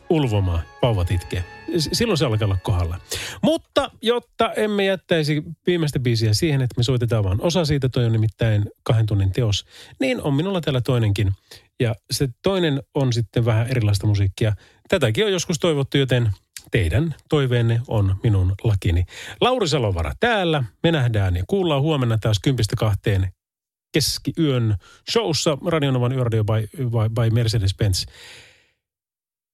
ulvomaan, 0.09 0.61
vauvat 0.81 1.11
itkee. 1.11 1.43
Silloin 1.77 2.17
se 2.17 2.25
alkaa 2.25 2.45
olla 2.45 2.57
kohdalla. 2.63 2.99
Mutta 3.41 3.91
jotta 4.01 4.53
emme 4.53 4.85
jättäisi 4.85 5.43
viimeistä 5.67 5.99
biisiä 5.99 6.33
siihen, 6.33 6.61
että 6.61 6.73
me 6.77 6.83
soitetaan 6.83 7.23
vain 7.23 7.41
osa 7.41 7.65
siitä, 7.65 7.89
toi 7.89 8.05
on 8.05 8.11
nimittäin 8.11 8.65
kahden 8.83 9.05
tunnin 9.05 9.31
teos, 9.31 9.65
niin 9.99 10.21
on 10.21 10.33
minulla 10.33 10.61
täällä 10.61 10.81
toinenkin. 10.81 11.31
Ja 11.79 11.95
se 12.11 12.29
toinen 12.41 12.83
on 12.95 13.13
sitten 13.13 13.45
vähän 13.45 13.67
erilaista 13.67 14.07
musiikkia. 14.07 14.53
Tätäkin 14.89 15.25
on 15.25 15.31
joskus 15.31 15.59
toivottu, 15.59 15.97
joten 15.97 16.31
teidän 16.71 17.15
toiveenne 17.29 17.81
on 17.87 18.15
minun 18.23 18.53
lakini. 18.63 19.03
Lauri 19.41 19.67
Salovara 19.67 20.11
täällä. 20.19 20.63
Me 20.83 20.91
nähdään 20.91 21.35
ja 21.35 21.43
kuullaan 21.47 21.81
huomenna 21.81 22.17
taas 22.17 22.39
kympistä 22.43 22.75
kahteen 22.75 23.33
keskiyön 23.93 24.75
showssa 25.11 25.57
Radionovan 25.65 26.13
Yöradio 26.13 26.43
by, 26.43 26.67
by, 26.77 27.09
by 27.15 27.41
Mercedes-Benz. 27.41 28.05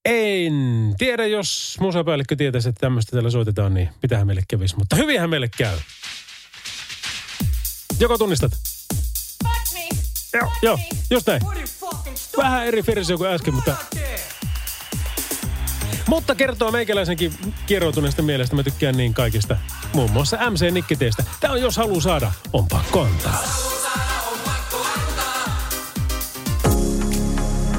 En 0.06 0.54
tiedä, 0.98 1.28
jos 1.28 1.78
musapäällikkö 1.80 2.36
tietäisi, 2.36 2.70
että 2.70 2.80
tämmöistä 2.80 3.12
täällä 3.12 3.30
soitetaan, 3.30 3.74
niin 3.74 3.90
mitähän 4.02 4.28
meille 4.28 4.42
kävisi. 4.48 4.78
Mutta 4.78 4.96
hyvinhän 4.96 5.30
meille 5.30 5.50
käy. 5.58 5.78
Joko 8.00 8.18
tunnistat? 8.18 8.52
Joo, 10.34 10.52
joo, 10.62 10.80
just 11.10 11.28
näin. 11.28 11.42
Vähän 12.38 12.66
eri 12.68 12.84
versio 12.88 13.18
kuin 13.18 13.30
äsken, 13.30 13.54
mutta... 13.54 13.76
Mutta 16.08 16.36
kertoo 16.36 16.72
meikäläisenkin 16.72 17.34
kieroutuneesta 17.66 18.22
mielestä, 18.22 18.56
mä 18.56 18.64
tykkään 18.64 18.98
niin 18.98 19.14
kaikista. 19.14 19.58
Muun 19.94 20.12
muassa 20.12 20.52
MC 20.52 20.72
Nikkiteestä. 20.72 21.24
Tää 21.40 21.52
on 21.52 21.62
jos 21.62 21.78
haluaa 21.78 22.02
saada, 22.02 22.32
on 22.54 22.68
pakko 22.68 23.02
antaa. 23.02 23.44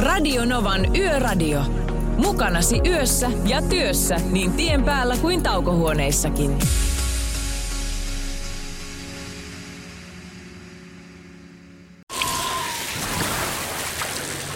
Radio 0.00 0.44
Novan 0.44 0.96
Yöradio. 0.96 1.62
Mukanasi 2.16 2.80
yössä 2.86 3.30
ja 3.44 3.62
työssä 3.62 4.16
niin 4.30 4.52
tien 4.52 4.84
päällä 4.84 5.16
kuin 5.16 5.42
taukohuoneissakin. 5.42 6.58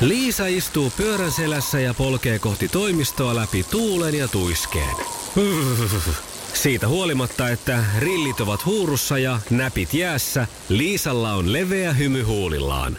Liisa 0.00 0.46
istuu 0.46 0.92
pyörän 0.96 1.32
selässä 1.32 1.80
ja 1.80 1.94
polkee 1.94 2.38
kohti 2.38 2.68
toimistoa 2.68 3.34
läpi 3.34 3.64
tuulen 3.70 4.14
ja 4.14 4.28
tuiskeen. 4.28 4.96
Siitä 6.54 6.88
huolimatta, 6.88 7.48
että 7.48 7.84
rillit 7.98 8.40
ovat 8.40 8.66
huurussa 8.66 9.18
ja 9.18 9.40
näpit 9.50 9.94
jäässä, 9.94 10.46
Liisalla 10.68 11.32
on 11.34 11.52
leveä 11.52 11.92
hymy 11.92 12.22
huulillaan. 12.22 12.98